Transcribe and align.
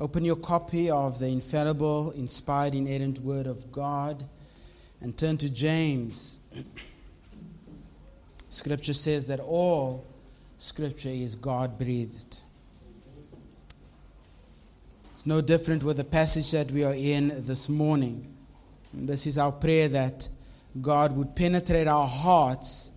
Open 0.00 0.24
your 0.24 0.36
copy 0.36 0.90
of 0.90 1.18
the 1.18 1.26
infallible, 1.26 2.12
inspired, 2.12 2.74
inerrant 2.74 3.18
Word 3.18 3.46
of 3.46 3.70
God 3.70 4.24
and 5.02 5.14
turn 5.14 5.36
to 5.36 5.50
James. 5.50 6.40
Scripture 8.48 8.94
says 8.94 9.26
that 9.26 9.40
all 9.40 10.06
Scripture 10.56 11.10
is 11.10 11.36
God 11.36 11.78
breathed. 11.78 12.38
It's 15.10 15.26
no 15.26 15.42
different 15.42 15.82
with 15.82 15.98
the 15.98 16.04
passage 16.04 16.50
that 16.52 16.70
we 16.70 16.82
are 16.82 16.94
in 16.94 17.44
this 17.44 17.68
morning. 17.68 18.34
And 18.94 19.06
this 19.06 19.26
is 19.26 19.36
our 19.36 19.52
prayer 19.52 19.88
that 19.88 20.26
God 20.80 21.14
would 21.14 21.36
penetrate 21.36 21.86
our 21.86 22.08
hearts, 22.08 22.90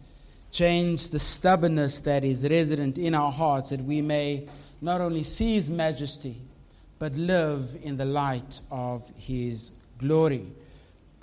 change 0.51 1.09
the 1.09 1.19
stubbornness 1.19 1.99
that 1.99 2.23
is 2.23 2.47
resident 2.49 2.97
in 2.97 3.13
our 3.13 3.31
hearts, 3.31 3.71
that 3.71 3.81
we 3.81 4.01
may 4.01 4.47
not 4.79 5.01
only 5.01 5.23
see 5.23 5.55
His 5.55 5.69
majesty, 5.69 6.37
but 7.03 7.17
live 7.17 7.75
in 7.83 7.97
the 7.97 8.05
light 8.05 8.61
of 8.71 9.11
His 9.17 9.73
glory. 9.97 10.47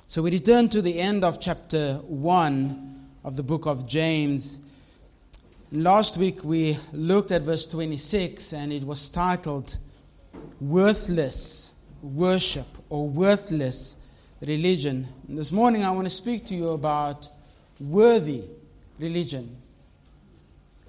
So 0.07 0.21
we 0.21 0.31
return 0.31 0.69
to 0.69 0.83
the 0.83 1.01
end 1.01 1.25
of 1.25 1.41
chapter 1.41 1.95
1 2.07 3.09
of 3.25 3.35
the 3.37 3.43
book 3.43 3.65
of 3.65 3.87
James. 3.87 4.61
Last 5.73 6.19
week 6.19 6.45
we 6.45 6.77
looked 6.93 7.33
at 7.33 7.41
verse 7.41 7.67
26 7.67 8.53
and 8.53 8.75
it 8.75 8.85
was 8.85 9.09
titled 9.09 9.79
Worthless 10.61 11.73
Worship 12.03 12.69
or 12.91 13.09
Worthless 13.09 13.97
Religion. 14.43 15.09
And 15.29 15.39
this 15.39 15.51
morning 15.51 15.83
I 15.83 15.93
want 15.93 16.07
to 16.07 16.15
speak 16.15 16.45
to 16.45 16.55
you 16.55 16.69
about 16.69 17.27
worthy 17.81 18.45
religion. 18.99 19.57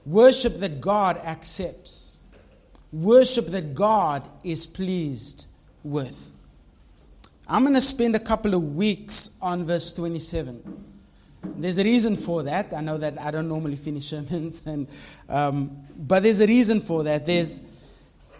Worship 0.06 0.58
that 0.58 0.82
God 0.82 1.16
accepts 1.20 2.11
worship 2.92 3.48
that 3.48 3.74
God 3.74 4.28
is 4.44 4.66
pleased 4.66 5.46
with. 5.84 6.32
I'm 7.48 7.64
going 7.64 7.76
to 7.76 7.82
spend 7.82 8.16
a 8.16 8.20
couple 8.20 8.54
of 8.54 8.76
weeks 8.76 9.38
on 9.42 9.66
verse 9.66 9.92
27. 9.94 10.62
There's 11.44 11.78
a 11.78 11.84
reason 11.84 12.16
for 12.16 12.44
that. 12.44 12.74
I 12.74 12.82
know 12.82 12.98
that 12.98 13.20
I 13.20 13.32
don't 13.32 13.48
normally 13.48 13.76
finish 13.76 14.06
sermons, 14.10 14.64
and, 14.66 14.88
um, 15.28 15.78
but 15.98 16.24
there's 16.24 16.40
a 16.40 16.48
reason 16.48 16.80
for 16.80 17.04
that. 17.04 17.26
There's, 17.26 17.62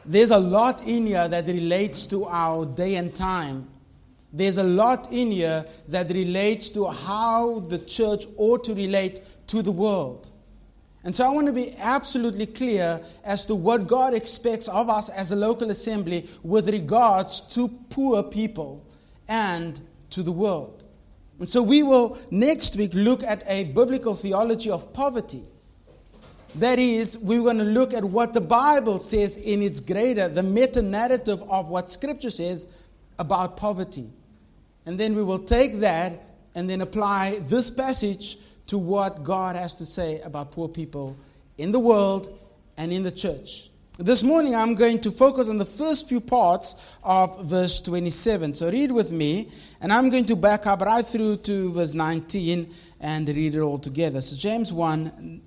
there's 0.06 0.32
a 0.32 0.40
lot 0.40 0.88
in 0.88 1.08
here 1.08 1.28
that 1.28 1.48
relates 1.48 2.08
to 2.08 2.26
our 2.26 2.66
day 2.66 2.96
and 2.96 3.14
time. 3.14 3.68
There's 4.34 4.58
a 4.58 4.64
lot 4.64 5.12
in 5.12 5.32
here 5.32 5.66
that 5.90 6.10
relates 6.10 6.72
to 6.72 6.88
how 6.88 7.60
the 7.60 7.80
church 7.80 8.26
ought 8.38 8.64
to 8.64 8.74
relate 8.74 9.20
to 9.48 9.62
the 9.62 9.72
world. 9.72 10.31
And 11.04 11.16
so 11.16 11.26
I 11.26 11.30
want 11.30 11.48
to 11.48 11.54
be 11.54 11.74
absolutely 11.80 12.46
clear 12.46 13.02
as 13.24 13.46
to 13.48 13.56
what 13.56 13.88
God 13.88 14.14
expects 14.14 14.68
of 14.68 14.88
us 14.90 15.10
as 15.10 15.32
a 15.32 15.36
local 15.36 15.72
assembly 15.72 16.30
with 16.44 16.70
regards 16.70 17.42
to 17.56 17.68
poor 17.90 18.22
people 18.22 18.86
and 19.28 19.82
to 20.12 20.22
the 20.22 20.32
world. 20.32 20.84
And 21.40 21.50
so 21.50 21.64
we 21.64 21.82
will 21.82 22.20
next 22.30 22.76
week 22.76 22.92
look 22.94 23.24
at 23.24 23.44
a 23.48 23.64
biblical 23.64 24.14
theology 24.14 24.70
of 24.70 24.94
poverty. 24.94 25.44
That 26.56 26.78
is, 26.78 27.18
we're 27.18 27.42
going 27.42 27.58
to 27.58 27.64
look 27.64 27.94
at 27.94 28.04
what 28.04 28.34
the 28.34 28.42
Bible 28.42 29.00
says 29.00 29.38
in 29.38 29.64
its 29.64 29.80
greater, 29.80 30.28
the 30.28 30.44
meta 30.44 30.82
narrative 30.82 31.42
of 31.50 31.70
what 31.70 31.90
Scripture 31.90 32.30
says 32.30 32.68
about 33.18 33.58
poverty. 33.58 34.12
And 34.86 35.00
then 35.00 35.16
we 35.16 35.24
will 35.24 35.40
take 35.40 35.80
that 35.80 36.22
and 36.54 36.70
then 36.70 36.82
apply 36.82 37.40
this 37.48 37.72
passage 37.72 38.38
to 38.72 38.78
what 38.78 39.22
God 39.22 39.58
has 39.58 39.76
to 39.76 39.86
say 39.86 40.22
about 40.22 40.54
poor 40.54 40.70
people 40.70 41.18
in 41.58 41.74
the 41.74 41.80
world 41.80 42.40
and 42.78 42.94
in 42.94 43.04
the 43.04 43.12
church. 43.12 43.70
This 44.00 44.24
morning, 44.24 44.56
I'm 44.56 44.76
going 44.76 45.02
to 45.02 45.12
focus 45.12 45.50
on 45.50 45.58
the 45.58 45.66
first 45.66 46.08
few 46.08 46.22
parts 46.22 46.76
of 47.04 47.44
verse 47.44 47.82
27. 47.82 48.54
So, 48.54 48.72
read 48.72 48.94
with 48.94 49.12
me, 49.12 49.52
and 49.82 49.92
I'm 49.92 50.10
going 50.10 50.24
to 50.28 50.38
back 50.38 50.68
up 50.68 50.80
right 50.80 51.06
through 51.06 51.36
to 51.48 51.74
verse 51.74 51.94
19 51.94 52.74
and 53.02 53.28
read 53.28 53.58
it 53.58 53.60
all 53.60 53.78
together. 53.78 54.22
So, 54.22 54.38
James 54.38 54.72
1, 54.72 55.42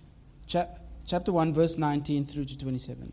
chapter 0.46 1.32
1, 1.32 1.54
verse 1.54 1.78
19 1.78 2.26
through 2.26 2.44
to 2.44 2.58
27. 2.58 3.10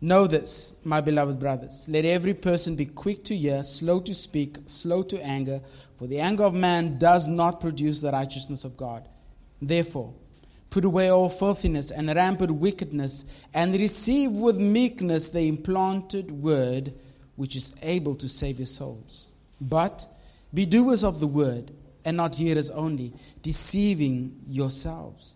Know 0.00 0.26
this, 0.26 0.76
my 0.84 1.00
beloved 1.00 1.38
brothers. 1.38 1.88
Let 1.88 2.04
every 2.04 2.34
person 2.34 2.76
be 2.76 2.86
quick 2.86 3.22
to 3.24 3.36
hear, 3.36 3.62
slow 3.62 4.00
to 4.00 4.14
speak, 4.14 4.58
slow 4.66 5.02
to 5.04 5.24
anger, 5.24 5.62
for 5.94 6.06
the 6.06 6.20
anger 6.20 6.44
of 6.44 6.54
man 6.54 6.98
does 6.98 7.28
not 7.28 7.60
produce 7.60 8.00
the 8.00 8.12
righteousness 8.12 8.64
of 8.64 8.76
God. 8.76 9.08
Therefore, 9.60 10.12
put 10.68 10.84
away 10.84 11.08
all 11.08 11.30
filthiness 11.30 11.90
and 11.90 12.14
rampant 12.14 12.50
wickedness, 12.50 13.24
and 13.54 13.72
receive 13.72 14.32
with 14.32 14.58
meekness 14.58 15.30
the 15.30 15.48
implanted 15.48 16.30
word 16.30 16.92
which 17.36 17.56
is 17.56 17.74
able 17.80 18.14
to 18.16 18.28
save 18.28 18.58
your 18.58 18.66
souls. 18.66 19.32
But 19.60 20.06
be 20.52 20.66
doers 20.66 21.04
of 21.04 21.20
the 21.20 21.26
word, 21.26 21.70
and 22.04 22.18
not 22.18 22.34
hearers 22.34 22.70
only, 22.70 23.14
deceiving 23.40 24.42
yourselves. 24.46 25.35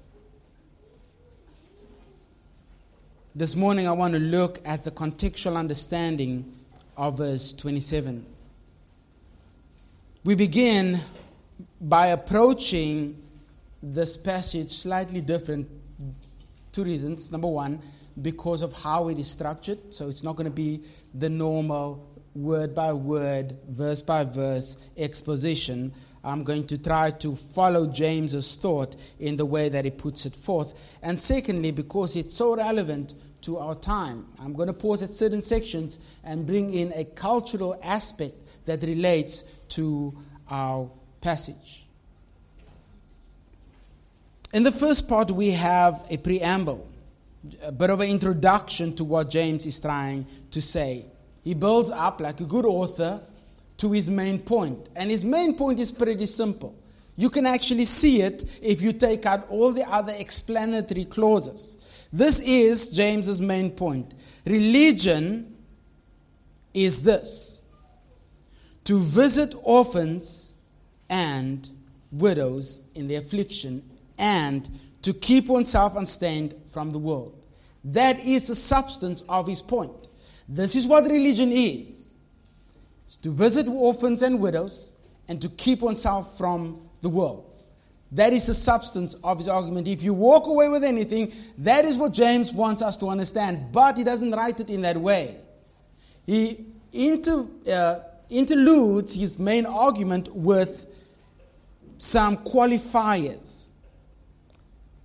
This 3.33 3.55
morning, 3.55 3.87
I 3.87 3.93
want 3.93 4.13
to 4.13 4.19
look 4.19 4.59
at 4.65 4.83
the 4.83 4.91
contextual 4.91 5.55
understanding 5.55 6.53
of 6.97 7.19
verse 7.19 7.53
27. 7.53 8.25
We 10.25 10.35
begin 10.35 10.99
by 11.79 12.07
approaching 12.07 13.23
this 13.81 14.17
passage 14.17 14.69
slightly 14.71 15.21
different. 15.21 15.69
Two 16.73 16.83
reasons. 16.83 17.31
Number 17.31 17.47
one, 17.47 17.81
because 18.21 18.61
of 18.61 18.73
how 18.73 19.07
it 19.07 19.17
is 19.17 19.31
structured. 19.31 19.93
So 19.93 20.09
it's 20.09 20.23
not 20.23 20.35
going 20.35 20.43
to 20.43 20.51
be 20.51 20.81
the 21.13 21.29
normal 21.29 22.05
word 22.35 22.75
by 22.75 22.91
word, 22.91 23.57
verse 23.69 24.01
by 24.01 24.25
verse 24.25 24.89
exposition. 24.97 25.93
I'm 26.23 26.43
going 26.43 26.67
to 26.67 26.77
try 26.77 27.11
to 27.11 27.35
follow 27.35 27.87
James's 27.87 28.55
thought 28.55 28.95
in 29.19 29.37
the 29.37 29.45
way 29.45 29.69
that 29.69 29.85
he 29.85 29.91
puts 29.91 30.25
it 30.25 30.35
forth. 30.35 30.73
And 31.01 31.19
secondly, 31.19 31.71
because 31.71 32.15
it's 32.15 32.33
so 32.33 32.55
relevant 32.55 33.15
to 33.41 33.57
our 33.57 33.73
time, 33.73 34.27
I'm 34.39 34.53
going 34.53 34.67
to 34.67 34.73
pause 34.73 35.01
at 35.01 35.15
certain 35.15 35.41
sections 35.41 35.97
and 36.23 36.45
bring 36.45 36.73
in 36.73 36.93
a 36.93 37.05
cultural 37.05 37.79
aspect 37.83 38.35
that 38.65 38.83
relates 38.83 39.43
to 39.69 40.15
our 40.49 40.89
passage. 41.21 41.85
In 44.53 44.63
the 44.63 44.71
first 44.71 45.07
part, 45.07 45.31
we 45.31 45.51
have 45.51 46.05
a 46.11 46.17
preamble, 46.17 46.87
a 47.63 47.71
bit 47.71 47.89
of 47.89 47.99
an 48.01 48.09
introduction 48.09 48.93
to 48.97 49.03
what 49.03 49.29
James 49.29 49.65
is 49.65 49.79
trying 49.79 50.27
to 50.51 50.61
say. 50.61 51.05
He 51.43 51.55
builds 51.55 51.89
up, 51.89 52.21
like 52.21 52.41
a 52.41 52.43
good 52.43 52.65
author, 52.65 53.21
to 53.81 53.91
his 53.91 54.11
main 54.11 54.37
point. 54.37 54.89
And 54.95 55.09
his 55.09 55.25
main 55.25 55.55
point 55.55 55.79
is 55.79 55.91
pretty 55.91 56.27
simple. 56.27 56.75
You 57.17 57.31
can 57.31 57.47
actually 57.47 57.85
see 57.85 58.21
it 58.21 58.59
if 58.61 58.79
you 58.79 58.93
take 58.93 59.25
out 59.25 59.49
all 59.49 59.71
the 59.71 59.83
other 59.91 60.13
explanatory 60.15 61.05
clauses. 61.05 62.07
This 62.13 62.39
is 62.41 62.89
James's 62.89 63.41
main 63.41 63.71
point. 63.71 64.13
Religion 64.45 65.57
is 66.75 67.03
this 67.03 67.63
to 68.83 68.99
visit 68.99 69.55
orphans 69.63 70.55
and 71.09 71.67
widows 72.11 72.81
in 72.93 73.07
their 73.07 73.19
affliction 73.19 73.81
and 74.19 74.69
to 75.01 75.11
keep 75.11 75.47
oneself 75.47 75.95
unstained 75.95 76.53
from 76.69 76.91
the 76.91 76.99
world. 76.99 77.47
That 77.83 78.19
is 78.19 78.45
the 78.45 78.55
substance 78.55 79.21
of 79.27 79.47
his 79.47 79.61
point. 79.61 80.07
This 80.47 80.75
is 80.75 80.85
what 80.85 81.05
religion 81.05 81.51
is. 81.51 82.10
To 83.21 83.31
visit 83.31 83.67
orphans 83.67 84.21
and 84.21 84.39
widows, 84.39 84.95
and 85.27 85.41
to 85.41 85.49
keep 85.49 85.81
oneself 85.81 86.37
from 86.37 86.81
the 87.01 87.09
world. 87.09 87.51
That 88.11 88.33
is 88.33 88.47
the 88.47 88.53
substance 88.53 89.13
of 89.23 89.37
his 89.37 89.47
argument. 89.47 89.87
If 89.87 90.03
you 90.03 90.13
walk 90.13 90.47
away 90.47 90.67
with 90.67 90.83
anything, 90.83 91.31
that 91.59 91.85
is 91.85 91.97
what 91.97 92.11
James 92.11 92.51
wants 92.51 92.81
us 92.81 92.97
to 92.97 93.07
understand. 93.07 93.71
But 93.71 93.97
he 93.97 94.03
doesn't 94.03 94.31
write 94.31 94.59
it 94.59 94.69
in 94.69 94.81
that 94.81 94.97
way. 94.97 95.37
He 96.25 96.65
inter, 96.91 97.47
uh, 97.71 97.99
interludes 98.29 99.15
his 99.15 99.39
main 99.39 99.65
argument 99.65 100.33
with 100.35 100.87
some 101.97 102.37
qualifiers. 102.37 103.69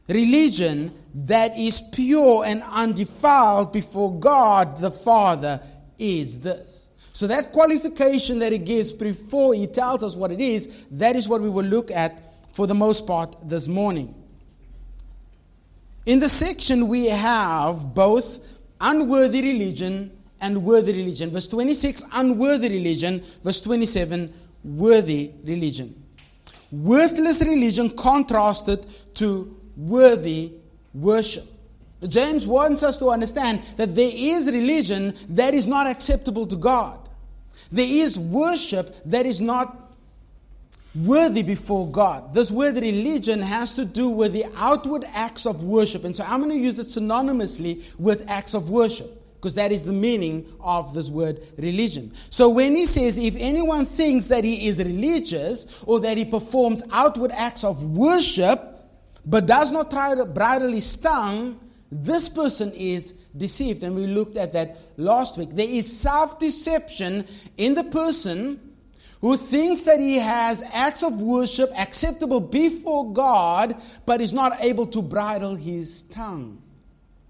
Religion 0.09 0.93
that 1.15 1.57
is 1.57 1.81
pure 1.93 2.45
and 2.45 2.63
undefiled 2.63 3.73
before 3.73 4.19
God 4.19 4.79
the 4.79 4.91
Father 4.91 5.61
is 5.99 6.41
this. 6.41 6.91
So, 7.17 7.27
that 7.29 7.51
qualification 7.51 8.41
that 8.41 8.53
he 8.53 8.59
gives 8.59 8.93
before 8.93 9.55
he 9.55 9.67
tells 9.67 10.05
us 10.05 10.15
what 10.15 10.31
it 10.31 10.39
is, 10.39 10.85
that 10.91 11.17
is 11.17 11.31
what 11.31 11.41
we 11.41 11.49
will 11.49 11.65
look 11.65 11.91
at 11.91 12.21
for 12.53 12.67
the 12.67 12.75
most 12.75 13.07
part 13.07 13.35
this 13.43 13.67
morning. 13.67 14.15
In 16.05 16.19
the 16.19 16.29
section, 16.29 16.89
we 16.89 17.07
have 17.07 17.95
both 17.95 18.47
unworthy 18.83 19.41
religion 19.41 20.15
and 20.43 20.63
worthy 20.63 20.93
religion. 20.93 21.31
Verse 21.31 21.47
26, 21.47 22.05
unworthy 22.13 22.69
religion. 22.69 23.25
Verse 23.43 23.63
27, 23.63 24.31
worthy 24.63 25.31
religion. 25.43 25.95
Worthless 26.71 27.41
religion 27.41 27.97
contrasted 27.97 28.87
to 29.15 29.59
worthy 29.75 30.53
worship. 30.93 31.47
James 32.07 32.47
wants 32.47 32.83
us 32.83 32.99
to 32.99 33.09
understand 33.09 33.63
that 33.79 33.95
there 33.95 34.13
is 34.13 34.53
religion 34.53 35.15
that 35.31 35.55
is 35.55 35.67
not 35.67 35.87
acceptable 35.87 36.47
to 36.47 36.57
God. 36.57 37.06
There 37.71 37.87
is 37.89 38.19
worship 38.19 38.97
that 39.07 39.27
is 39.27 39.41
not 39.41 39.87
worthy 40.95 41.43
before 41.43 41.87
God. 41.89 42.33
This 42.33 42.51
word 42.51 42.77
religion 42.77 43.43
has 43.43 43.75
to 43.77 43.85
do 43.85 44.09
with 44.09 44.33
the 44.33 44.47
outward 44.57 45.05
acts 45.15 45.47
of 45.47 45.65
worship. 45.65 46.05
And 46.05 46.17
so 46.17 46.25
I'm 46.27 46.41
going 46.41 46.53
to 46.53 46.59
use 46.59 46.79
it 46.79 46.87
synonymously 46.87 47.83
with 47.99 48.29
acts 48.31 48.55
of 48.55 48.71
worship 48.71 49.23
because 49.35 49.55
that 49.55 49.71
is 49.71 49.85
the 49.85 49.93
meaning 49.93 50.47
of 50.61 50.95
this 50.95 51.11
word 51.11 51.41
religion. 51.59 52.13
So 52.31 52.49
when 52.49 52.75
he 52.75 52.87
says, 52.87 53.19
if 53.19 53.37
anyone 53.37 53.85
thinks 53.85 54.27
that 54.27 54.45
he 54.45 54.67
is 54.67 54.79
religious 54.79 55.83
or 55.85 56.01
that 56.01 56.17
he 56.17 56.25
performs 56.25 56.83
outward 56.91 57.31
acts 57.33 57.63
of 57.63 57.85
worship, 57.85 58.59
but 59.25 59.47
does 59.47 59.73
not 59.73 59.91
try 59.91 60.15
to 60.15 60.25
bridle 60.25 60.73
his 60.73 60.97
tongue, 60.97 61.61
this 61.91 62.29
person 62.29 62.73
is 62.73 63.13
deceived. 63.37 63.83
And 63.83 63.95
we 63.95 64.07
looked 64.07 64.37
at 64.37 64.53
that 64.53 64.79
last 64.97 65.39
week. 65.39 65.51
There 65.51 65.69
is 65.69 66.01
self 66.01 66.39
deception 66.39 67.27
in 67.57 67.75
the 67.75 67.85
person 67.85 68.61
who 69.21 69.37
thinks 69.37 69.83
that 69.83 69.99
he 69.99 70.17
has 70.17 70.63
acts 70.73 71.03
of 71.03 71.21
worship 71.21 71.71
acceptable 71.77 72.41
before 72.41 73.13
God, 73.13 73.81
but 74.05 74.21
is 74.21 74.33
not 74.33 74.61
able 74.61 74.87
to 74.87 75.03
bridle 75.03 75.55
his 75.55 76.03
tongue. 76.03 76.63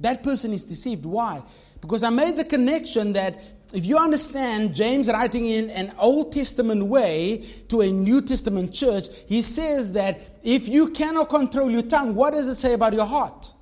That 0.00 0.22
person 0.22 0.52
is 0.52 0.64
deceived. 0.64 1.06
Why? 1.06 1.42
Because 1.80 2.02
I 2.02 2.10
made 2.10 2.36
the 2.36 2.44
connection 2.44 3.12
that 3.12 3.38
if 3.72 3.84
you 3.84 3.98
understand 3.98 4.74
James 4.74 5.08
writing 5.08 5.46
in 5.46 5.70
an 5.70 5.92
Old 5.98 6.32
Testament 6.32 6.84
way 6.86 7.44
to 7.68 7.80
a 7.80 7.90
New 7.90 8.20
Testament 8.20 8.72
church, 8.72 9.06
he 9.28 9.42
says 9.42 9.92
that 9.92 10.20
if 10.42 10.68
you 10.68 10.90
cannot 10.90 11.28
control 11.28 11.70
your 11.70 11.82
tongue, 11.82 12.14
what 12.14 12.32
does 12.32 12.46
it 12.46 12.54
say 12.54 12.74
about 12.74 12.92
your 12.92 13.06
heart? 13.06 13.52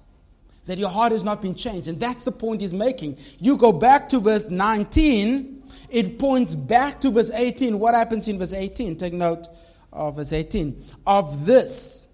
That 0.67 0.79
your 0.79 0.89
heart 0.89 1.13
has 1.13 1.23
not 1.23 1.43
been 1.43 1.55
changed. 1.55 1.89
And 1.89 2.01
that's 2.01 2.25
the 2.25 2.33
point 2.33 2.61
he's 2.61 2.73
making. 2.73 3.19
You 3.39 3.57
go 3.57 3.73
back 3.73 4.09
to 4.11 4.19
verse 4.19 4.49
19, 4.49 5.63
it 5.91 6.19
points 6.19 6.55
back 6.55 7.01
to 7.03 7.11
verse 7.11 7.31
18. 7.31 7.79
What 7.79 7.95
happens 7.95 8.29
in 8.29 8.39
verse 8.39 8.53
18? 8.53 8.97
Take 8.97 9.13
note 9.13 9.47
of 9.93 10.17
verse 10.17 10.33
18. 10.33 10.83
Of 11.07 11.47
this, 11.47 12.09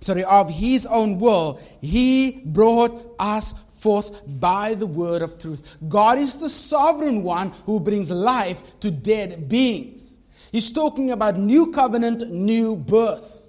sorry, 0.00 0.24
of 0.24 0.50
his 0.50 0.86
own 0.86 1.18
will, 1.18 1.60
he 1.80 2.42
brought 2.44 3.14
us 3.18 3.54
forth 3.78 4.22
by 4.26 4.74
the 4.74 4.86
word 4.86 5.22
of 5.22 5.38
truth. 5.38 5.76
God 5.88 6.18
is 6.18 6.36
the 6.36 6.48
sovereign 6.48 7.22
one 7.22 7.52
who 7.66 7.80
brings 7.80 8.10
life 8.10 8.78
to 8.80 8.90
dead 8.90 9.48
beings. 9.48 10.18
He's 10.52 10.70
talking 10.70 11.10
about 11.10 11.38
new 11.38 11.70
covenant, 11.72 12.30
new 12.30 12.76
birth. 12.76 13.46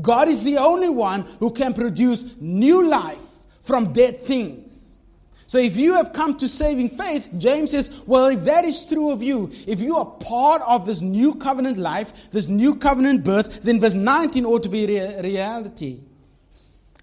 God 0.00 0.28
is 0.28 0.44
the 0.44 0.58
only 0.58 0.88
one 0.88 1.22
who 1.38 1.50
can 1.50 1.72
produce 1.72 2.24
new 2.40 2.88
life 2.88 3.23
from 3.64 3.92
dead 3.92 4.20
things. 4.20 4.98
So 5.46 5.58
if 5.58 5.76
you 5.76 5.94
have 5.94 6.12
come 6.12 6.36
to 6.38 6.48
saving 6.48 6.90
faith, 6.90 7.28
James 7.36 7.72
says, 7.72 8.02
well, 8.06 8.26
if 8.26 8.44
that 8.44 8.64
is 8.64 8.86
true 8.86 9.10
of 9.10 9.22
you, 9.22 9.50
if 9.66 9.80
you 9.80 9.96
are 9.98 10.06
part 10.06 10.62
of 10.62 10.86
this 10.86 11.00
new 11.00 11.34
covenant 11.34 11.78
life, 11.78 12.30
this 12.30 12.46
new 12.46 12.76
covenant 12.76 13.24
birth, 13.24 13.62
then 13.62 13.80
verse 13.80 13.94
19 13.94 14.46
ought 14.46 14.62
to 14.62 14.68
be 14.68 14.86
rea- 14.86 15.20
reality. 15.20 16.00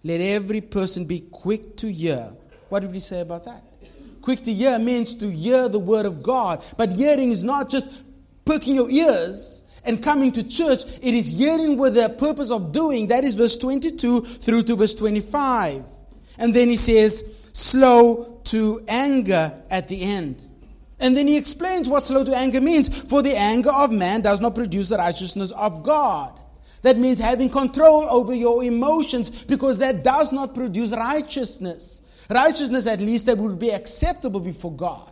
Let 0.03 0.21
every 0.21 0.61
person 0.61 1.05
be 1.05 1.19
quick 1.19 1.77
to 1.77 1.91
hear 1.91 2.33
what 2.71 2.79
did 2.79 2.93
we 2.93 3.01
say 3.01 3.19
about 3.19 3.43
that? 3.43 3.65
Quick 4.21 4.43
to 4.43 4.53
hear 4.53 4.79
means 4.79 5.13
to 5.15 5.29
hear 5.29 5.67
the 5.67 5.77
word 5.77 6.05
of 6.05 6.23
God. 6.23 6.63
But 6.77 6.93
hearing 6.93 7.31
is 7.31 7.43
not 7.43 7.67
just 7.67 7.89
perking 8.45 8.75
your 8.75 8.89
ears 8.89 9.63
and 9.83 10.01
coming 10.01 10.31
to 10.31 10.43
church, 10.47 10.83
it 11.01 11.13
is 11.13 11.33
hearing 11.33 11.75
with 11.75 11.95
the 11.95 12.07
purpose 12.07 12.49
of 12.49 12.71
doing. 12.71 13.07
That 13.07 13.25
is 13.25 13.35
verse 13.35 13.57
22 13.57 14.21
through 14.21 14.61
to 14.63 14.77
verse 14.77 14.95
25. 14.95 15.83
And 16.41 16.53
then 16.53 16.67
he 16.67 16.75
says, 16.75 17.33
slow 17.53 18.41
to 18.45 18.83
anger 18.89 19.53
at 19.69 19.87
the 19.87 20.01
end. 20.01 20.43
And 20.99 21.15
then 21.15 21.27
he 21.27 21.37
explains 21.37 21.87
what 21.87 22.05
slow 22.05 22.25
to 22.25 22.35
anger 22.35 22.59
means. 22.59 22.89
For 23.03 23.21
the 23.21 23.37
anger 23.37 23.71
of 23.71 23.91
man 23.91 24.21
does 24.21 24.41
not 24.41 24.53
produce 24.53 24.89
the 24.89 24.97
righteousness 24.97 25.51
of 25.51 25.83
God. 25.83 26.37
That 26.81 26.97
means 26.97 27.19
having 27.19 27.49
control 27.49 28.09
over 28.09 28.35
your 28.35 28.63
emotions 28.63 29.29
because 29.29 29.79
that 29.79 30.03
does 30.03 30.33
not 30.33 30.53
produce 30.53 30.91
righteousness 30.91 32.09
righteousness 32.31 32.87
at 32.87 32.99
least 32.99 33.25
that 33.25 33.37
would 33.37 33.59
be 33.59 33.71
acceptable 33.71 34.39
before 34.39 34.71
God. 34.71 35.11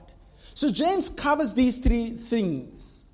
So 0.53 0.71
James 0.71 1.09
covers 1.09 1.53
these 1.53 1.79
three 1.79 2.11
things 2.11 3.11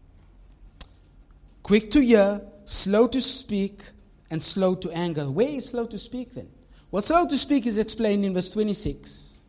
quick 1.64 1.90
to 1.92 2.00
hear, 2.00 2.42
slow 2.66 3.08
to 3.08 3.22
speak, 3.22 3.84
and 4.30 4.42
slow 4.42 4.76
to 4.76 4.92
anger. 4.92 5.30
Where 5.30 5.48
is 5.48 5.70
slow 5.70 5.86
to 5.88 5.98
speak 5.98 6.34
then? 6.34 6.50
Well, 6.96 7.02
slow 7.02 7.28
to 7.28 7.38
speak 7.38 7.66
is 7.66 7.78
explained 7.78 8.24
in 8.24 8.34
verse 8.34 8.52
26. 8.52 9.44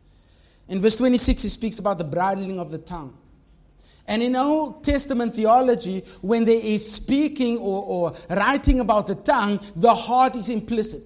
In 0.67 0.81
verse 0.81 0.97
26, 0.97 1.43
he 1.43 1.47
speaks 1.47 1.79
about 1.79 1.97
the 1.97 2.03
bridling 2.03 2.59
of 2.59 2.71
the 2.71 2.77
tongue. 2.77 3.17
And 4.05 4.21
in 4.21 4.35
Old 4.35 4.83
Testament 4.83 5.33
theology, 5.33 6.03
when 6.19 6.43
there 6.43 6.59
is 6.61 6.91
speaking 6.91 7.57
or, 7.57 7.83
or 7.83 8.13
writing 8.29 8.81
about 8.81 9.07
the 9.07 9.15
tongue, 9.15 9.61
the 9.77 9.95
heart 9.95 10.35
is 10.35 10.49
implicit. 10.49 11.03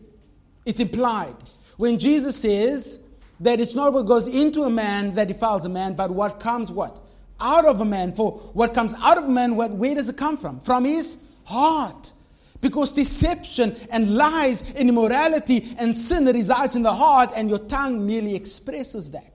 It's 0.66 0.80
implied. 0.80 1.36
When 1.78 2.00
Jesus 2.00 2.38
says, 2.38 3.06
that 3.40 3.60
it's 3.60 3.76
not 3.76 3.94
what 3.94 4.08
goes 4.08 4.26
into 4.26 4.64
a 4.64 4.70
man 4.72 5.14
that 5.14 5.28
defiles 5.28 5.68
a 5.68 5.70
man, 5.70 5.94
but 5.94 6.10
what 6.10 6.40
comes 6.40 6.72
what? 6.72 7.04
Out 7.40 7.66
of 7.66 7.82
a 7.82 7.86
man. 7.86 8.14
For 8.14 8.32
what 8.54 8.74
comes 8.74 8.96
out 9.00 9.20
of 9.20 9.26
a 9.26 9.30
man, 9.30 9.56
what, 9.56 9.70
where 9.70 9.94
does 9.94 10.10
it 10.10 10.18
come 10.18 10.38
from? 10.38 10.60
From 10.62 10.86
his 10.86 11.24
heart. 11.44 12.14
Because 12.62 12.94
deception 12.94 13.76
and 13.90 14.16
lies 14.16 14.64
and 14.76 14.88
immorality 14.88 15.76
and 15.78 15.98
sin 15.98 16.26
resides 16.26 16.76
in 16.76 16.84
the 16.84 16.94
heart, 16.94 17.32
and 17.36 17.50
your 17.50 17.60
tongue 17.60 18.06
merely 18.06 18.36
expresses 18.36 19.12
that. 19.12 19.32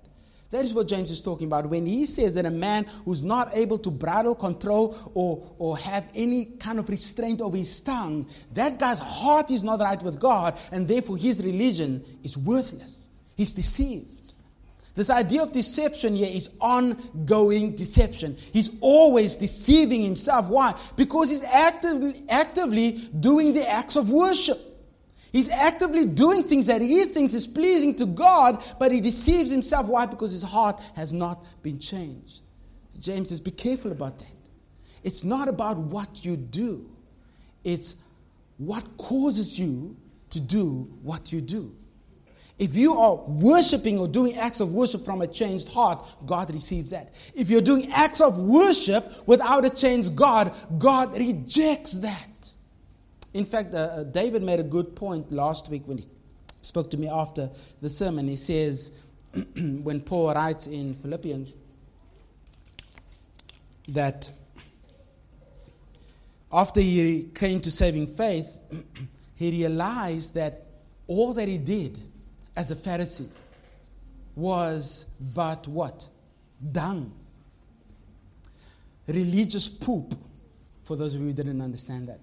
That 0.51 0.65
is 0.65 0.73
what 0.73 0.87
James 0.87 1.11
is 1.11 1.23
talking 1.23 1.49
about 1.49 1.69
when 1.69 1.87
he 1.87 2.07
says 2.07 2.35
that 2.35 2.47
a 2.47 2.51
man 2.51 2.85
who's 3.05 3.23
not 3.23 3.51
able 3.55 3.79
to 3.79 3.91
bridle, 3.91 4.35
control, 4.35 4.97
or, 5.13 5.45
or 5.59 5.77
have 5.77 6.09
any 6.15 6.45
kind 6.45 6.79
of 6.79 6.89
restraint 6.89 7.41
over 7.41 7.57
his 7.57 7.81
tongue, 7.81 8.29
that 8.55 8.79
guy's 8.79 9.01
heart 9.01 9.51
is 9.51 9.65
not 9.65 9.81
right 9.81 10.01
with 10.03 10.21
God, 10.21 10.57
and 10.71 10.87
therefore 10.87 11.17
his 11.17 11.45
religion 11.45 12.05
is 12.23 12.39
worthless. 12.39 13.11
He's 13.37 13.55
deceived. 13.55 14.16
This 14.97 15.11
idea 15.11 15.43
of 15.43 15.53
deception 15.53 16.17
here 16.17 16.31
is 16.31 16.57
ongoing 16.59 17.77
deception. 17.77 18.35
He's 18.53 18.71
always 18.81 19.37
deceiving 19.37 20.03
himself. 20.03 20.49
Why? 20.49 20.75
Because 20.97 21.29
he's 21.29 21.45
actively, 21.45 22.25
actively 22.31 22.93
doing 23.21 23.53
the 23.53 23.69
acts 23.71 23.97
of 23.97 24.09
worship. 24.09 24.59
He's 25.33 25.51
actively 25.51 26.07
doing 26.07 26.45
things 26.45 26.67
that 26.69 26.81
he 26.81 27.05
thinks 27.05 27.35
is 27.35 27.47
pleasing 27.47 27.95
to 27.97 28.07
God, 28.07 28.65
but 28.79 28.91
he 28.91 29.03
deceives 29.03 29.51
himself. 29.51 29.87
Why? 29.87 30.07
Because 30.07 30.33
his 30.33 30.43
heart 30.43 30.81
has 30.95 31.13
not 31.13 31.45
been 31.63 31.79
changed. 31.79 32.41
James 32.99 33.29
says, 33.29 33.41
Be 33.43 33.51
careful 33.51 33.93
about 33.93 34.19
that. 34.19 34.27
It's 35.05 35.25
not 35.25 35.47
about 35.47 35.77
what 35.77 36.25
you 36.25 36.39
do, 36.39 36.89
it's 37.65 37.97
what 38.57 38.97
causes 38.97 39.59
you 39.59 39.95
to 40.31 40.41
do 40.41 40.91
what 41.03 41.35
you 41.35 41.43
do. 41.43 41.77
If 42.59 42.75
you 42.75 42.99
are 42.99 43.17
worshiping 43.17 43.99
or 43.99 44.09
doing 44.09 44.35
acts 44.37 44.61
of 44.61 44.73
worship 44.73 45.05
from 45.05 45.21
a 45.21 45.27
changed 45.27 45.69
heart, 45.69 46.03
God 46.25 46.53
receives 46.53 46.91
that. 46.91 47.13
If 47.35 47.51
you're 47.51 47.61
doing 47.61 47.91
acts 47.93 48.21
of 48.21 48.39
worship 48.39 49.27
without 49.27 49.67
a 49.67 49.71
changed 49.71 50.17
God, 50.17 50.55
God 50.79 51.17
rejects 51.19 51.99
that. 51.99 52.53
In 53.35 53.45
fact, 53.45 53.75
uh, 53.75 53.79
uh, 53.79 54.03
David 54.05 54.43
made 54.43 54.59
a 54.59 54.63
good 54.63 54.97
point 54.97 55.31
last 55.31 55.69
week 55.69 55.83
when 55.85 55.99
he 55.99 56.07
spoke 56.63 56.91
to 56.93 56.97
me 56.97 57.09
after 57.09 57.51
the 57.83 57.91
sermon. 57.91 58.27
He 58.27 58.37
says, 58.37 58.99
when 59.55 60.01
Paul 60.01 60.33
writes 60.33 60.67
in 60.67 60.95
Philippians, 60.95 61.53
that 63.89 64.31
after 66.51 66.81
he 66.81 67.29
came 67.35 67.61
to 67.61 67.71
saving 67.71 68.07
faith, 68.07 68.57
he 69.35 69.51
realized 69.51 70.33
that 70.35 70.69
all 71.07 71.35
that 71.35 71.49
he 71.49 71.59
did 71.59 72.01
as 72.57 72.71
a 72.71 72.77
Pharisee 72.77 73.29
was 74.35 75.07
but 75.35 75.69
what? 75.69 76.09
Dung. 76.73 77.13
Religious 79.07 79.69
poop, 79.69 80.15
for 80.83 80.97
those 80.97 81.15
of 81.15 81.21
you 81.21 81.29
who 81.29 81.33
didn't 81.33 81.61
understand 81.61 82.09
that. 82.09 82.19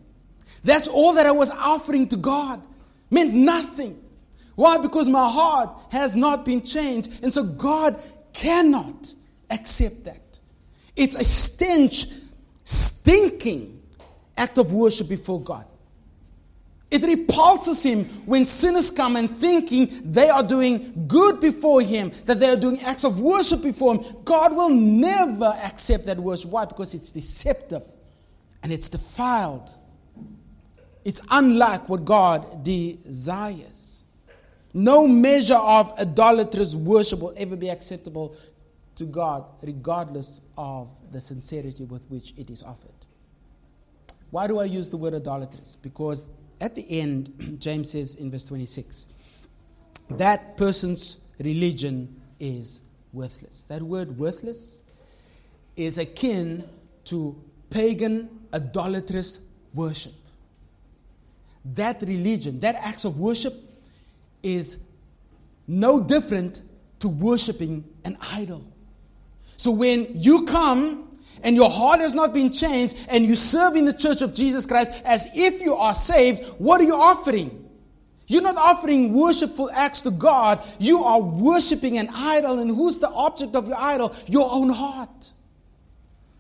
That's 0.64 0.88
all 0.88 1.14
that 1.16 1.26
I 1.26 1.32
was 1.32 1.50
offering 1.50 2.08
to 2.10 2.18
God. 2.18 2.62
Meant 3.10 3.34
nothing. 3.34 4.02
Why? 4.56 4.78
Because 4.78 5.08
my 5.08 5.30
heart 5.30 5.70
has 5.92 6.16
not 6.16 6.46
been 6.46 6.62
changed. 6.62 7.24
And 7.24 7.34
so 7.34 7.44
God 7.44 8.02
cannot 8.34 9.14
accept 9.50 10.06
that. 10.06 10.40
It's 10.96 11.16
a 11.16 11.24
stench, 11.24 12.08
stinking 12.64 13.82
act 14.38 14.58
of 14.58 14.74
worship 14.74 15.10
before 15.10 15.42
God. 15.42 15.66
It 16.94 17.02
repulses 17.02 17.82
him 17.82 18.06
when 18.28 18.46
sinners 18.46 18.92
come 18.92 19.16
and 19.16 19.28
thinking 19.28 19.90
they 20.06 20.30
are 20.30 20.44
doing 20.44 21.06
good 21.08 21.42
before 21.42 21.82
him, 21.82 22.12
that 22.26 22.40
they 22.40 22.48
are 22.48 22.56
doing 22.56 22.80
acts 22.82 23.04
of 23.04 23.20
worship 23.20 23.64
before 23.64 23.96
him. 23.96 24.16
God 24.24 24.56
will 24.56 24.70
never 24.70 25.58
accept 25.64 26.06
that 26.06 26.20
worship. 26.20 26.52
Why? 26.52 26.66
Because 26.66 26.94
it's 26.94 27.10
deceptive 27.10 27.82
and 28.62 28.72
it's 28.72 28.90
defiled. 28.90 29.72
It's 31.04 31.20
unlike 31.32 31.90
what 31.90 32.06
God 32.06 32.64
desires. 32.64 34.04
No 34.72 35.08
measure 35.08 35.56
of 35.56 36.00
idolatrous 36.00 36.76
worship 36.76 37.22
will 37.22 37.34
ever 37.36 37.56
be 37.56 37.72
acceptable 37.72 38.36
to 38.98 39.06
God, 39.06 39.46
regardless 39.64 40.42
of 40.60 40.90
the 41.12 41.20
sincerity 41.20 41.86
with 41.86 42.06
which 42.12 42.36
it 42.38 42.52
is 42.52 42.62
offered. 42.62 42.92
Why 44.30 44.46
do 44.46 44.60
I 44.60 44.66
use 44.66 44.92
the 44.92 44.98
word 44.98 45.16
idolatrous? 45.16 45.76
Because 45.76 46.28
at 46.62 46.76
the 46.76 46.86
end, 47.00 47.58
James 47.60 47.92
says 47.92 48.16
in 48.16 48.32
verse 48.32 48.44
26, 48.44 49.08
that 50.12 50.58
person's 50.58 51.18
religion 51.40 52.22
is 52.40 52.82
worthless. 53.12 53.66
That 53.66 53.82
word 53.82 54.18
worthless 54.18 54.82
is 55.76 55.98
akin 55.98 56.68
to 57.06 57.42
pagan 57.70 58.30
idolatrous 58.54 59.42
worship. 59.74 60.14
That 61.66 62.02
religion, 62.02 62.60
that 62.60 62.76
acts 62.76 63.06
of 63.06 63.20
worship 63.20 63.56
is 64.44 64.84
no 65.68 66.00
different 66.00 66.62
to 67.00 67.08
worshiping 67.08 67.84
an 68.04 68.18
idol. 68.32 68.64
So 69.58 69.72
when 69.72 70.08
you 70.14 70.46
come 70.46 71.13
and 71.42 71.56
your 71.56 71.70
heart 71.70 72.00
has 72.00 72.14
not 72.14 72.34
been 72.34 72.52
changed 72.52 72.96
and 73.10 73.26
you 73.26 73.36
serve 73.36 73.76
in 73.76 73.86
the 73.86 73.94
church 73.94 74.22
of 74.22 74.34
Jesus 74.34 74.66
Christ 74.66 74.92
as 75.06 75.28
if 75.34 75.62
you 75.62 75.76
are 75.76 75.94
saved, 75.94 76.44
what 76.60 76.80
are 76.82 76.86
you 76.86 76.96
offering? 76.96 77.64
You're 78.28 78.42
not 78.42 78.58
offering 78.58 79.14
worshipful 79.14 79.70
acts 79.72 80.02
to 80.04 80.12
God. 80.12 80.62
You 80.80 81.04
are 81.04 81.20
worshiping 81.20 81.98
an 81.98 82.10
idol. 82.14 82.60
And 82.60 82.70
who's 82.70 83.00
the 83.00 83.10
object 83.10 83.56
of 83.56 83.68
your 83.68 83.78
idol? 83.78 84.16
Your 84.28 84.50
own 84.52 84.70
heart. 84.70 85.34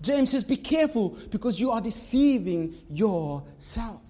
James 0.01 0.31
says, 0.31 0.43
Be 0.43 0.57
careful 0.57 1.17
because 1.29 1.59
you 1.59 1.71
are 1.71 1.81
deceiving 1.81 2.75
yourself. 2.89 4.02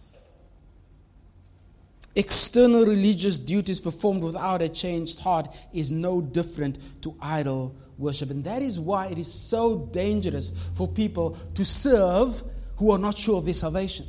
External 2.15 2.86
religious 2.86 3.39
duties 3.39 3.79
performed 3.79 4.24
without 4.24 4.62
a 4.62 4.70
changed 4.70 5.20
heart 5.20 5.48
is 5.74 5.91
no 5.91 6.22
different 6.22 6.77
to 7.01 7.15
idol 7.20 7.75
worship. 7.98 8.29
And 8.29 8.43
that 8.43 8.62
is 8.62 8.79
why 8.79 9.08
it 9.08 9.17
is 9.17 9.32
so 9.32 9.88
dangerous 9.91 10.53
for 10.74 10.88
people 10.88 11.38
to 11.55 11.65
serve 11.65 12.43
who 12.77 12.91
are 12.91 13.00
not 13.00 13.17
sure 13.17 13.38
of 13.38 13.46
their 13.46 13.53
salvation. 13.53 14.08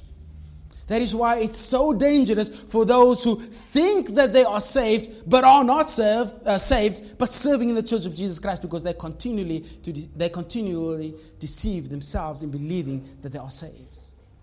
That 0.87 1.01
is 1.01 1.15
why 1.15 1.39
it's 1.39 1.59
so 1.59 1.95
dangerous 1.95 2.49
for 2.49 2.85
those 2.85 3.25
who 3.25 3.37
think 3.37 4.11
that 4.11 4.35
they 4.35 4.45
are 4.45 4.61
saved 4.61 5.29
but 5.29 5.43
are 5.43 5.65
not 5.65 5.89
serve, 5.89 6.31
uh, 6.45 6.59
saved, 6.59 7.17
but 7.17 7.31
serving 7.31 7.71
in 7.71 7.75
the 7.75 7.83
church 7.83 8.05
of 8.05 8.15
Jesus 8.15 8.39
Christ 8.39 8.61
because 8.61 8.83
they 8.83 8.93
continually 8.93 9.61
to 9.83 9.93
de- 9.93 10.09
they 10.15 10.29
continually 10.29 11.15
deceive 11.39 11.89
themselves 11.89 12.43
in 12.43 12.51
believing 12.51 13.03
that 13.23 13.31
they 13.31 13.39
are 13.39 13.51
saved. 13.51 13.99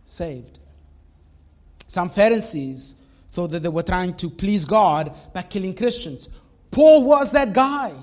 Saved. 0.07 0.57
Some 1.85 2.09
Pharisees 2.09 2.95
thought 3.31 3.47
that 3.47 3.59
they 3.59 3.69
were 3.69 3.81
trying 3.83 4.13
to 4.15 4.29
please 4.29 4.65
God 4.65 5.15
by 5.33 5.41
killing 5.41 5.73
Christians. 5.73 6.27
Paul 6.69 7.05
was 7.05 7.31
that 7.31 7.53
guy 7.53 7.93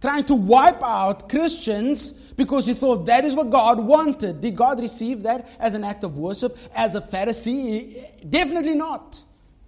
trying 0.00 0.24
to 0.24 0.34
wipe 0.34 0.82
out 0.82 1.28
Christians 1.28 2.12
because 2.36 2.66
he 2.66 2.74
thought 2.74 3.06
that 3.06 3.24
is 3.24 3.34
what 3.34 3.50
God 3.50 3.78
wanted. 3.78 4.40
Did 4.40 4.56
God 4.56 4.80
receive 4.80 5.22
that 5.22 5.48
as 5.60 5.74
an 5.74 5.84
act 5.84 6.02
of 6.02 6.18
worship, 6.18 6.58
as 6.74 6.96
a 6.96 7.00
Pharisee? 7.00 8.28
Definitely 8.28 8.74
not. 8.74 9.22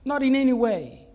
Not 0.05 0.23
in 0.23 0.35
any 0.35 0.53
way. 0.53 1.07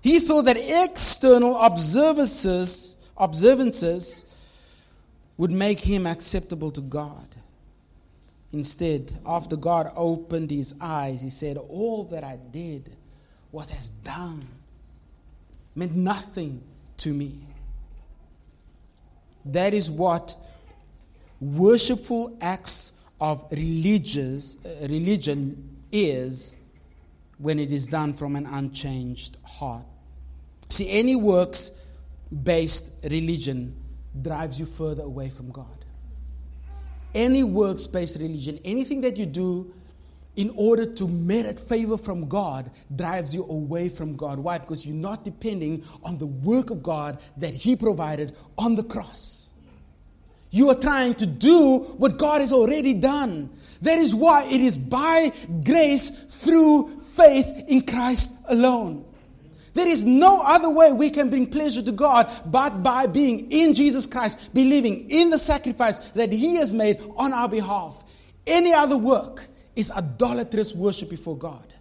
He 0.00 0.18
thought 0.18 0.42
that 0.42 0.56
external 0.58 1.56
observances, 1.60 2.96
observances 3.16 4.90
would 5.36 5.52
make 5.52 5.78
him 5.78 6.06
acceptable 6.06 6.72
to 6.72 6.80
God. 6.80 7.28
Instead, 8.52 9.12
after 9.24 9.56
God 9.56 9.90
opened 9.96 10.50
his 10.50 10.74
eyes, 10.80 11.22
he 11.22 11.30
said, 11.30 11.56
All 11.56 12.04
that 12.04 12.22
I 12.22 12.36
did 12.50 12.94
was 13.50 13.72
as 13.72 13.88
dung, 13.88 14.44
meant 15.74 15.94
nothing 15.94 16.62
to 16.98 17.12
me. 17.12 17.40
That 19.46 19.74
is 19.74 19.90
what 19.90 20.36
worshipful 21.40 22.36
acts 22.40 22.92
of 23.20 23.44
religious, 23.50 24.56
uh, 24.64 24.86
religion 24.88 25.76
is 25.90 26.56
when 27.38 27.58
it 27.58 27.72
is 27.72 27.86
done 27.86 28.14
from 28.14 28.36
an 28.36 28.46
unchanged 28.46 29.36
heart. 29.44 29.86
See, 30.68 30.90
any 30.90 31.16
works 31.16 31.80
based 32.42 32.92
religion 33.02 33.76
drives 34.20 34.60
you 34.60 34.66
further 34.66 35.02
away 35.02 35.28
from 35.28 35.50
God. 35.50 35.81
Any 37.14 37.42
works 37.42 37.86
based 37.86 38.18
religion, 38.18 38.58
anything 38.64 39.02
that 39.02 39.16
you 39.16 39.26
do 39.26 39.72
in 40.36 40.50
order 40.56 40.86
to 40.86 41.06
merit 41.06 41.60
favor 41.60 41.98
from 41.98 42.26
God 42.28 42.70
drives 42.94 43.34
you 43.34 43.44
away 43.44 43.88
from 43.88 44.16
God. 44.16 44.38
Why? 44.38 44.58
Because 44.58 44.86
you're 44.86 44.96
not 44.96 45.24
depending 45.24 45.84
on 46.02 46.16
the 46.18 46.26
work 46.26 46.70
of 46.70 46.82
God 46.82 47.20
that 47.36 47.54
He 47.54 47.76
provided 47.76 48.34
on 48.56 48.74
the 48.74 48.82
cross. 48.82 49.50
You 50.50 50.70
are 50.70 50.74
trying 50.74 51.14
to 51.16 51.26
do 51.26 51.78
what 51.96 52.18
God 52.18 52.40
has 52.40 52.52
already 52.52 52.94
done. 52.94 53.50
That 53.82 53.98
is 53.98 54.14
why 54.14 54.44
it 54.44 54.60
is 54.60 54.76
by 54.76 55.32
grace 55.64 56.10
through 56.10 57.00
faith 57.00 57.64
in 57.68 57.86
Christ 57.86 58.38
alone. 58.48 59.04
There 59.74 59.88
is 59.88 60.04
no 60.04 60.42
other 60.42 60.68
way 60.68 60.92
we 60.92 61.10
can 61.10 61.30
bring 61.30 61.46
pleasure 61.46 61.82
to 61.82 61.92
God 61.92 62.30
but 62.46 62.82
by 62.82 63.06
being 63.06 63.50
in 63.50 63.74
Jesus 63.74 64.04
Christ, 64.04 64.52
believing 64.52 65.10
in 65.10 65.30
the 65.30 65.38
sacrifice 65.38 65.98
that 66.10 66.30
He 66.30 66.56
has 66.56 66.72
made 66.72 67.00
on 67.16 67.32
our 67.32 67.48
behalf. 67.48 68.04
Any 68.46 68.72
other 68.72 68.98
work 68.98 69.46
is 69.74 69.90
idolatrous 69.90 70.74
worship 70.74 71.08
before 71.08 71.36
God. 71.36 71.72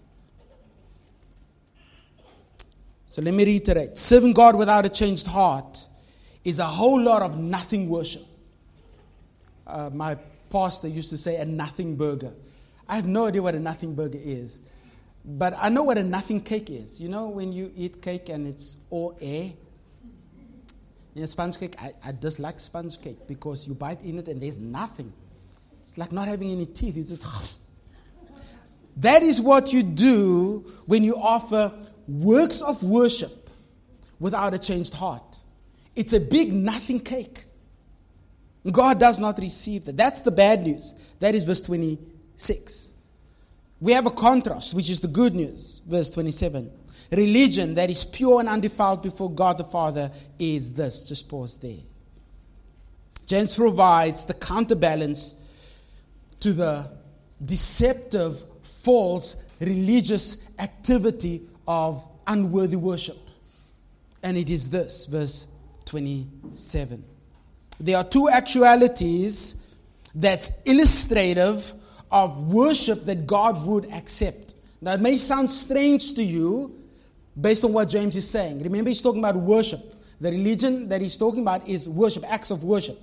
So 3.07 3.21
let 3.21 3.33
me 3.33 3.43
reiterate 3.43 3.97
serving 3.97 4.33
God 4.33 4.55
without 4.55 4.85
a 4.85 4.89
changed 4.89 5.27
heart 5.27 5.85
is 6.45 6.59
a 6.59 6.65
whole 6.65 7.01
lot 7.01 7.21
of 7.21 7.37
nothing 7.37 7.89
worship. 7.89 8.25
Uh, 9.67 9.89
my 9.91 10.15
pastor 10.49 10.87
used 10.87 11.09
to 11.09 11.17
say 11.17 11.35
a 11.35 11.45
nothing 11.45 11.95
burger. 11.97 12.31
I 12.87 12.95
have 12.95 13.07
no 13.07 13.25
idea 13.25 13.41
what 13.41 13.55
a 13.55 13.59
nothing 13.59 13.95
burger 13.95 14.19
is, 14.21 14.61
but 15.23 15.53
I 15.57 15.69
know 15.69 15.83
what 15.83 15.97
a 15.97 16.03
nothing 16.03 16.41
cake 16.41 16.69
is. 16.69 16.99
You 16.99 17.09
know, 17.09 17.29
when 17.29 17.53
you 17.53 17.71
eat 17.75 18.01
cake 18.01 18.29
and 18.29 18.47
it's 18.47 18.77
all 18.89 19.17
air? 19.21 19.51
You 21.13 21.21
know, 21.21 21.25
sponge 21.25 21.59
cake, 21.59 21.75
I, 21.79 21.93
I 22.03 22.11
dislike 22.11 22.59
sponge 22.59 22.99
cake 23.01 23.27
because 23.27 23.67
you 23.67 23.73
bite 23.73 24.01
in 24.01 24.19
it 24.19 24.27
and 24.27 24.41
there's 24.41 24.59
nothing. 24.59 25.11
It's 25.85 25.97
like 25.97 26.11
not 26.11 26.27
having 26.27 26.51
any 26.51 26.65
teeth. 26.65 26.97
It's 26.97 27.09
just. 27.09 27.59
That 28.97 29.23
is 29.23 29.39
what 29.39 29.71
you 29.71 29.83
do 29.83 30.65
when 30.85 31.05
you 31.05 31.15
offer 31.15 31.71
works 32.09 32.59
of 32.59 32.83
worship 32.83 33.49
without 34.19 34.53
a 34.53 34.59
changed 34.59 34.93
heart. 34.93 35.37
It's 35.95 36.11
a 36.11 36.19
big 36.19 36.51
nothing 36.51 36.99
cake. 36.99 37.45
God 38.69 38.99
does 38.99 39.17
not 39.17 39.39
receive 39.39 39.85
that. 39.85 39.97
That's 39.97 40.21
the 40.21 40.31
bad 40.31 40.63
news. 40.63 40.93
That 41.19 41.35
is 41.35 41.45
verse 41.45 41.61
26. 41.61 42.93
We 43.81 43.93
have 43.93 44.05
a 44.05 44.11
contrast, 44.11 44.75
which 44.75 44.89
is 44.89 45.01
the 45.01 45.07
good 45.07 45.33
news, 45.35 45.81
verse 45.87 46.11
27. 46.11 46.71
Religion 47.11 47.73
that 47.73 47.89
is 47.89 48.05
pure 48.05 48.39
and 48.39 48.47
undefiled 48.47 49.01
before 49.01 49.29
God 49.29 49.57
the 49.57 49.63
Father 49.63 50.11
is 50.39 50.71
this. 50.73 51.09
Just 51.09 51.27
pause 51.27 51.57
there. 51.57 51.79
James 53.25 53.55
provides 53.55 54.23
the 54.25 54.35
counterbalance 54.35 55.33
to 56.41 56.53
the 56.53 56.89
deceptive 57.43 58.45
false 58.61 59.43
religious 59.59 60.37
activity 60.59 61.41
of 61.67 62.05
unworthy 62.27 62.75
worship. 62.75 63.17
And 64.21 64.37
it 64.37 64.49
is 64.49 64.69
this, 64.69 65.07
verse 65.07 65.47
27. 65.85 67.03
There 67.79 67.97
are 67.97 68.03
two 68.03 68.29
actualities 68.29 69.55
that's 70.13 70.61
illustrative 70.63 71.73
of 72.11 72.51
worship 72.51 73.05
that 73.05 73.25
God 73.25 73.65
would 73.65 73.91
accept. 73.91 74.53
Now, 74.81 74.93
it 74.93 75.01
may 75.01 75.17
sound 75.17 75.49
strange 75.49 76.13
to 76.15 76.23
you 76.23 76.75
based 77.39 77.63
on 77.63 77.73
what 77.73 77.89
James 77.89 78.15
is 78.15 78.29
saying. 78.29 78.59
Remember, 78.59 78.89
he's 78.89 79.01
talking 79.01 79.19
about 79.19 79.35
worship. 79.35 79.95
The 80.19 80.31
religion 80.31 80.87
that 80.89 81.01
he's 81.01 81.17
talking 81.17 81.41
about 81.41 81.67
is 81.67 81.87
worship, 81.87 82.23
acts 82.31 82.51
of 82.51 82.63
worship. 82.63 82.99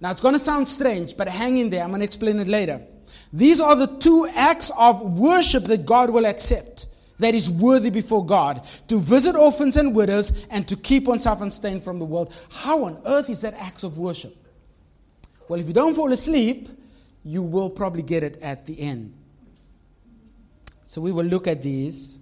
Now, 0.00 0.10
it's 0.10 0.20
going 0.20 0.34
to 0.34 0.40
sound 0.40 0.68
strange, 0.68 1.16
but 1.16 1.28
hang 1.28 1.58
in 1.58 1.70
there. 1.70 1.82
I'm 1.82 1.90
going 1.90 2.00
to 2.00 2.04
explain 2.04 2.38
it 2.38 2.48
later. 2.48 2.80
These 3.32 3.60
are 3.60 3.74
the 3.74 3.86
two 3.86 4.28
acts 4.34 4.70
of 4.78 5.18
worship 5.18 5.64
that 5.64 5.86
God 5.86 6.10
will 6.10 6.26
accept 6.26 6.86
that 7.18 7.34
is 7.34 7.48
worthy 7.48 7.90
before 7.90 8.24
God 8.24 8.66
to 8.88 8.98
visit 8.98 9.36
orphans 9.36 9.76
and 9.76 9.94
widows 9.94 10.46
and 10.50 10.66
to 10.68 10.76
keep 10.76 11.04
oneself 11.04 11.40
unstained 11.40 11.84
from 11.84 11.98
the 11.98 12.04
world. 12.04 12.34
How 12.50 12.84
on 12.84 13.00
earth 13.06 13.30
is 13.30 13.40
that 13.42 13.54
acts 13.54 13.82
of 13.82 13.98
worship? 13.98 14.36
Well, 15.48 15.60
if 15.60 15.66
you 15.66 15.74
don't 15.74 15.94
fall 15.94 16.12
asleep, 16.12 16.68
you 17.24 17.42
will 17.42 17.70
probably 17.70 18.02
get 18.02 18.22
it 18.22 18.40
at 18.42 18.66
the 18.66 18.78
end. 18.80 19.14
So 20.84 21.00
we 21.00 21.12
will 21.12 21.24
look 21.24 21.48
at 21.48 21.62
these 21.62 22.20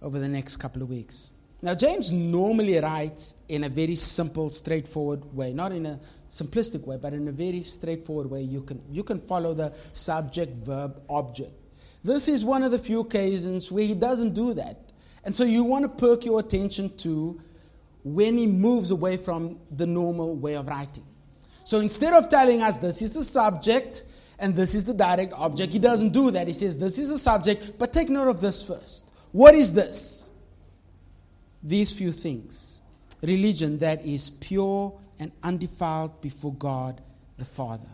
over 0.00 0.18
the 0.18 0.28
next 0.28 0.56
couple 0.56 0.82
of 0.82 0.90
weeks. 0.90 1.30
Now, 1.64 1.76
James 1.76 2.10
normally 2.10 2.76
writes 2.78 3.36
in 3.48 3.62
a 3.62 3.68
very 3.68 3.94
simple, 3.94 4.50
straightforward 4.50 5.32
way, 5.32 5.52
not 5.52 5.70
in 5.70 5.86
a 5.86 6.00
simplistic 6.28 6.84
way, 6.84 6.96
but 7.00 7.12
in 7.12 7.28
a 7.28 7.32
very 7.32 7.62
straightforward 7.62 8.28
way. 8.28 8.42
You 8.42 8.62
can, 8.62 8.82
you 8.90 9.04
can 9.04 9.20
follow 9.20 9.54
the 9.54 9.72
subject, 9.92 10.56
verb, 10.56 11.00
object. 11.08 11.52
This 12.02 12.26
is 12.26 12.44
one 12.44 12.64
of 12.64 12.72
the 12.72 12.80
few 12.80 13.00
occasions 13.00 13.70
where 13.70 13.84
he 13.84 13.94
doesn't 13.94 14.34
do 14.34 14.54
that. 14.54 14.92
And 15.24 15.36
so 15.36 15.44
you 15.44 15.62
want 15.62 15.84
to 15.84 15.88
perk 15.88 16.24
your 16.24 16.40
attention 16.40 16.96
to 16.96 17.40
when 18.02 18.36
he 18.36 18.48
moves 18.48 18.90
away 18.90 19.16
from 19.16 19.60
the 19.70 19.86
normal 19.86 20.34
way 20.34 20.56
of 20.56 20.66
writing. 20.66 21.04
So 21.62 21.78
instead 21.78 22.12
of 22.12 22.28
telling 22.28 22.60
us 22.60 22.78
this 22.78 23.02
is 23.02 23.12
the 23.12 23.22
subject 23.22 24.02
and 24.42 24.56
this 24.56 24.74
is 24.74 24.84
the 24.84 24.92
direct 24.92 25.32
object, 25.34 25.72
he 25.72 25.78
doesn't 25.78 26.10
do 26.10 26.32
that. 26.32 26.48
He 26.48 26.52
says 26.52 26.76
this 26.76 26.98
is 26.98 27.10
a 27.10 27.18
subject, 27.18 27.78
but 27.78 27.92
take 27.92 28.10
note 28.10 28.28
of 28.28 28.40
this 28.40 28.66
first. 28.66 29.12
What 29.30 29.54
is 29.54 29.72
this? 29.72 30.30
These 31.62 31.96
few 31.96 32.12
things 32.12 32.80
religion 33.22 33.78
that 33.78 34.04
is 34.04 34.30
pure 34.30 34.92
and 35.20 35.30
undefiled 35.44 36.20
before 36.20 36.52
God 36.54 37.00
the 37.38 37.44
Father. 37.44 37.86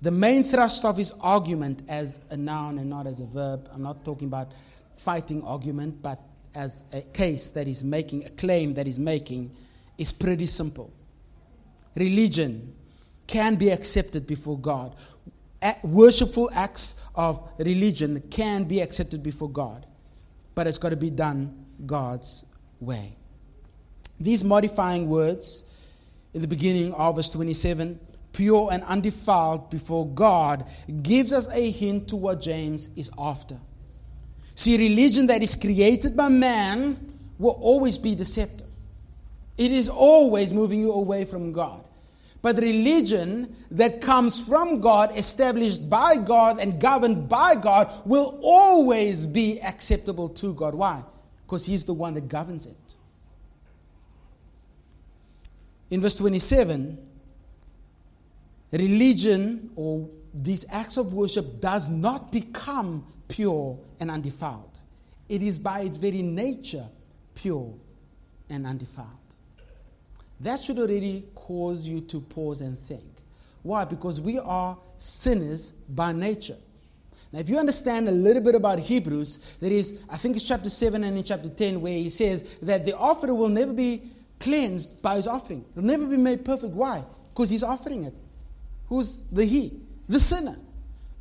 The 0.00 0.10
main 0.10 0.42
thrust 0.42 0.86
of 0.86 0.96
his 0.96 1.12
argument 1.20 1.82
as 1.86 2.18
a 2.30 2.36
noun 2.38 2.78
and 2.78 2.88
not 2.88 3.06
as 3.06 3.20
a 3.20 3.26
verb, 3.26 3.68
I'm 3.74 3.82
not 3.82 4.02
talking 4.02 4.26
about 4.26 4.52
fighting 4.94 5.42
argument, 5.44 6.00
but 6.00 6.18
as 6.54 6.84
a 6.94 7.02
case 7.02 7.50
that 7.50 7.66
he's 7.66 7.84
making, 7.84 8.24
a 8.24 8.30
claim 8.30 8.72
that 8.74 8.86
he's 8.86 8.98
making, 8.98 9.54
is 9.98 10.12
pretty 10.12 10.46
simple. 10.46 10.90
Religion 11.94 12.74
can 13.30 13.54
be 13.54 13.70
accepted 13.70 14.26
before 14.26 14.58
God. 14.58 14.96
worshipful 15.84 16.50
acts 16.52 16.96
of 17.14 17.48
religion 17.58 18.20
can 18.28 18.64
be 18.64 18.80
accepted 18.80 19.22
before 19.22 19.48
God, 19.48 19.86
but 20.56 20.66
it's 20.66 20.78
got 20.78 20.88
to 20.88 20.96
be 20.96 21.10
done 21.10 21.64
God's 21.86 22.44
way. 22.80 23.16
These 24.18 24.42
modifying 24.42 25.08
words 25.08 25.64
in 26.34 26.40
the 26.40 26.48
beginning 26.48 26.92
of 26.94 27.14
verse 27.14 27.28
27, 27.28 28.00
pure 28.32 28.68
and 28.72 28.82
undefiled 28.82 29.70
before 29.70 30.08
God, 30.08 30.68
gives 31.02 31.32
us 31.32 31.48
a 31.52 31.70
hint 31.70 32.08
to 32.08 32.16
what 32.16 32.40
James 32.40 32.90
is 32.96 33.10
after. 33.16 33.58
See, 34.56 34.76
religion 34.76 35.28
that 35.28 35.40
is 35.40 35.54
created 35.54 36.16
by 36.16 36.30
man 36.30 37.14
will 37.38 37.58
always 37.60 37.96
be 37.96 38.16
deceptive. 38.16 38.66
It 39.56 39.70
is 39.70 39.88
always 39.88 40.52
moving 40.52 40.80
you 40.80 40.90
away 40.90 41.24
from 41.24 41.52
God. 41.52 41.84
But 42.42 42.56
religion 42.56 43.54
that 43.70 44.00
comes 44.00 44.46
from 44.46 44.80
God, 44.80 45.16
established 45.16 45.90
by 45.90 46.16
God, 46.16 46.58
and 46.58 46.80
governed 46.80 47.28
by 47.28 47.54
God 47.54 47.92
will 48.06 48.38
always 48.42 49.26
be 49.26 49.60
acceptable 49.60 50.28
to 50.28 50.54
God. 50.54 50.74
Why? 50.74 51.02
Because 51.46 51.66
He's 51.66 51.84
the 51.84 51.92
one 51.92 52.14
that 52.14 52.28
governs 52.28 52.66
it. 52.66 52.94
In 55.90 56.00
verse 56.00 56.14
27, 56.14 56.98
religion 58.72 59.70
or 59.76 60.08
these 60.32 60.64
acts 60.70 60.96
of 60.96 61.12
worship 61.12 61.60
does 61.60 61.88
not 61.88 62.30
become 62.32 63.04
pure 63.28 63.78
and 63.98 64.10
undefiled. 64.10 64.80
It 65.28 65.42
is 65.42 65.58
by 65.58 65.80
its 65.80 65.98
very 65.98 66.22
nature 66.22 66.86
pure 67.34 67.74
and 68.48 68.66
undefiled. 68.66 69.08
That 70.40 70.62
should 70.62 70.78
already 70.78 71.24
cause 71.50 71.84
you 71.84 72.00
to 72.00 72.20
pause 72.20 72.60
and 72.60 72.78
think. 72.78 73.02
Why? 73.64 73.84
Because 73.84 74.20
we 74.20 74.38
are 74.38 74.78
sinners 74.98 75.72
by 75.88 76.12
nature. 76.12 76.56
Now, 77.32 77.40
if 77.40 77.48
you 77.48 77.58
understand 77.58 78.08
a 78.08 78.12
little 78.12 78.40
bit 78.40 78.54
about 78.54 78.78
Hebrews, 78.78 79.56
there 79.60 79.72
is, 79.72 80.04
I 80.08 80.16
think 80.16 80.36
it's 80.36 80.44
chapter 80.44 80.70
7 80.70 81.02
and 81.02 81.18
in 81.18 81.24
chapter 81.24 81.48
10, 81.48 81.80
where 81.80 81.92
he 81.92 82.08
says 82.08 82.56
that 82.62 82.84
the 82.84 82.96
offerer 82.96 83.34
will 83.34 83.48
never 83.48 83.72
be 83.72 84.02
cleansed 84.38 85.02
by 85.02 85.16
his 85.16 85.26
offering. 85.26 85.64
It'll 85.72 85.88
never 85.88 86.06
be 86.06 86.16
made 86.16 86.44
perfect. 86.44 86.72
Why? 86.72 87.02
Because 87.30 87.50
he's 87.50 87.64
offering 87.64 88.04
it. 88.04 88.14
Who's 88.86 89.22
the 89.32 89.44
he? 89.44 89.72
The 90.08 90.20
sinner. 90.20 90.56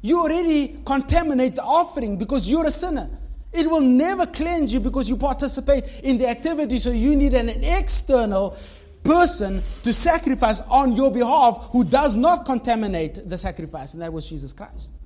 You 0.01 0.19
already 0.19 0.79
contaminate 0.85 1.55
the 1.55 1.63
offering 1.63 2.17
because 2.17 2.47
you're 2.47 2.67
a 2.67 2.71
sinner. 2.71 3.09
It 3.51 3.67
will 3.67 3.81
never 3.81 4.27
cleanse 4.27 4.71
you 4.71 4.79
because 4.79 5.09
you 5.09 5.17
participate 5.17 5.85
in 6.03 6.19
the 6.19 6.27
activity, 6.27 6.77
so 6.77 6.91
you 6.91 7.15
need 7.15 7.33
an 7.33 7.49
external 7.49 8.55
person 9.03 9.63
to 9.83 9.93
sacrifice 9.93 10.59
on 10.69 10.93
your 10.93 11.11
behalf 11.11 11.69
who 11.71 11.83
does 11.83 12.15
not 12.15 12.45
contaminate 12.45 13.29
the 13.29 13.37
sacrifice, 13.37 13.93
and 13.93 14.01
that 14.01 14.13
was 14.13 14.29
Jesus 14.29 14.53
Christ, 14.53 14.97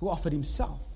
who 0.00 0.08
offered 0.08 0.32
himself 0.32 0.86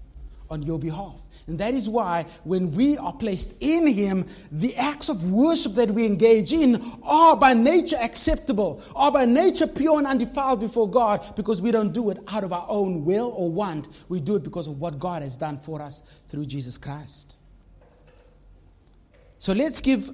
on 0.50 0.62
your 0.62 0.78
behalf. 0.78 1.20
And 1.48 1.58
that 1.58 1.74
is 1.74 1.88
why, 1.88 2.26
when 2.44 2.70
we 2.72 2.96
are 2.98 3.12
placed 3.12 3.56
in 3.60 3.86
Him, 3.86 4.26
the 4.52 4.76
acts 4.76 5.08
of 5.08 5.32
worship 5.32 5.72
that 5.74 5.90
we 5.90 6.06
engage 6.06 6.52
in 6.52 6.80
are 7.02 7.36
by 7.36 7.52
nature 7.52 7.96
acceptable, 8.00 8.80
are 8.94 9.10
by 9.10 9.24
nature 9.24 9.66
pure 9.66 9.98
and 9.98 10.06
undefiled 10.06 10.60
before 10.60 10.88
God, 10.88 11.34
because 11.34 11.60
we 11.60 11.72
don't 11.72 11.92
do 11.92 12.10
it 12.10 12.18
out 12.28 12.44
of 12.44 12.52
our 12.52 12.66
own 12.68 13.04
will 13.04 13.32
or 13.34 13.50
want. 13.50 13.88
We 14.08 14.20
do 14.20 14.36
it 14.36 14.44
because 14.44 14.68
of 14.68 14.78
what 14.78 15.00
God 15.00 15.22
has 15.22 15.36
done 15.36 15.56
for 15.56 15.82
us 15.82 16.02
through 16.28 16.46
Jesus 16.46 16.78
Christ. 16.78 17.34
So 19.38 19.52
let's 19.52 19.80
give 19.80 20.12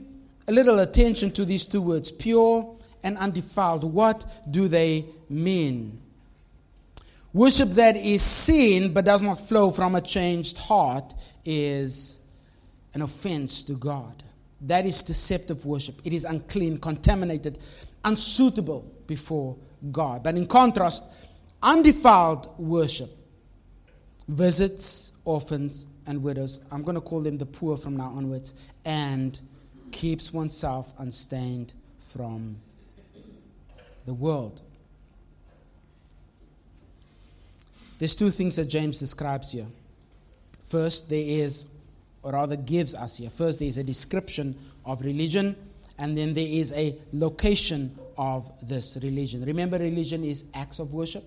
a 0.49 0.53
little 0.53 0.79
attention 0.79 1.31
to 1.33 1.45
these 1.45 1.67
two 1.67 1.83
words 1.83 2.11
pure 2.11 2.75
and 3.05 3.17
undefiled. 3.19 3.85
What 3.85 4.25
do 4.51 4.67
they 4.67 5.05
mean? 5.29 6.01
Worship 7.35 7.69
that 7.71 7.97
is 7.97 8.23
seen 8.23 8.93
but 8.93 9.05
does 9.05 9.23
not 9.23 9.35
flow 9.35 9.71
from 9.71 9.95
a 9.95 10.01
changed 10.01 10.57
heart 10.57 11.15
is 11.45 12.21
an 12.95 13.03
offense 13.03 13.63
to 13.65 13.75
God. 13.75 14.23
That 14.63 14.87
is 14.87 15.03
deceptive 15.03 15.67
worship. 15.67 16.01
It 16.05 16.13
is 16.13 16.25
unclean, 16.25 16.79
contaminated, 16.79 17.59
unsuitable 18.05 18.91
before 19.07 19.57
God. 19.93 20.25
But 20.25 20.37
in 20.37 20.47
contrast, 20.47 21.05
undefiled 21.63 22.59
worship 22.59 23.11
visits 24.27 25.13
orphans 25.25 25.87
and 26.07 26.23
widows. 26.23 26.61
I'm 26.73 26.83
going 26.83 26.95
to 26.95 27.01
call 27.01 27.21
them 27.21 27.37
the 27.37 27.47
poor 27.47 27.77
from 27.77 27.97
now 27.97 28.15
onwards, 28.17 28.55
and 28.85 29.39
keeps 29.93 30.33
oneself 30.33 30.93
unstained 30.99 31.73
from 32.01 32.57
the 34.07 34.15
world. 34.15 34.61
There's 37.99 38.15
two 38.15 38.31
things 38.31 38.57
that 38.57 38.67
James 38.67 38.99
describes 38.99 39.53
here. 39.53 39.67
First, 40.63 41.09
there 41.09 41.25
is, 41.25 41.67
or 42.23 42.33
rather 42.33 42.57
gives 42.57 42.95
us 42.95 43.19
here, 43.19 43.31
first, 43.31 43.59
there 43.59 43.69
is 43.69 43.79
a 43.79 43.85
description 43.85 44.55
of 44.85 45.03
religion, 45.03 45.57
and 45.99 46.17
then 46.17 46.33
there 46.33 46.47
is 46.47 46.73
a 46.73 46.95
location 47.13 47.99
of 48.17 48.51
this 48.67 48.97
religion. 49.03 49.43
Remember, 49.43 49.79
religion 49.79 50.25
is 50.25 50.45
acts 50.55 50.79
of 50.79 50.95
worship. 50.95 51.25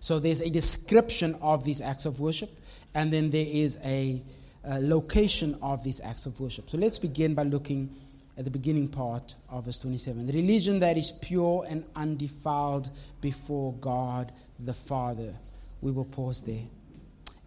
So 0.00 0.18
there's 0.18 0.40
a 0.40 0.50
description 0.50 1.36
of 1.40 1.64
these 1.64 1.80
acts 1.80 2.06
of 2.06 2.20
worship, 2.20 2.50
and 2.94 3.12
then 3.12 3.30
there 3.30 3.46
is 3.46 3.78
a, 3.84 4.20
a 4.64 4.80
location 4.80 5.56
of 5.62 5.82
these 5.84 6.00
acts 6.00 6.26
of 6.26 6.38
worship. 6.40 6.68
So 6.68 6.78
let's 6.78 6.98
begin 6.98 7.34
by 7.34 7.44
looking 7.44 7.94
at 8.36 8.44
the 8.44 8.50
beginning 8.50 8.88
part 8.88 9.34
of 9.48 9.64
verse 9.64 9.80
27. 9.80 10.26
The 10.26 10.32
religion 10.32 10.80
that 10.80 10.96
is 10.96 11.12
pure 11.12 11.66
and 11.68 11.84
undefiled 11.96 12.90
before 13.20 13.74
God 13.74 14.32
the 14.58 14.74
Father 14.74 15.34
we 15.80 15.90
will 15.90 16.04
pause 16.04 16.42
there. 16.42 16.62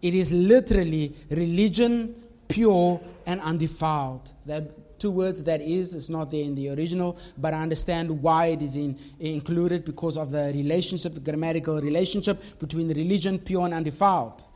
It 0.02 0.14
is 0.14 0.32
literally 0.32 1.14
religion, 1.30 2.14
pure 2.48 3.00
and 3.26 3.40
undefiled. 3.40 4.32
That 4.46 4.98
two 4.98 5.10
words 5.10 5.44
that 5.44 5.60
is 5.60 5.94
is 5.94 6.10
not 6.10 6.30
there 6.30 6.44
in 6.44 6.54
the 6.54 6.70
original, 6.70 7.18
but 7.38 7.54
I 7.54 7.62
understand 7.62 8.10
why 8.22 8.46
it 8.46 8.62
is 8.62 8.76
in, 8.76 8.98
included 9.18 9.84
because 9.84 10.16
of 10.16 10.30
the 10.30 10.52
relationship, 10.54 11.14
the 11.14 11.20
grammatical 11.20 11.80
relationship 11.80 12.42
between 12.58 12.88
religion, 12.88 13.38
pure 13.38 13.64
and 13.64 13.74
undefiled. 13.74 14.46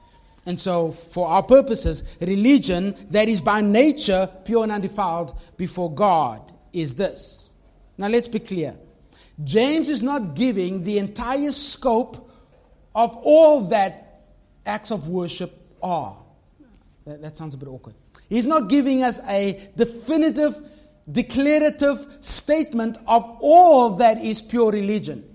And 0.49 0.59
so, 0.59 0.93
for 0.93 1.29
our 1.29 1.43
purposes, 1.43 2.05
religion 2.23 2.97
that 3.11 3.29
is 3.29 3.43
by 3.43 3.61
nature 3.61 4.31
pure 4.47 4.63
and 4.63 4.73
undefiled 4.73 5.39
before 5.59 5.95
God 5.95 6.41
is 6.73 6.95
this. 6.95 7.53
Now, 7.99 8.09
let's 8.09 8.29
be 8.29 8.39
clear. 8.39 8.75
James 9.45 9.91
is 9.91 10.03
not 10.03 10.35
giving 10.35 10.85
the 10.85 10.97
entire 10.97 11.53
scope 11.53 12.31
of 12.95 13.15
all 13.25 13.61
that 13.69 14.23
acts 14.65 14.91
of 14.91 15.11
worship 15.11 15.53
are. 15.83 16.17
That, 17.05 17.21
that 17.21 17.37
sounds 17.37 17.53
a 17.53 17.59
bit 17.59 17.69
awkward. 17.69 17.97
He's 18.31 18.47
not 18.47 18.71
giving 18.71 19.03
us 19.03 19.21
a 19.29 19.69
definitive, 19.77 20.59
declarative 21.13 22.07
statement 22.21 22.97
of 23.07 23.37
all 23.43 23.91
that 23.97 24.25
is 24.25 24.41
pure 24.41 24.73
religion. 24.73 25.29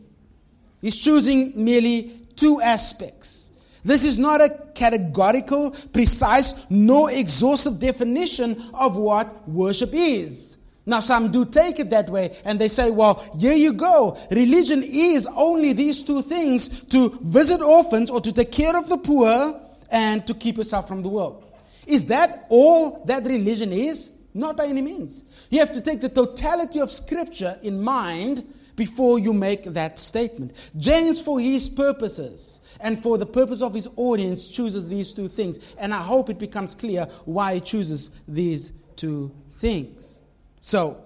He's 0.82 0.97
choosing 0.97 1.54
merely 1.56 2.19
two 2.36 2.60
aspects. 2.62 3.42
This 3.84 4.06
is 4.06 4.17
not 4.17 4.41
a 4.41 4.50
categorical, 4.76 5.72
precise, 5.91 6.65
nor 6.69 7.12
exhaustive 7.12 7.80
definition 7.80 8.63
of 8.74 8.96
what 8.96 9.48
worship 9.48 9.89
is. 9.93 10.58
Now, 10.86 11.00
some 11.00 11.32
do 11.32 11.46
take 11.46 11.80
it 11.80 11.89
that 11.91 12.10
way 12.10 12.36
and 12.43 12.60
they 12.60 12.67
say, 12.67 12.89
well, 12.91 13.15
here 13.38 13.54
you 13.54 13.74
go. 13.74 14.17
Religion 14.32 14.84
is 14.84 15.28
only 15.36 15.72
these 15.74 16.04
two 16.04 16.22
things 16.22 16.84
to 16.86 17.17
visit 17.22 17.62
orphans 17.62 18.10
or 18.10 18.19
to 18.19 18.34
take 18.34 18.52
care 18.52 18.76
of 18.76 18.89
the 18.89 18.98
poor 18.98 19.60
and 19.89 20.26
to 20.28 20.34
keep 20.34 20.58
yourself 20.58 20.88
from 20.88 21.02
the 21.02 21.10
world. 21.10 21.46
Is 21.88 22.08
that 22.08 22.46
all 22.50 23.04
that 23.06 23.24
religion 23.26 23.72
is? 23.72 24.13
Not 24.34 24.58
by 24.58 24.65
any 24.65 24.82
means. 24.82 25.24
You 25.50 25.60
have 25.60 25.72
to 25.74 25.82
take 25.82 26.02
the 26.02 26.10
totality 26.10 26.80
of 26.80 26.91
Scripture 26.91 27.58
in 27.62 27.82
mind 27.82 28.43
before 28.75 29.19
you 29.19 29.33
make 29.33 29.63
that 29.63 29.99
statement. 29.99 30.71
James, 30.77 31.21
for 31.21 31.39
his 31.39 31.69
purposes 31.69 32.62
and 32.79 33.01
for 33.01 33.17
the 33.17 33.25
purpose 33.25 33.62
of 33.62 33.73
his 33.73 33.88
audience, 33.95 34.47
chooses 34.47 34.88
these 34.88 35.13
two 35.13 35.27
things. 35.27 35.59
And 35.77 35.93
I 35.93 36.01
hope 36.01 36.29
it 36.29 36.39
becomes 36.39 36.75
clear 36.75 37.07
why 37.25 37.55
he 37.55 37.62
chooses 37.62 38.12
these 38.27 38.71
two 38.95 39.31
things. 39.51 40.21
So, 40.59 41.03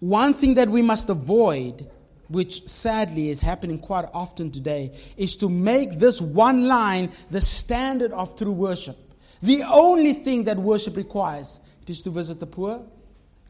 one 0.00 0.34
thing 0.34 0.54
that 0.54 0.68
we 0.68 0.82
must 0.82 1.08
avoid, 1.08 1.88
which 2.28 2.68
sadly 2.68 3.30
is 3.30 3.40
happening 3.40 3.78
quite 3.78 4.04
often 4.12 4.50
today, 4.50 4.92
is 5.16 5.36
to 5.36 5.48
make 5.48 5.98
this 5.98 6.20
one 6.20 6.68
line 6.68 7.10
the 7.30 7.40
standard 7.40 8.12
of 8.12 8.36
true 8.36 8.52
worship. 8.52 8.98
The 9.42 9.62
only 9.62 10.12
thing 10.12 10.44
that 10.44 10.58
worship 10.58 10.96
requires 10.96 11.60
is 11.86 12.02
to 12.02 12.10
visit 12.10 12.40
the 12.40 12.46
poor 12.46 12.82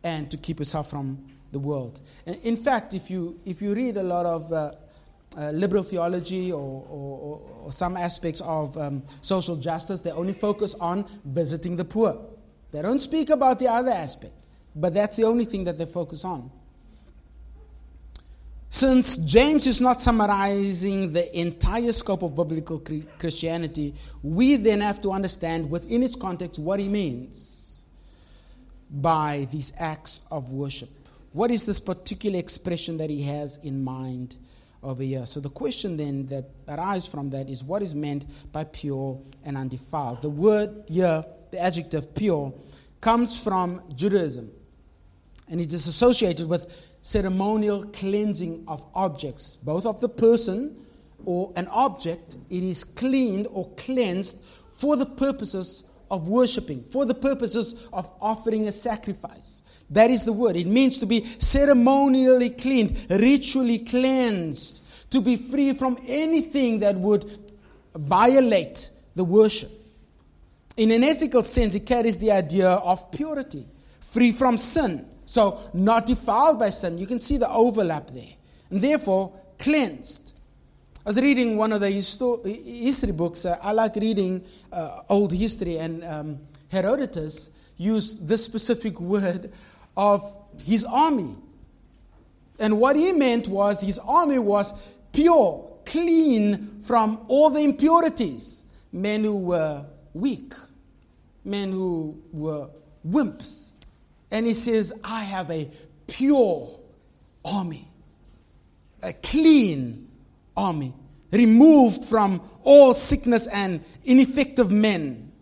and 0.02 0.30
to 0.30 0.36
keep 0.36 0.58
yourself 0.58 0.90
from 0.90 1.24
the 1.54 1.58
world. 1.58 2.00
In 2.42 2.56
fact, 2.56 2.92
if 2.92 3.10
you, 3.10 3.40
if 3.46 3.62
you 3.62 3.74
read 3.74 3.96
a 3.96 4.02
lot 4.02 4.26
of 4.26 4.52
uh, 4.52 4.72
uh, 5.38 5.50
liberal 5.50 5.82
theology 5.82 6.52
or, 6.52 6.84
or, 6.90 7.40
or, 7.64 7.72
some 7.72 7.96
aspects 7.96 8.40
of 8.42 8.76
um, 8.76 9.02
social 9.20 9.56
justice, 9.56 10.02
they 10.02 10.10
only 10.10 10.32
focus 10.32 10.74
on 10.74 11.06
visiting 11.24 11.76
the 11.76 11.84
poor. 11.84 12.20
They 12.70 12.82
don't 12.82 13.00
speak 13.00 13.30
about 13.30 13.58
the 13.58 13.68
other 13.68 13.90
aspect, 13.90 14.46
but 14.76 14.92
that's 14.92 15.16
the 15.16 15.24
only 15.24 15.44
thing 15.44 15.64
that 15.64 15.78
they 15.78 15.86
focus 15.86 16.24
on. 16.24 16.50
Since 18.68 19.18
James 19.18 19.68
is 19.68 19.80
not 19.80 20.00
summarizing 20.00 21.12
the 21.12 21.24
entire 21.38 21.92
scope 21.92 22.22
of 22.22 22.34
biblical 22.34 22.82
Christianity, 23.18 23.94
we 24.22 24.56
then 24.56 24.80
have 24.80 25.00
to 25.02 25.12
understand 25.12 25.70
within 25.70 26.02
its 26.02 26.16
context 26.16 26.58
what 26.58 26.80
he 26.80 26.88
means 26.88 27.84
by 28.90 29.46
these 29.50 29.72
acts 29.78 30.20
of 30.30 30.50
worship. 30.50 30.90
What 31.34 31.50
is 31.50 31.66
this 31.66 31.80
particular 31.80 32.38
expression 32.38 32.96
that 32.98 33.10
he 33.10 33.22
has 33.22 33.56
in 33.56 33.82
mind 33.82 34.36
over 34.84 35.02
here? 35.02 35.26
So, 35.26 35.40
the 35.40 35.50
question 35.50 35.96
then 35.96 36.26
that 36.26 36.48
arises 36.68 37.08
from 37.08 37.30
that 37.30 37.50
is 37.50 37.64
what 37.64 37.82
is 37.82 37.92
meant 37.92 38.24
by 38.52 38.62
pure 38.62 39.20
and 39.44 39.56
undefiled? 39.56 40.22
The 40.22 40.30
word 40.30 40.84
here, 40.86 41.24
the 41.50 41.60
adjective 41.60 42.14
pure, 42.14 42.54
comes 43.00 43.36
from 43.36 43.82
Judaism 43.96 44.48
and 45.50 45.60
it 45.60 45.72
is 45.72 45.88
associated 45.88 46.48
with 46.48 46.72
ceremonial 47.02 47.84
cleansing 47.86 48.62
of 48.68 48.86
objects, 48.94 49.56
both 49.56 49.86
of 49.86 50.00
the 50.00 50.08
person 50.08 50.76
or 51.24 51.52
an 51.56 51.66
object, 51.66 52.36
it 52.48 52.62
is 52.62 52.84
cleaned 52.84 53.48
or 53.50 53.68
cleansed 53.70 54.40
for 54.68 54.94
the 54.96 55.06
purposes 55.06 55.82
of 56.14 56.28
worshiping, 56.28 56.84
for 56.90 57.04
the 57.04 57.14
purposes 57.14 57.86
of 57.92 58.08
offering 58.20 58.66
a 58.68 58.72
sacrifice. 58.72 59.62
That 59.90 60.10
is 60.10 60.24
the 60.24 60.32
word. 60.32 60.56
It 60.56 60.66
means 60.66 60.98
to 60.98 61.06
be 61.06 61.24
ceremonially 61.24 62.50
cleaned, 62.50 63.06
ritually 63.10 63.80
cleansed, 63.80 65.10
to 65.10 65.20
be 65.20 65.36
free 65.36 65.74
from 65.74 65.98
anything 66.06 66.78
that 66.80 66.96
would 66.96 67.30
violate 67.94 68.90
the 69.14 69.24
worship. 69.24 69.70
In 70.76 70.90
an 70.90 71.04
ethical 71.04 71.42
sense, 71.42 71.74
it 71.74 71.86
carries 71.86 72.18
the 72.18 72.32
idea 72.32 72.68
of 72.68 73.10
purity, 73.12 73.66
free 74.00 74.32
from 74.32 74.58
sin, 74.58 75.06
so, 75.26 75.58
not 75.72 76.06
defiled 76.06 76.58
by 76.58 76.70
sin. 76.70 76.98
You 76.98 77.06
can 77.06 77.18
see 77.18 77.38
the 77.38 77.50
overlap 77.50 78.10
there. 78.10 78.34
And 78.70 78.80
therefore, 78.80 79.32
cleansed. 79.58 80.33
I 81.06 81.10
was 81.10 81.20
reading 81.20 81.58
one 81.58 81.70
of 81.72 81.82
the 81.82 81.90
history 81.90 83.12
books. 83.12 83.44
Uh, 83.44 83.58
I 83.60 83.72
like 83.72 83.94
reading 83.96 84.42
uh, 84.72 85.02
old 85.10 85.34
history, 85.34 85.76
and 85.76 86.02
um, 86.02 86.38
Herodotus 86.70 87.50
used 87.76 88.26
this 88.26 88.42
specific 88.42 88.98
word 88.98 89.52
of 89.98 90.34
his 90.64 90.82
army. 90.86 91.36
And 92.58 92.78
what 92.80 92.96
he 92.96 93.12
meant 93.12 93.48
was 93.48 93.82
his 93.82 93.98
army 93.98 94.38
was 94.38 94.72
pure, 95.12 95.70
clean 95.84 96.80
from 96.80 97.22
all 97.28 97.50
the 97.50 97.60
impurities. 97.60 98.64
Men 98.90 99.24
who 99.24 99.36
were 99.36 99.84
weak, 100.14 100.54
men 101.44 101.70
who 101.70 102.18
were 102.32 102.70
wimps, 103.06 103.72
and 104.30 104.46
he 104.46 104.54
says, 104.54 104.90
I 105.04 105.22
have 105.24 105.50
a 105.50 105.68
pure 106.06 106.80
army, 107.44 107.88
a 109.02 109.12
clean 109.12 110.03
army, 110.56 110.94
removed 111.30 112.04
from 112.04 112.40
all 112.62 112.94
sickness 112.94 113.46
and 113.48 113.84
ineffective 114.04 114.70
men. 114.70 115.32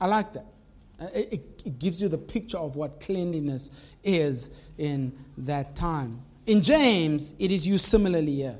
I 0.00 0.06
like 0.06 0.32
that. 0.32 0.46
Uh, 1.00 1.06
it, 1.14 1.62
it, 1.64 1.78
gives 1.78 2.02
you 2.02 2.08
the 2.08 2.18
picture 2.18 2.58
of 2.58 2.74
what 2.74 2.98
cleanliness 2.98 3.92
is 4.02 4.50
in 4.78 5.12
that 5.36 5.76
time. 5.76 6.20
In 6.46 6.60
James, 6.62 7.34
it 7.38 7.52
is 7.52 7.66
used 7.66 7.84
similarly 7.84 8.34
here. 8.36 8.58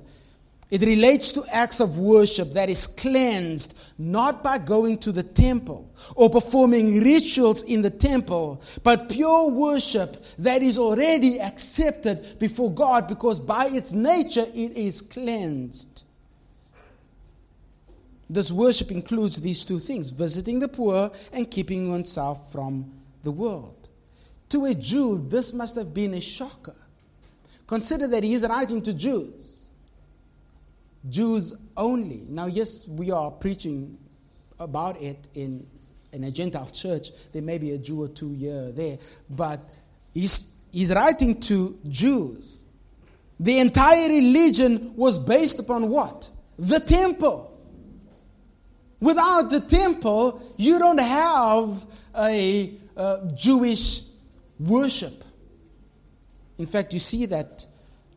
It 0.71 0.83
relates 0.83 1.33
to 1.33 1.45
acts 1.51 1.81
of 1.81 1.99
worship 1.99 2.53
that 2.53 2.69
is 2.69 2.87
cleansed 2.87 3.75
not 3.97 4.43
by 4.43 4.59
going 4.59 4.99
to 4.99 5.13
the 5.13 5.23
temple 5.23 5.91
or 6.15 6.29
performing 6.29 7.03
rituals 7.03 7.63
in 7.63 7.81
the 7.81 7.91
temple, 7.91 8.63
but 8.83 9.09
pure 9.09 9.49
worship 9.49 10.23
that 10.39 10.63
is 10.63 10.77
already 10.77 11.41
accepted 11.41 12.39
before 12.39 12.71
God 12.71 13.09
because 13.09 13.41
by 13.41 13.67
its 13.69 13.93
nature 13.93 14.45
it 14.55 14.77
is 14.77 15.01
cleansed. 15.01 16.03
This 18.29 18.53
worship 18.53 18.91
includes 18.91 19.41
these 19.41 19.65
two 19.65 19.79
things 19.79 20.11
visiting 20.11 20.59
the 20.59 20.69
poor 20.69 21.11
and 21.33 21.51
keeping 21.51 21.91
oneself 21.91 22.53
from 22.53 22.93
the 23.23 23.31
world. 23.31 23.89
To 24.51 24.67
a 24.67 24.75
Jew, 24.75 25.27
this 25.29 25.55
must 25.55 25.77
have 25.77 25.95
been 25.95 26.13
a 26.13 26.21
shocker. 26.21 26.77
Consider 27.67 28.07
that 28.09 28.23
he 28.23 28.35
is 28.35 28.47
writing 28.47 28.83
to 28.83 28.93
Jews. 28.93 29.58
Jews 31.09 31.55
only. 31.77 32.25
Now, 32.29 32.47
yes, 32.47 32.87
we 32.87 33.11
are 33.11 33.31
preaching 33.31 33.99
about 34.59 35.01
it 35.01 35.29
in, 35.35 35.67
in 36.13 36.25
a 36.25 36.31
Gentile 36.31 36.67
church. 36.67 37.09
There 37.33 37.43
may 37.43 37.59
be 37.59 37.73
a 37.73 37.79
Jew 37.79 38.03
or 38.03 38.09
two 38.09 38.33
here 38.33 38.69
or 38.69 38.73
there, 38.73 38.99
but 39.31 39.69
he's, 40.13 40.53
he's 40.73 40.93
writing 40.93 41.41
to 41.43 41.79
Jews. 41.89 42.65
The 43.41 43.59
entire 43.59 44.09
religion 44.09 44.97
was 44.97 45.19
based 45.19 45.59
upon 45.59 45.89
what? 45.89 46.29
The 46.59 46.81
temple. 46.81 47.57
Without 49.01 49.51
the 49.51 49.61
temple, 49.61 50.43
you 50.57 50.79
don't 50.79 50.99
have 50.99 51.87
a, 52.17 52.75
a 52.97 53.31
Jewish 53.35 54.03
worship. 54.59 55.23
In 56.59 56.67
fact, 56.67 56.93
you 56.93 56.99
see 56.99 57.27
that 57.27 57.65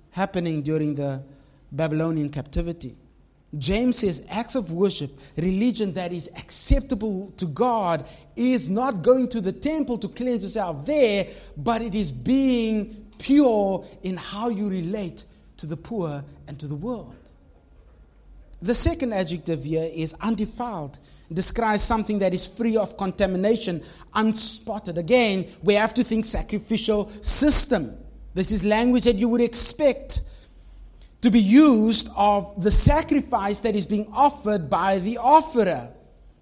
happening 0.10 0.63
during 0.63 0.95
the 0.95 1.21
Babylonian 1.71 2.29
captivity. 2.29 2.95
James 3.57 3.99
says 3.99 4.25
acts 4.29 4.55
of 4.55 4.71
worship, 4.71 5.12
religion 5.36 5.91
that 5.93 6.13
is 6.13 6.29
acceptable 6.38 7.31
to 7.31 7.45
God, 7.45 8.07
is 8.36 8.69
not 8.69 9.01
going 9.01 9.27
to 9.29 9.41
the 9.41 9.51
temple 9.51 9.97
to 9.97 10.07
cleanse 10.07 10.43
yourself 10.43 10.86
there, 10.86 11.27
but 11.57 11.81
it 11.81 11.93
is 11.93 12.12
being 12.12 13.12
pure 13.19 13.86
in 14.03 14.15
how 14.15 14.47
you 14.47 14.69
relate 14.69 15.25
to 15.57 15.65
the 15.65 15.75
poor 15.75 16.23
and 16.47 16.57
to 16.60 16.67
the 16.67 16.75
world. 16.75 17.15
The 18.62 18.75
second 18.75 19.12
adjective 19.13 19.63
here 19.63 19.89
is 19.91 20.13
undefiled. 20.21 20.99
Describes 21.34 21.81
something 21.81 22.19
that 22.19 22.34
is 22.34 22.45
free 22.45 22.77
of 22.77 22.95
contamination, 22.95 23.84
unspotted. 24.13 24.97
Again, 24.97 25.47
we 25.63 25.73
have 25.73 25.93
to 25.95 26.03
think 26.03 26.25
sacrificial 26.25 27.10
system. 27.21 27.97
This 28.34 28.51
is 28.51 28.63
language 28.63 29.03
that 29.03 29.15
you 29.15 29.29
would 29.29 29.41
expect 29.41 30.21
to 31.21 31.29
be 31.29 31.39
used 31.39 32.10
of 32.15 32.62
the 32.62 32.71
sacrifice 32.71 33.62
that 33.62 33.75
is 33.75 33.86
being 33.86 34.07
offered 34.12 34.69
by 34.69 34.99
the 34.99 35.17
offerer. 35.17 35.89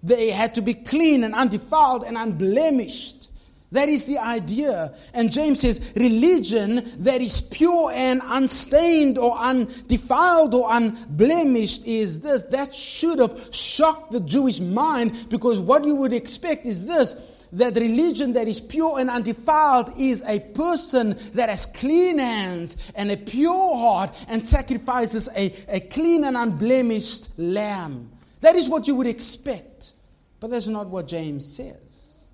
They 0.02 0.30
had 0.30 0.54
to 0.54 0.62
be 0.62 0.74
clean 0.74 1.24
and 1.24 1.34
undefiled 1.34 2.04
and 2.04 2.16
unblemished. 2.16 3.28
That 3.72 3.88
is 3.88 4.06
the 4.06 4.18
idea. 4.18 4.94
And 5.14 5.30
James 5.30 5.60
says, 5.60 5.92
religion 5.94 6.90
that 6.98 7.20
is 7.20 7.40
pure 7.40 7.92
and 7.92 8.20
unstained 8.24 9.16
or 9.16 9.36
undefiled 9.36 10.54
or 10.54 10.66
unblemished 10.70 11.86
is 11.86 12.20
this. 12.20 12.44
That 12.46 12.74
should 12.74 13.20
have 13.20 13.48
shocked 13.52 14.10
the 14.10 14.20
Jewish 14.20 14.58
mind 14.58 15.28
because 15.28 15.60
what 15.60 15.84
you 15.84 15.94
would 15.94 16.12
expect 16.12 16.66
is 16.66 16.86
this 16.86 17.39
that 17.52 17.74
religion 17.76 18.32
that 18.34 18.46
is 18.46 18.60
pure 18.60 18.98
and 18.98 19.10
undefiled 19.10 19.92
is 19.98 20.22
a 20.26 20.40
person 20.40 21.18
that 21.34 21.48
has 21.48 21.66
clean 21.66 22.18
hands 22.18 22.76
and 22.94 23.10
a 23.10 23.16
pure 23.16 23.76
heart 23.76 24.16
and 24.28 24.44
sacrifices 24.44 25.28
a, 25.36 25.52
a 25.68 25.80
clean 25.80 26.24
and 26.24 26.36
unblemished 26.36 27.38
lamb. 27.38 28.10
That 28.40 28.54
is 28.54 28.68
what 28.68 28.86
you 28.86 28.94
would 28.94 29.06
expect. 29.06 29.94
But 30.38 30.50
that's 30.50 30.66
not 30.66 30.88
what 30.88 31.06
James 31.06 31.46
says. 31.46 32.28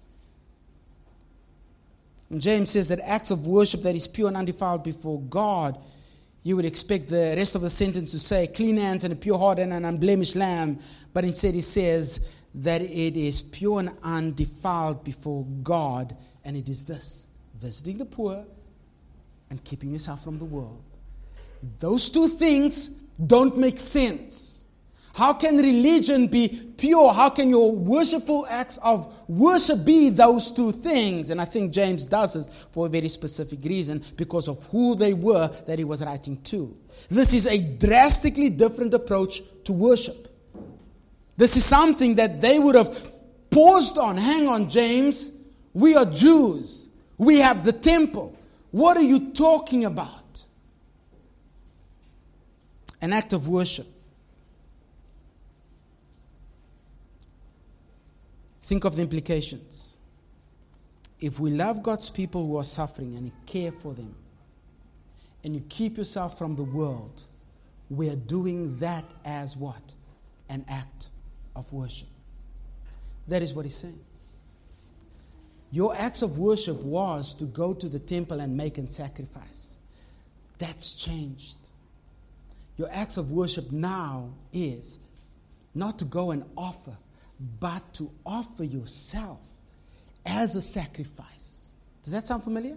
James 2.37 2.71
says 2.71 2.89
that 2.89 3.01
acts 3.01 3.31
of 3.31 3.47
worship 3.47 3.83
that 3.83 3.95
is 3.95 4.09
pure 4.09 4.29
and 4.29 4.37
undefiled 4.37 4.83
before 4.83 5.21
God, 5.23 5.79
you 6.43 6.57
would 6.57 6.65
expect 6.65 7.09
the 7.09 7.35
rest 7.37 7.55
of 7.55 7.63
the 7.63 7.71
sentence 7.71 8.13
to 8.13 8.19
say, 8.19 8.47
clean 8.47 8.77
hands 8.77 9.05
and 9.05 9.13
a 9.13 9.17
pure 9.17 9.39
heart 9.39 9.59
and 9.59 9.73
an 9.73 9.85
unblemished 9.85 10.37
lamb. 10.37 10.79
But 11.13 11.25
instead, 11.25 11.55
he 11.55 11.61
says 11.61 12.35
that 12.57 12.81
it 12.81 13.17
is 13.17 13.43
pure 13.43 13.81
and 13.81 13.93
undefiled 14.03 15.05
before 15.05 15.45
God. 15.63 16.17
And 16.45 16.57
it 16.57 16.69
is 16.69 16.85
this 16.85 17.29
visiting 17.55 17.99
the 17.99 18.05
poor 18.05 18.45
and 19.51 19.63
keeping 19.65 19.93
yourself 19.93 20.25
from 20.25 20.39
the 20.39 20.45
world. 20.45 20.83
Those 21.79 22.11
two 22.11 22.29
things 22.29 22.89
don't 23.27 23.57
make 23.57 23.79
sense. 23.79 24.67
How 25.15 25.33
can 25.33 25.57
religion 25.57 26.27
be 26.27 26.49
pure? 26.77 27.11
How 27.13 27.31
can 27.31 27.49
your 27.49 27.73
worshipful 27.73 28.47
acts 28.51 28.77
of 28.79 29.15
worship 29.29 29.83
be 29.83 30.11
those 30.11 30.51
two 30.51 30.73
things? 30.73 31.31
And 31.31 31.41
I 31.41 31.47
think 31.47 31.73
James 31.73 32.05
does 32.05 32.35
this 32.35 32.49
for 32.71 32.85
a 32.85 32.89
very 32.91 33.09
specific 33.09 33.65
reason 33.65 34.03
because 34.17 34.47
of 34.47 34.63
who 34.67 34.95
they 34.95 35.15
were 35.15 35.49
that 35.67 35.79
he 35.79 35.85
was 35.85 36.05
writing 36.05 36.43
to. 36.43 36.77
This 37.09 37.33
is 37.33 37.47
a 37.47 37.59
drastically 37.59 38.51
different 38.51 38.93
approach 38.93 39.43
to 39.65 39.73
worship. 39.73 40.36
This 41.37 41.57
is 41.57 41.65
something 41.65 42.15
that 42.17 42.41
they 42.41 42.59
would 42.59 42.75
have 42.75 43.11
paused 43.51 43.99
on. 43.99 44.17
Hang 44.17 44.49
on, 44.49 44.71
James. 44.71 45.33
We 45.75 45.95
are 45.95 46.07
Jews. 46.07 46.89
We 47.19 47.41
have 47.41 47.65
the 47.65 47.73
temple. 47.73 48.37
What 48.71 48.97
are 48.97 49.03
you 49.03 49.33
talking 49.33 49.85
about? 49.85 50.45
An 53.03 53.13
act 53.13 53.33
of 53.33 53.49
worship 53.49 53.87
Think 58.67 58.83
of 58.85 58.97
the 58.97 59.03
implications. 59.03 60.01
If 61.21 61.39
we 61.39 61.53
love 61.53 61.85
God's 61.85 62.11
people 62.11 62.45
who 62.45 62.57
are 62.57 62.65
suffering 62.65 63.15
and 63.15 63.31
care 63.47 63.71
for 63.71 63.95
them, 63.95 64.13
and 65.45 65.55
you 65.55 65.63
keep 65.69 65.97
yourself 65.97 66.37
from 66.37 66.57
the 66.57 66.65
world, 66.65 67.23
we 67.91 68.11
are 68.11 68.17
doing 68.17 68.77
that 68.79 69.05
as 69.25 69.57
what? 69.57 69.95
An 70.49 70.65
act 70.67 71.11
of 71.57 71.73
worship. 71.73 72.09
That 73.29 73.43
is 73.43 73.55
what 73.55 73.65
he's 73.65 73.75
saying. 73.75 73.99
Your 75.73 75.97
acts 75.97 76.23
of 76.23 76.39
worship 76.39 76.77
was 76.83 77.35
to 77.35 77.45
go 77.45 77.75
to 77.75 77.89
the 77.89 77.99
temple 77.99 78.41
and 78.41 78.57
make 78.57 78.79
a 78.79 78.89
sacrifice. 78.89 79.79
That's 80.59 80.93
changed. 80.93 81.59
Your 82.77 82.89
acts 82.93 83.17
of 83.17 83.33
worship 83.33 83.73
now 83.73 84.31
is 84.53 85.01
not 85.75 85.99
to 85.99 86.05
go 86.05 86.31
and 86.31 86.45
offer, 86.57 86.97
but 87.61 87.83
to 87.95 88.11
offer 88.25 88.65
yourself 88.65 89.47
as 90.25 90.57
a 90.57 90.63
sacrifice. 90.63 91.73
Does 92.03 92.13
that 92.13 92.25
sound 92.25 92.45
familiar? 92.45 92.77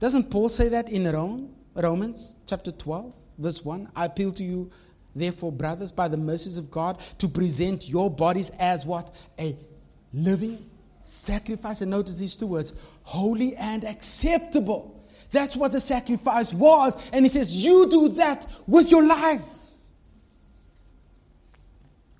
Doesn't 0.00 0.30
Paul 0.30 0.48
say 0.48 0.68
that 0.68 0.90
in 0.90 1.10
Rome, 1.10 1.54
Romans 1.74 2.36
chapter 2.46 2.70
12, 2.70 3.12
verse 3.38 3.64
1? 3.64 3.90
I 3.96 4.06
appeal 4.06 4.32
to 4.32 4.44
you, 4.44 4.70
therefore, 5.14 5.52
brothers, 5.52 5.92
by 5.92 6.08
the 6.08 6.16
mercies 6.16 6.58
of 6.58 6.70
God, 6.70 7.00
to 7.18 7.28
present 7.28 7.88
your 7.88 8.10
bodies 8.10 8.50
as 8.58 8.84
what? 8.84 9.14
A 9.38 9.56
living 10.12 10.70
sacrifice. 11.02 11.80
And 11.80 11.90
notice 11.90 12.16
these 12.16 12.36
two 12.36 12.46
words 12.46 12.72
holy 13.02 13.54
and 13.56 13.84
acceptable. 13.84 15.04
That's 15.30 15.56
what 15.56 15.72
the 15.72 15.80
sacrifice 15.80 16.52
was. 16.52 17.10
And 17.12 17.24
he 17.24 17.28
says, 17.28 17.64
You 17.64 17.88
do 17.88 18.08
that 18.10 18.46
with 18.66 18.90
your 18.90 19.06
life 19.06 19.64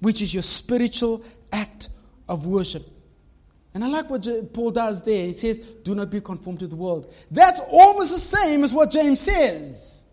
which 0.04 0.20
is 0.20 0.34
your 0.34 0.42
spiritual 0.42 1.24
act 1.50 1.88
of 2.28 2.46
worship. 2.46 2.86
And 3.72 3.82
I 3.82 3.88
like 3.88 4.10
what 4.10 4.28
Paul 4.52 4.70
does 4.70 5.02
there. 5.02 5.24
He 5.24 5.32
says, 5.32 5.58
Do 5.58 5.94
not 5.94 6.10
be 6.10 6.20
conformed 6.20 6.60
to 6.60 6.66
the 6.66 6.76
world. 6.76 7.12
That's 7.30 7.58
almost 7.70 8.12
the 8.12 8.18
same 8.18 8.62
as 8.62 8.74
what 8.74 8.90
James 8.90 9.20
says. 9.20 10.03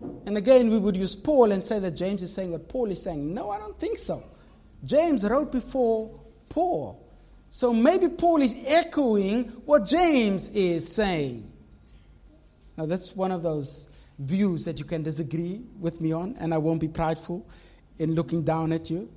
And 0.00 0.36
again, 0.36 0.70
we 0.70 0.78
would 0.78 0.96
use 0.96 1.14
Paul 1.14 1.52
and 1.52 1.64
say 1.64 1.78
that 1.78 1.92
James 1.92 2.22
is 2.22 2.32
saying 2.32 2.52
what 2.52 2.68
Paul 2.68 2.90
is 2.90 3.02
saying. 3.02 3.34
No, 3.34 3.50
I 3.50 3.58
don't 3.58 3.78
think 3.78 3.98
so. 3.98 4.22
James 4.84 5.24
wrote 5.24 5.52
before 5.52 6.18
Paul. 6.48 7.06
So 7.50 7.72
maybe 7.72 8.08
Paul 8.08 8.40
is 8.40 8.64
echoing 8.66 9.44
what 9.66 9.84
James 9.84 10.50
is 10.50 10.90
saying. 10.90 11.50
Now, 12.76 12.86
that's 12.86 13.14
one 13.14 13.32
of 13.32 13.42
those 13.42 13.88
views 14.18 14.64
that 14.64 14.78
you 14.78 14.84
can 14.84 15.02
disagree 15.02 15.62
with 15.78 16.00
me 16.00 16.12
on, 16.12 16.36
and 16.38 16.54
I 16.54 16.58
won't 16.58 16.80
be 16.80 16.88
prideful 16.88 17.46
in 17.98 18.14
looking 18.14 18.42
down 18.42 18.72
at 18.72 18.88
you. 18.88 19.10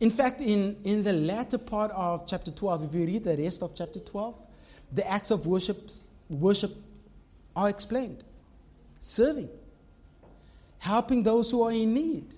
In 0.00 0.10
fact, 0.10 0.40
in, 0.40 0.76
in 0.82 1.02
the 1.02 1.12
latter 1.12 1.58
part 1.58 1.92
of 1.92 2.26
chapter 2.26 2.50
12, 2.50 2.84
if 2.84 2.94
you 2.94 3.06
read 3.06 3.24
the 3.24 3.36
rest 3.36 3.62
of 3.62 3.74
chapter 3.74 4.00
12, 4.00 4.40
the 4.92 5.08
acts 5.08 5.30
of 5.30 5.46
worship, 5.46 5.88
worship 6.28 6.72
are 7.54 7.68
explained. 7.68 8.24
Serving, 9.00 9.48
helping 10.78 11.22
those 11.22 11.50
who 11.50 11.62
are 11.62 11.72
in 11.72 11.92
need, 11.94 12.34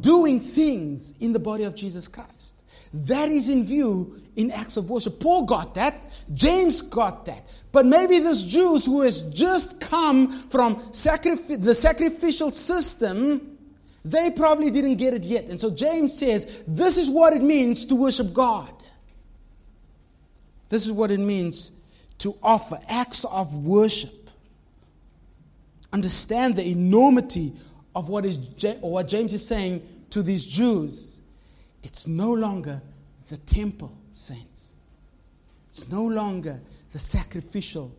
doing 0.00 0.40
things 0.40 1.14
in 1.20 1.32
the 1.32 1.38
body 1.38 1.64
of 1.64 1.74
Jesus 1.74 2.06
Christ. 2.06 2.62
That 2.94 3.28
is 3.28 3.48
in 3.48 3.66
view 3.66 4.22
in 4.36 4.50
acts 4.50 4.76
of 4.76 4.88
worship. 4.88 5.20
Paul 5.20 5.44
got 5.44 5.74
that. 5.74 5.94
James 6.32 6.80
got 6.80 7.26
that. 7.26 7.42
But 7.72 7.86
maybe 7.86 8.18
this 8.18 8.42
Jews 8.42 8.86
who 8.86 9.02
has 9.02 9.22
just 9.32 9.80
come 9.80 10.48
from 10.48 10.82
the 10.92 11.74
sacrificial 11.74 12.50
system, 12.50 13.58
they 14.04 14.30
probably 14.30 14.70
didn't 14.70 14.96
get 14.96 15.12
it 15.12 15.24
yet. 15.24 15.48
And 15.48 15.60
so 15.60 15.70
James 15.70 16.16
says, 16.16 16.62
this 16.66 16.96
is 16.96 17.10
what 17.10 17.32
it 17.32 17.42
means 17.42 17.84
to 17.86 17.94
worship 17.94 18.32
God. 18.32 18.72
This 20.68 20.86
is 20.86 20.92
what 20.92 21.10
it 21.10 21.20
means 21.20 21.72
to 22.18 22.36
offer 22.42 22.78
acts 22.88 23.24
of 23.24 23.54
worship. 23.58 24.30
Understand 25.92 26.56
the 26.56 26.66
enormity 26.66 27.54
of 27.94 28.08
what 28.08 28.24
is 28.24 28.38
or 28.80 28.92
what 28.92 29.08
James 29.08 29.32
is 29.32 29.46
saying 29.46 29.82
to 30.10 30.22
these 30.22 30.44
Jews. 30.44 31.20
It's 31.82 32.06
no 32.06 32.32
longer 32.32 32.82
the 33.28 33.36
temple 33.38 33.96
saints. 34.12 34.76
It's 35.68 35.88
no 35.90 36.04
longer 36.04 36.60
the 36.92 36.98
sacrificial 36.98 37.94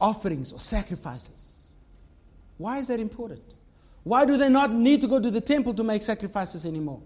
offerings 0.00 0.52
or 0.52 0.60
sacrifices. 0.60 1.70
Why 2.58 2.78
is 2.78 2.88
that 2.88 3.00
important? 3.00 3.42
Why 4.02 4.24
do 4.24 4.36
they 4.36 4.48
not 4.48 4.72
need 4.72 5.00
to 5.00 5.08
go 5.08 5.20
to 5.20 5.30
the 5.30 5.40
temple 5.40 5.74
to 5.74 5.84
make 5.84 6.02
sacrifices 6.02 6.64
anymore? 6.64 7.02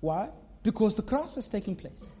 Why? 0.00 0.30
Because 0.62 0.96
the 0.96 1.02
cross 1.02 1.36
is 1.36 1.48
taking 1.48 1.74
place. 1.74 2.14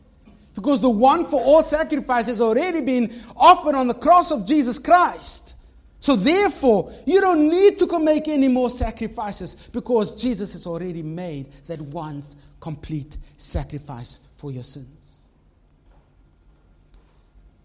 Because 0.54 0.80
the 0.80 0.90
one 0.90 1.24
for 1.26 1.42
all 1.42 1.62
sacrifice 1.62 2.28
has 2.28 2.40
already 2.40 2.80
been 2.80 3.12
offered 3.36 3.74
on 3.74 3.88
the 3.88 3.94
cross 3.94 4.30
of 4.30 4.46
Jesus 4.46 4.78
Christ. 4.78 5.56
So, 5.98 6.16
therefore, 6.16 6.92
you 7.06 7.20
don't 7.20 7.48
need 7.48 7.78
to 7.78 7.98
make 7.98 8.28
any 8.28 8.48
more 8.48 8.68
sacrifices 8.68 9.54
because 9.72 10.20
Jesus 10.20 10.52
has 10.52 10.66
already 10.66 11.02
made 11.02 11.48
that 11.66 11.80
once 11.80 12.36
complete 12.60 13.16
sacrifice 13.36 14.20
for 14.36 14.50
your 14.50 14.62
sins. 14.62 15.24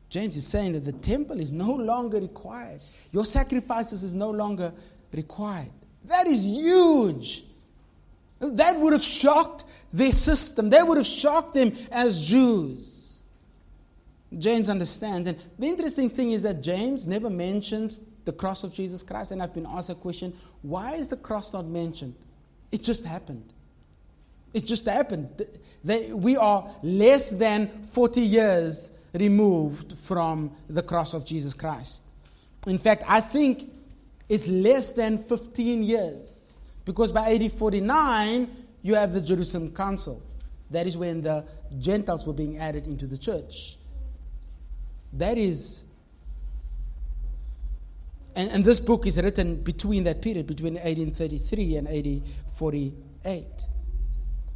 James 0.09 0.37
is 0.37 0.47
saying 0.47 0.73
that 0.73 0.85
the 0.85 0.93
temple 0.93 1.39
is 1.39 1.51
no 1.51 1.71
longer 1.71 2.19
required, 2.19 2.81
your 3.11 3.25
sacrifices 3.25 4.03
is 4.03 4.15
no 4.15 4.31
longer 4.31 4.73
required. 5.13 5.71
That 6.05 6.25
is 6.25 6.45
huge. 6.45 7.43
That 8.39 8.77
would 8.77 8.93
have 8.93 9.03
shocked 9.03 9.65
their 9.91 10.11
system. 10.11 10.69
They 10.69 10.81
would 10.81 10.97
have 10.97 11.07
shocked 11.07 11.53
them 11.53 11.75
as 11.91 12.27
Jews. 12.27 13.23
James 14.37 14.69
understands. 14.69 15.27
And 15.27 15.37
the 15.57 15.67
interesting 15.67 16.09
thing 16.09 16.31
is 16.31 16.43
that 16.43 16.61
James 16.61 17.07
never 17.07 17.29
mentions 17.29 18.01
the 18.25 18.31
cross 18.31 18.63
of 18.63 18.73
Jesus 18.73 19.01
Christ. 19.01 19.31
And 19.31 19.41
I've 19.41 19.53
been 19.53 19.65
asked 19.65 19.89
a 19.89 19.95
question 19.95 20.33
why 20.61 20.93
is 20.93 21.07
the 21.07 21.17
cross 21.17 21.53
not 21.53 21.65
mentioned? 21.65 22.15
It 22.71 22.83
just 22.83 23.05
happened. 23.05 23.53
It 24.53 24.65
just 24.65 24.85
happened. 24.85 25.45
They, 25.83 26.11
we 26.11 26.37
are 26.37 26.69
less 26.83 27.31
than 27.31 27.83
40 27.83 28.21
years 28.21 28.91
removed 29.13 29.97
from 29.97 30.51
the 30.69 30.83
cross 30.83 31.13
of 31.13 31.25
Jesus 31.25 31.53
Christ. 31.53 32.03
In 32.67 32.77
fact, 32.77 33.03
I 33.07 33.21
think 33.21 33.71
it's 34.27 34.47
less 34.47 34.91
than 34.91 35.17
15 35.17 35.81
years 35.81 36.49
Because 36.89 37.11
by 37.11 37.33
AD 37.33 37.51
49, 37.51 38.49
you 38.89 38.95
have 38.95 39.13
the 39.13 39.21
Jerusalem 39.21 39.71
Council. 39.71 40.21
That 40.71 40.87
is 40.87 40.97
when 40.97 41.21
the 41.21 41.45
Gentiles 41.79 42.27
were 42.27 42.33
being 42.33 42.57
added 42.57 42.87
into 42.87 43.05
the 43.05 43.17
church. 43.17 43.77
That 45.13 45.37
is, 45.37 45.83
and, 48.35 48.51
and 48.51 48.65
this 48.65 48.79
book 48.79 49.07
is 49.07 49.21
written 49.21 49.61
between 49.61 50.03
that 50.03 50.21
period, 50.21 50.47
between 50.47 50.73
1833 50.73 51.77
and 51.77 51.87
1848. 51.87 53.45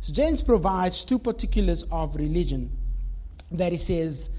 So 0.02 0.14
James 0.14 0.44
provides 0.44 1.04
two 1.04 1.18
particulars 1.18 1.84
of 1.92 2.16
religion 2.16 2.72
that 3.52 3.72
he 3.72 3.78
says 3.78 4.32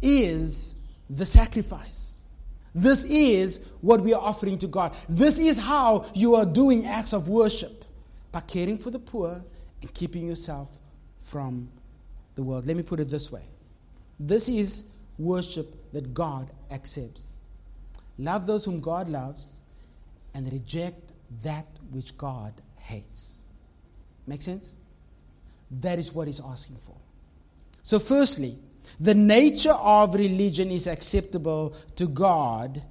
is 0.00 0.74
the 1.08 1.24
sacrifice. 1.24 2.26
This 2.74 3.04
is 3.04 3.64
what 3.82 4.00
we 4.00 4.14
are 4.14 4.20
offering 4.20 4.56
to 4.58 4.66
God. 4.66 4.94
This 5.08 5.38
is 5.38 5.58
how 5.58 6.06
you 6.14 6.34
are 6.36 6.46
doing 6.46 6.86
acts 6.86 7.12
of 7.12 7.28
worship 7.28 7.81
by 8.32 8.40
caring 8.40 8.78
for 8.78 8.90
the 8.90 8.98
poor 8.98 9.44
and 9.80 9.94
keeping 9.94 10.26
yourself 10.26 10.78
from 11.20 11.68
the 12.34 12.42
world. 12.42 12.66
Let 12.66 12.76
me 12.76 12.82
put 12.82 12.98
it 12.98 13.08
this 13.08 13.30
way 13.30 13.44
this 14.18 14.48
is 14.48 14.84
worship 15.18 15.92
that 15.92 16.14
God 16.14 16.50
accepts. 16.70 17.44
Love 18.18 18.46
those 18.46 18.64
whom 18.64 18.80
God 18.80 19.08
loves 19.08 19.60
and 20.34 20.50
reject 20.52 21.12
that 21.42 21.66
which 21.90 22.16
God 22.16 22.52
hates. 22.76 23.44
Make 24.26 24.42
sense? 24.42 24.74
That 25.80 25.98
is 25.98 26.12
what 26.12 26.26
he's 26.26 26.40
asking 26.40 26.76
for. 26.76 26.96
So, 27.82 27.98
firstly, 27.98 28.58
the 29.00 29.14
nature 29.14 29.72
of 29.72 30.14
religion 30.14 30.70
is 30.70 30.86
acceptable 30.86 31.74
to 31.96 32.06
God 32.06 32.82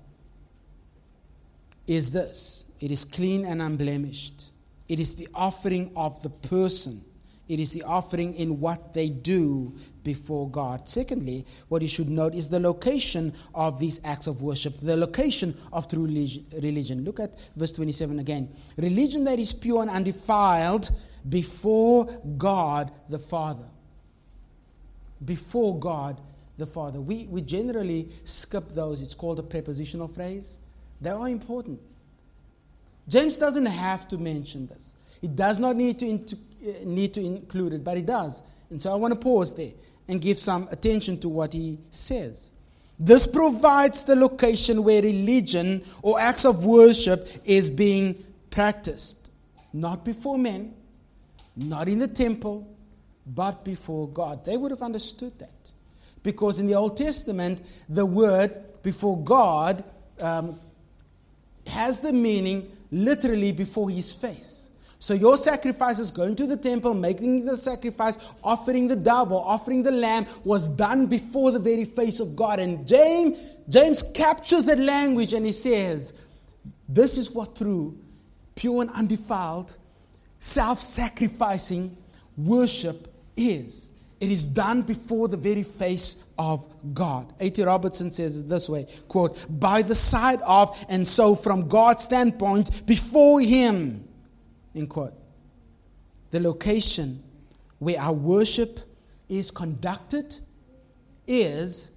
is 1.88 2.12
this 2.12 2.66
it 2.80 2.92
is 2.92 3.06
clean 3.06 3.46
and 3.46 3.62
unblemished. 3.62 4.51
It 4.92 5.00
is 5.00 5.16
the 5.16 5.28
offering 5.34 5.92
of 5.96 6.22
the 6.22 6.30
person. 6.30 7.04
It 7.48 7.60
is 7.60 7.72
the 7.72 7.84
offering 7.84 8.34
in 8.34 8.60
what 8.60 8.94
they 8.94 9.10
do 9.10 9.74
before 10.04 10.50
God. 10.50 10.88
Secondly, 10.88 11.46
what 11.70 11.82
you 11.82 11.88
should 11.88 12.10
note 12.10 12.36
is 12.36 12.50
the 12.50 12.60
location 12.60 13.34
of 13.56 13.80
these 13.80 14.00
acts 14.06 14.28
of 14.28 14.42
worship, 14.42 14.78
the 14.80 14.98
location 14.98 15.58
of 15.72 15.88
true 15.88 16.04
religion. 16.04 17.04
Look 17.04 17.20
at 17.20 17.40
verse 17.56 17.72
27 17.72 18.20
again. 18.20 18.54
Religion 18.78 19.24
that 19.24 19.40
is 19.40 19.54
pure 19.54 19.82
and 19.82 19.90
undefiled 19.90 20.92
before 21.28 22.06
God 22.38 22.92
the 23.10 23.20
Father 23.20 23.66
before 25.24 25.78
God 25.80 26.20
the 26.58 26.66
Father. 26.66 27.00
We, 27.00 27.26
we 27.26 27.42
generally 27.42 28.10
skip 28.24 28.70
those. 28.70 29.02
It's 29.02 29.16
called 29.16 29.40
a 29.40 29.44
prepositional 29.44 30.08
phrase. 30.08 30.60
They 31.00 31.10
are 31.10 31.30
important. 31.30 31.80
James 33.08 33.38
doesn't 33.38 33.66
have 33.66 34.08
to 34.10 34.18
mention 34.18 34.68
this. 34.68 34.96
He 35.20 35.28
does 35.28 35.60
not 35.60 35.76
need 35.76 36.00
to, 36.00 36.08
into, 36.08 36.36
uh, 36.36 36.74
need 36.84 37.14
to 37.14 37.24
include 37.24 37.74
it, 37.74 37.84
but 37.84 37.98
he 37.98 38.04
does. 38.04 38.42
And 38.70 38.82
so 38.82 38.92
I 38.92 38.96
want 38.96 39.14
to 39.14 39.20
pause 39.20 39.54
there 39.54 39.72
and 40.08 40.20
give 40.22 40.40
some 40.40 40.68
attention 40.72 41.20
to 41.20 41.30
what 41.30 41.54
he 41.54 41.80
says. 41.90 42.52
This 43.00 43.28
provides 43.28 44.04
the 44.04 44.16
location 44.16 44.84
where 44.84 45.02
religion 45.02 45.84
or 46.02 46.20
acts 46.20 46.46
of 46.46 46.66
worship 46.66 47.28
is 47.46 47.70
being 47.70 48.24
practiced. 48.50 49.32
Not 49.74 50.06
before 50.06 50.38
men, 50.38 50.74
not 51.56 51.88
in 51.88 52.00
the 52.00 52.08
temple, 52.08 52.68
but 53.26 53.64
before 53.64 54.08
God. 54.08 54.46
They 54.46 54.58
would 54.58 54.72
have 54.72 54.82
understood 54.82 55.38
that. 55.40 55.72
Because 56.24 56.60
in 56.60 56.68
the 56.68 56.76
Old 56.76 56.98
Testament, 56.98 57.62
the 57.90 58.06
word 58.06 58.54
before 58.84 59.18
God 59.24 59.84
um, 60.20 60.60
has 61.68 62.02
the 62.02 62.14
meaning 62.14 62.72
literally 62.92 63.52
before 63.52 63.90
his 63.90 64.12
face. 64.12 64.72
So 65.00 65.16
your 65.16 65.36
sacrifices, 65.36 66.12
going 66.12 66.36
to 66.36 66.46
the 66.46 66.56
temple, 66.56 66.94
making 66.94 67.46
the 67.46 67.58
sacrifice, 67.58 68.20
offering 68.44 68.88
the 68.88 68.96
dove 68.96 69.32
or 69.32 69.44
offering 69.44 69.82
the 69.82 69.92
lamb, 69.92 70.28
was 70.44 70.70
done 70.70 71.08
before 71.08 71.50
the 71.50 71.58
very 71.58 71.86
face 71.86 72.20
of 72.20 72.36
God. 72.36 72.60
And 72.60 72.88
James, 72.88 73.40
James 73.68 74.04
captures 74.04 74.66
that 74.66 74.78
language 74.78 75.34
and 75.34 75.44
he 75.44 75.54
says, 75.54 76.14
This 76.88 77.18
is 77.18 77.32
what 77.32 77.56
true, 77.56 77.98
pure 78.54 78.84
and 78.84 78.92
undefiled, 78.92 79.76
self 80.40 80.80
sacrificing 80.80 81.98
worship 82.38 83.12
is. 83.36 83.92
It 84.22 84.30
is 84.30 84.46
done 84.46 84.84
before 84.84 85.28
the 85.28 85.36
very 85.36 85.64
face 85.64 86.24
of 86.38 86.66
God. 86.94 87.34
A.T. 87.40 87.64
Robertson 87.64 88.12
says 88.12 88.42
it 88.42 88.48
this 88.48 88.70
way 88.70 88.86
quote, 89.08 89.38
by 89.60 89.82
the 89.82 89.96
side 89.96 90.42
of, 90.44 90.86
and 90.88 91.06
so 91.06 91.34
from 91.36 91.68
God's 91.68 92.04
standpoint, 92.04 92.86
before 92.86 93.42
Him. 93.42 94.08
End 94.76 94.90
quote. 94.90 95.14
The 96.30 96.40
location 96.40 97.24
where 97.80 98.00
our 98.00 98.14
worship 98.14 98.80
is 99.28 99.50
conducted 99.50 100.36
is 101.26 101.92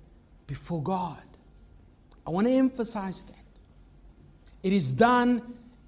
before 0.46 0.82
God. 0.82 1.22
I 2.26 2.30
want 2.30 2.46
to 2.46 2.54
emphasize 2.54 3.24
that. 3.24 3.34
It 4.62 4.72
is 4.72 4.92
done 4.92 5.42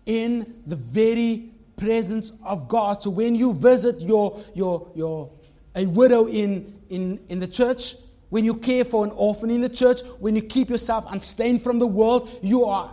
in 0.04 0.62
the 0.66 0.76
very 0.76 1.50
presence 1.78 2.32
of 2.44 2.68
God. 2.68 3.02
So 3.02 3.08
when 3.08 3.34
you 3.34 3.54
visit 3.54 4.02
your, 4.02 4.38
your, 4.54 4.86
your 4.94 5.30
a 5.76 5.86
widow 5.86 6.26
in, 6.26 6.80
in, 6.88 7.20
in 7.28 7.38
the 7.38 7.46
church, 7.46 7.94
when 8.30 8.44
you 8.44 8.54
care 8.54 8.84
for 8.84 9.04
an 9.04 9.12
orphan 9.12 9.50
in 9.50 9.60
the 9.60 9.68
church, 9.68 10.00
when 10.18 10.34
you 10.34 10.42
keep 10.42 10.68
yourself 10.68 11.04
unstained 11.08 11.62
from 11.62 11.78
the 11.78 11.86
world, 11.86 12.28
you 12.42 12.64
are 12.64 12.92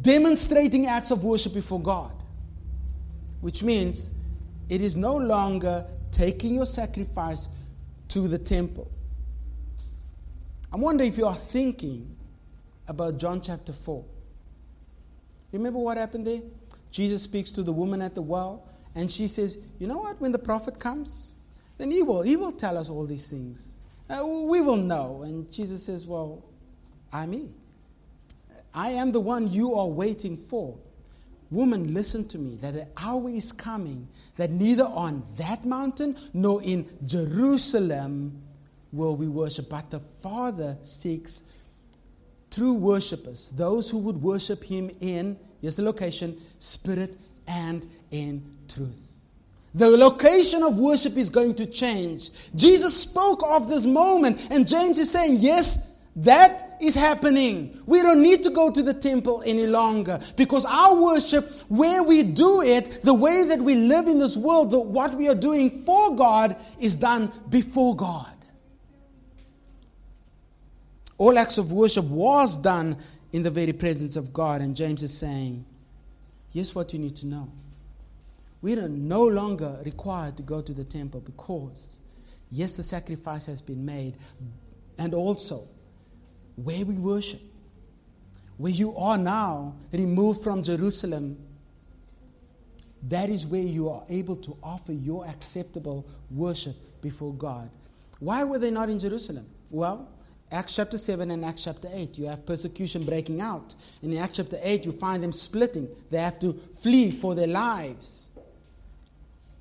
demonstrating 0.00 0.86
acts 0.86 1.10
of 1.10 1.24
worship 1.24 1.52
before 1.52 1.80
God. 1.80 2.12
Which 3.40 3.62
means 3.62 4.12
it 4.68 4.80
is 4.80 4.96
no 4.96 5.16
longer 5.16 5.84
taking 6.10 6.54
your 6.54 6.66
sacrifice 6.66 7.48
to 8.08 8.28
the 8.28 8.38
temple. 8.38 8.90
I 10.72 10.76
wonder 10.76 11.04
if 11.04 11.18
you 11.18 11.26
are 11.26 11.34
thinking 11.34 12.16
about 12.88 13.18
John 13.18 13.40
chapter 13.40 13.72
4. 13.72 14.04
Remember 15.52 15.78
what 15.78 15.96
happened 15.96 16.26
there? 16.26 16.42
Jesus 16.90 17.22
speaks 17.22 17.50
to 17.52 17.62
the 17.62 17.72
woman 17.72 18.02
at 18.02 18.14
the 18.14 18.22
well, 18.22 18.66
and 18.94 19.10
she 19.10 19.28
says, 19.28 19.58
You 19.78 19.86
know 19.86 19.98
what? 19.98 20.20
When 20.20 20.32
the 20.32 20.38
prophet 20.38 20.78
comes, 20.78 21.33
then 21.78 21.90
he 21.90 22.02
will, 22.02 22.22
he 22.22 22.36
will 22.36 22.52
tell 22.52 22.78
us 22.78 22.88
all 22.88 23.04
these 23.04 23.28
things. 23.28 23.76
Uh, 24.08 24.24
we 24.26 24.60
will 24.60 24.76
know. 24.76 25.22
And 25.22 25.50
Jesus 25.50 25.84
says, 25.84 26.06
Well, 26.06 26.44
I'm 27.12 27.30
me. 27.30 27.48
I 28.74 28.90
am 28.90 29.12
the 29.12 29.20
one 29.20 29.48
you 29.48 29.74
are 29.74 29.86
waiting 29.86 30.36
for. 30.36 30.76
Woman, 31.50 31.94
listen 31.94 32.26
to 32.28 32.38
me, 32.38 32.56
that 32.56 32.74
an 32.74 32.88
hour 32.96 33.28
is 33.28 33.52
coming 33.52 34.08
that 34.36 34.50
neither 34.50 34.84
on 34.84 35.22
that 35.36 35.64
mountain 35.64 36.16
nor 36.32 36.62
in 36.62 36.86
Jerusalem 37.06 38.42
will 38.92 39.16
we 39.16 39.28
worship, 39.28 39.68
but 39.68 39.90
the 39.90 40.00
Father 40.00 40.76
seeks 40.82 41.44
true 42.50 42.72
worshippers, 42.72 43.50
those 43.50 43.90
who 43.90 43.98
would 43.98 44.20
worship 44.22 44.62
Him 44.64 44.90
in, 45.00 45.36
here's 45.60 45.76
the 45.76 45.82
location, 45.82 46.40
spirit 46.58 47.16
and 47.46 47.86
in 48.10 48.42
truth. 48.68 49.13
The 49.74 49.90
location 49.90 50.62
of 50.62 50.78
worship 50.78 51.16
is 51.16 51.28
going 51.28 51.56
to 51.56 51.66
change. 51.66 52.30
Jesus 52.54 52.96
spoke 52.96 53.42
of 53.44 53.68
this 53.68 53.84
moment, 53.84 54.46
and 54.50 54.68
James 54.68 55.00
is 55.00 55.10
saying, 55.10 55.38
Yes, 55.40 55.88
that 56.16 56.78
is 56.80 56.94
happening. 56.94 57.82
We 57.84 58.00
don't 58.00 58.22
need 58.22 58.44
to 58.44 58.50
go 58.50 58.70
to 58.70 58.82
the 58.82 58.94
temple 58.94 59.42
any 59.44 59.66
longer 59.66 60.20
because 60.36 60.64
our 60.64 60.94
worship, 60.94 61.50
where 61.68 62.04
we 62.04 62.22
do 62.22 62.62
it, 62.62 63.02
the 63.02 63.14
way 63.14 63.42
that 63.44 63.60
we 63.60 63.74
live 63.74 64.06
in 64.06 64.20
this 64.20 64.36
world, 64.36 64.70
the, 64.70 64.78
what 64.78 65.16
we 65.16 65.28
are 65.28 65.34
doing 65.34 65.82
for 65.82 66.14
God, 66.14 66.56
is 66.78 66.96
done 66.96 67.32
before 67.50 67.96
God. 67.96 68.28
All 71.18 71.36
acts 71.36 71.58
of 71.58 71.72
worship 71.72 72.04
was 72.04 72.58
done 72.58 72.96
in 73.32 73.42
the 73.42 73.50
very 73.50 73.72
presence 73.72 74.14
of 74.14 74.32
God, 74.32 74.60
and 74.60 74.76
James 74.76 75.02
is 75.02 75.16
saying, 75.16 75.64
Here's 76.52 76.76
what 76.76 76.92
you 76.92 77.00
need 77.00 77.16
to 77.16 77.26
know 77.26 77.50
we 78.64 78.72
are 78.78 78.88
no 78.88 79.22
longer 79.22 79.78
required 79.84 80.38
to 80.38 80.42
go 80.42 80.62
to 80.62 80.72
the 80.72 80.84
temple 80.84 81.20
because, 81.20 82.00
yes, 82.50 82.72
the 82.72 82.82
sacrifice 82.82 83.44
has 83.44 83.60
been 83.60 83.84
made, 83.84 84.16
and 84.96 85.12
also 85.12 85.68
where 86.56 86.82
we 86.86 86.94
worship, 86.94 87.42
where 88.56 88.72
you 88.72 88.96
are 88.96 89.18
now 89.18 89.74
removed 89.92 90.42
from 90.42 90.62
Jerusalem, 90.62 91.36
that 93.02 93.28
is 93.28 93.46
where 93.46 93.60
you 93.60 93.90
are 93.90 94.02
able 94.08 94.36
to 94.36 94.56
offer 94.62 94.94
your 94.94 95.26
acceptable 95.26 96.06
worship 96.30 96.76
before 97.02 97.34
God. 97.34 97.68
Why 98.18 98.44
were 98.44 98.58
they 98.58 98.70
not 98.70 98.88
in 98.88 98.98
Jerusalem? 98.98 99.44
Well, 99.68 100.08
Acts 100.50 100.76
chapter 100.76 100.96
7 100.96 101.30
and 101.30 101.44
Acts 101.44 101.64
chapter 101.64 101.90
8, 101.92 102.16
you 102.16 102.28
have 102.28 102.46
persecution 102.46 103.04
breaking 103.04 103.42
out. 103.42 103.74
In 104.02 104.16
Acts 104.16 104.38
chapter 104.38 104.58
8, 104.62 104.86
you 104.86 104.92
find 104.92 105.22
them 105.22 105.32
splitting. 105.32 105.86
They 106.08 106.20
have 106.20 106.38
to 106.38 106.58
flee 106.80 107.10
for 107.10 107.34
their 107.34 107.46
lives. 107.46 108.30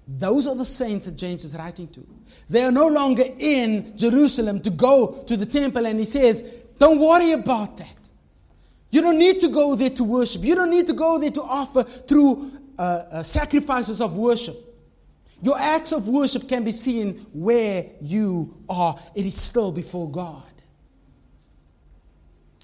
Those 0.07 0.47
are 0.47 0.55
the 0.55 0.65
saints 0.65 1.05
that 1.05 1.15
James 1.15 1.45
is 1.45 1.55
writing 1.55 1.87
to. 1.89 2.05
They 2.49 2.63
are 2.63 2.71
no 2.71 2.87
longer 2.87 3.23
in 3.39 3.97
Jerusalem 3.97 4.59
to 4.61 4.69
go 4.69 5.23
to 5.27 5.37
the 5.37 5.45
temple, 5.45 5.85
and 5.85 5.97
he 5.97 6.05
says, 6.05 6.41
Don't 6.77 6.99
worry 6.99 7.31
about 7.31 7.77
that. 7.77 7.95
You 8.91 9.01
don't 9.01 9.17
need 9.17 9.39
to 9.39 9.47
go 9.47 9.75
there 9.75 9.89
to 9.91 10.03
worship. 10.03 10.43
You 10.43 10.55
don't 10.55 10.69
need 10.69 10.87
to 10.87 10.93
go 10.93 11.17
there 11.17 11.31
to 11.31 11.41
offer 11.41 11.83
through 11.83 12.51
uh, 12.77 12.81
uh, 12.81 13.23
sacrifices 13.23 14.01
of 14.01 14.17
worship. 14.17 14.55
Your 15.41 15.57
acts 15.59 15.91
of 15.91 16.07
worship 16.07 16.47
can 16.47 16.63
be 16.63 16.71
seen 16.71 17.25
where 17.33 17.87
you 18.01 18.55
are. 18.69 18.97
It 19.15 19.25
is 19.25 19.35
still 19.35 19.71
before 19.71 20.09
God. 20.09 20.43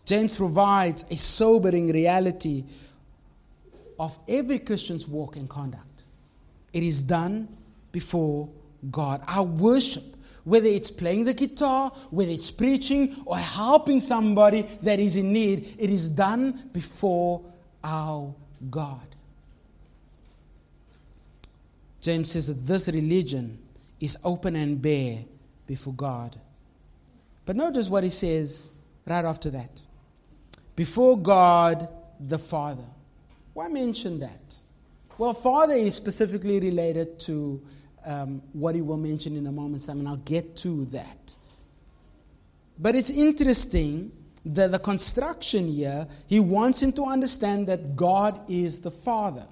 James 0.06 0.38
provides 0.38 1.04
a 1.12 1.18
sobering 1.18 1.92
reality 1.92 2.64
of 4.00 4.18
every 4.28 4.60
Christian's 4.60 5.08
walk 5.08 5.36
and 5.36 5.50
conduct. 5.50 5.89
It 6.74 6.84
is 6.84 7.04
done 7.04 7.48
before 7.92 8.50
God. 8.92 9.22
Our 9.28 9.44
worship, 9.44 10.16
whether 10.44 10.68
it's 10.68 10.92
playing 10.92 11.26
the 11.26 11.34
guitar, 11.34 11.92
whether 12.10 12.32
it's 12.32 12.52
preaching, 12.52 13.16
or 13.26 13.38
helping 13.38 14.00
somebody 14.00 14.64
that 14.82 15.00
is 15.00 15.16
in 15.16 15.34
need, 15.34 15.76
it 15.78 15.90
is 15.90 16.10
done 16.10 16.70
before 16.72 17.42
our 17.84 18.34
God. 18.70 19.08
James 22.02 22.32
says 22.32 22.48
that 22.48 22.66
this 22.66 22.88
religion 22.88 23.60
is 24.00 24.18
open 24.24 24.56
and 24.56 24.82
bare 24.82 25.20
before 25.68 25.94
God. 25.94 26.40
But 27.46 27.56
notice 27.56 27.90
what 27.90 28.04
he 28.04 28.10
says 28.10 28.72
right 29.06 29.26
after 29.26 29.50
that. 29.50 29.82
Before 30.76 31.18
God 31.18 31.90
the 32.20 32.38
Father. 32.38 32.86
Why 33.54 33.68
mention 33.68 34.20
that? 34.20 34.60
Well, 35.20 35.34
Father 35.34 35.74
is 35.74 35.96
specifically 35.96 36.62
related 36.62 37.20
to 37.20 37.62
um, 38.06 38.42
what 38.54 38.74
he 38.74 38.82
will 38.82 38.96
mention 38.96 39.36
in 39.36 39.48
a 39.48 39.52
moment, 39.52 39.86
and 39.90 40.08
I'll 40.08 40.16
get 40.16 40.56
to 40.58 40.86
that. 40.86 41.36
But 42.78 42.96
it's 42.96 43.10
interesting 43.10 44.14
that 44.46 44.72
the 44.72 44.80
construction 44.80 45.68
here, 45.68 46.08
he 46.28 46.40
wants 46.40 46.82
him 46.82 46.94
to 46.94 47.04
understand 47.04 47.68
that 47.68 47.98
God 47.98 48.50
is 48.50 48.80
the 48.80 48.92
Father. 48.92 49.46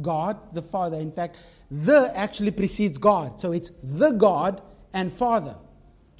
God, 0.00 0.54
the 0.54 0.62
Father. 0.62 0.98
In 0.98 1.10
fact, 1.10 1.42
the 1.72 2.12
actually 2.14 2.52
precedes 2.52 2.96
God. 2.96 3.40
So 3.40 3.50
it's 3.50 3.70
the 3.82 4.12
God 4.12 4.62
and 4.94 5.12
Father, 5.12 5.56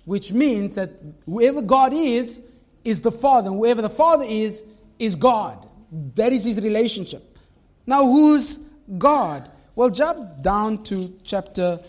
which 0.05 0.33
means 0.33 0.75
that 0.75 0.91
whoever 1.27 1.63
God 1.63 1.93
is, 1.93 2.43
is 2.83 3.03
the 3.03 3.13
Father. 3.13 3.51
And 3.51 3.57
whoever 3.57 3.83
the 3.83 3.89
Father 3.89 4.25
is, 4.27 4.65
is 4.99 5.15
God. 5.15 5.69
That 6.17 6.33
is 6.33 6.45
his 6.45 6.61
relationship. 6.61 7.39
Now, 7.87 8.05
who's 8.05 8.67
God? 8.99 9.51
Well, 9.75 9.91
jump 9.91 10.43
down 10.43 10.83
to 10.85 11.15
chapter 11.23 11.81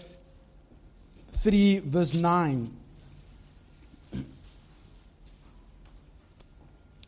3, 1.30 1.80
verse 1.80 2.16
9. 2.16 2.72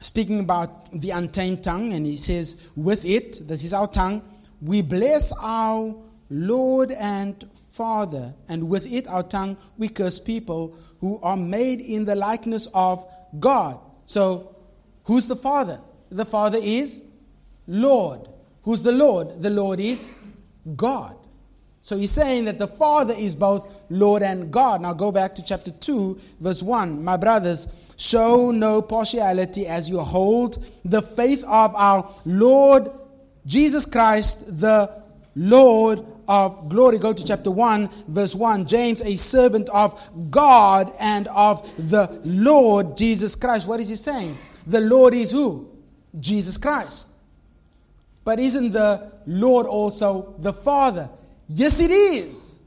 Speaking 0.02 0.40
about 0.40 0.92
the 0.92 1.12
untamed 1.12 1.64
tongue, 1.64 1.94
and 1.94 2.06
he 2.06 2.18
says, 2.18 2.58
With 2.76 3.06
it, 3.06 3.48
this 3.48 3.64
is 3.64 3.74
our 3.74 3.88
tongue, 3.88 4.22
we 4.62 4.82
bless 4.82 5.32
our 5.34 5.96
Lord 6.30 6.92
and 6.92 7.50
Father, 7.72 8.34
and 8.48 8.70
with 8.70 8.86
it, 8.92 9.08
our 9.08 9.24
tongue, 9.24 9.58
we 9.78 9.90
curse 9.90 10.20
people 10.20 10.76
who 11.00 11.20
are 11.22 11.38
made 11.38 11.82
in 11.82 12.06
the 12.06 12.16
likeness 12.16 12.68
of 12.74 13.06
God. 13.40 13.80
So, 14.06 14.56
who's 15.06 15.28
the 15.28 15.36
Father? 15.36 15.80
The 16.10 16.26
Father 16.26 16.60
is 16.62 17.04
Lord. 17.68 18.28
Who's 18.64 18.82
the 18.82 18.92
Lord? 18.92 19.42
The 19.42 19.50
Lord 19.50 19.80
is 19.80 20.12
God. 20.76 21.16
So 21.82 21.98
he's 21.98 22.12
saying 22.12 22.46
that 22.46 22.58
the 22.58 22.68
Father 22.68 23.14
is 23.14 23.36
both 23.36 23.70
Lord 23.90 24.24
and 24.24 24.52
God. 24.52 24.82
Now 24.82 24.94
go 24.94 25.12
back 25.12 25.36
to 25.36 25.44
chapter 25.44 25.72
2, 25.72 26.20
verse 26.40 26.64
1. 26.64 27.04
My 27.04 27.18
brothers, 27.18 27.68
show 27.98 28.52
no 28.52 28.82
partiality 28.82 29.68
as 29.68 29.90
you 29.90 30.00
hold 30.00 30.66
the 30.86 31.02
faith 31.02 31.44
of 31.44 31.76
our 31.76 32.10
Lord 32.26 32.90
Jesus 33.46 33.86
Christ, 33.86 34.60
the 34.60 35.04
Lord 35.36 36.06
of 36.28 36.70
glory. 36.70 37.00
Go 37.00 37.12
to 37.12 37.24
chapter 37.26 37.52
1, 37.52 37.90
verse 38.08 38.34
1. 38.34 38.66
James, 38.66 39.02
a 39.02 39.18
servant 39.18 39.68
of 39.70 40.00
God 40.32 40.92
and 41.00 41.28
of 41.28 41.70
the 41.90 42.22
Lord 42.24 42.96
Jesus 42.96 43.36
Christ. 43.36 43.68
What 43.68 43.82
is 43.82 43.90
he 43.90 43.98
saying? 43.98 44.38
The 44.66 44.80
Lord 44.80 45.14
is 45.14 45.32
who? 45.32 45.70
Jesus 46.18 46.58
Christ. 46.58 47.13
But 48.24 48.40
isn't 48.40 48.72
the 48.72 49.12
Lord 49.26 49.66
also 49.66 50.36
the 50.40 50.54
Father? 50.54 51.10
Yes, 51.50 51.82
it 51.82 51.92
is. 51.92 52.62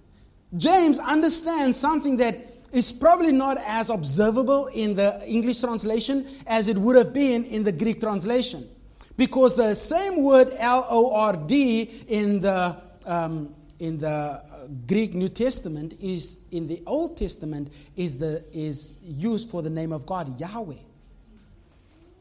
James 0.56 0.98
understands 0.98 1.76
something 1.78 2.16
that 2.18 2.52
is 2.72 2.92
probably 2.92 3.32
not 3.32 3.58
as 3.66 3.90
observable 3.90 4.66
in 4.66 4.94
the 4.94 5.22
English 5.26 5.60
translation 5.60 6.26
as 6.46 6.68
it 6.68 6.76
would 6.76 6.96
have 6.96 7.12
been 7.12 7.44
in 7.44 7.62
the 7.62 7.72
Greek 7.72 8.00
translation. 8.00 8.68
Because 9.16 9.56
the 9.56 9.74
same 9.74 10.22
word 10.22 10.52
L 10.58 10.86
O 10.90 11.14
R 11.14 11.36
D 11.36 12.04
in 12.08 12.40
the, 12.40 12.76
um, 13.06 13.54
in 13.78 13.96
the 13.96 14.42
Greek 14.86 15.14
New 15.14 15.28
Testament 15.28 15.94
is 16.00 16.40
in 16.50 16.66
the 16.66 16.82
Old 16.86 17.16
Testament 17.16 17.72
is, 17.96 18.18
the, 18.18 18.44
is 18.52 18.94
used 19.02 19.50
for 19.50 19.62
the 19.62 19.70
name 19.70 19.92
of 19.92 20.04
God, 20.04 20.38
Yahweh. 20.38 20.74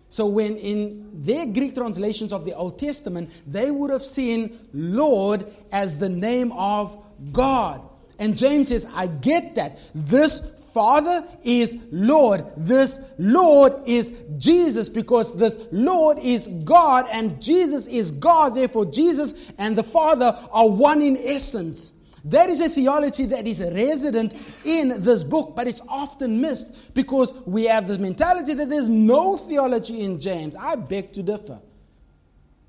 So, 0.08 0.28
when 0.28 0.58
in 0.58 1.10
their 1.22 1.45
Greek 1.45 1.76
translations 1.76 2.32
of 2.32 2.45
the 2.45 2.53
Old 2.53 2.80
Testament, 2.80 3.32
they 3.47 3.72
would 3.72 3.89
have 3.89 4.06
seen 4.06 4.60
Lord 4.74 5.45
as 5.72 5.97
the 5.97 6.10
name 6.10 6.51
of 6.53 6.97
God. 7.32 7.82
And 8.20 8.38
James 8.38 8.70
says, 8.70 8.88
I 8.93 9.08
get 9.08 9.56
that. 9.56 9.80
This 9.93 10.39
Father 10.74 11.26
is 11.43 11.82
Lord. 11.89 12.45
This 12.58 12.99
Lord 13.18 13.74
is 13.88 14.14
Jesus 14.38 14.89
because 14.89 15.38
this 15.38 15.58
Lord 15.72 16.18
is 16.20 16.47
God 16.47 17.08
and 17.12 17.41
Jesus 17.41 17.88
is 17.88 18.12
God. 18.12 18.56
Therefore, 18.56 18.86
Jesus 18.86 19.51
and 19.58 19.78
the 19.78 19.84
Father 19.84 20.38
are 20.51 20.68
one 20.68 21.01
in 21.01 21.16
essence. 21.18 21.95
That 22.26 22.49
is 22.49 22.59
a 22.59 22.69
theology 22.69 23.26
that 23.26 23.45
is 23.45 23.61
resident 23.61 24.34
in 24.63 25.01
this 25.01 25.23
book, 25.23 25.55
but 25.55 25.67
it's 25.67 25.82
often 25.88 26.41
missed 26.41 26.93
because 26.95 27.34
we 27.45 27.65
have 27.65 27.88
this 27.88 27.99
mentality 27.99 28.55
that 28.55 28.67
there's 28.67 28.89
no 28.89 29.38
theology 29.38 30.01
in 30.01 30.19
James. 30.19 30.55
I 30.55 30.76
beg 30.76 31.13
to 31.13 31.21
differ. 31.21 31.59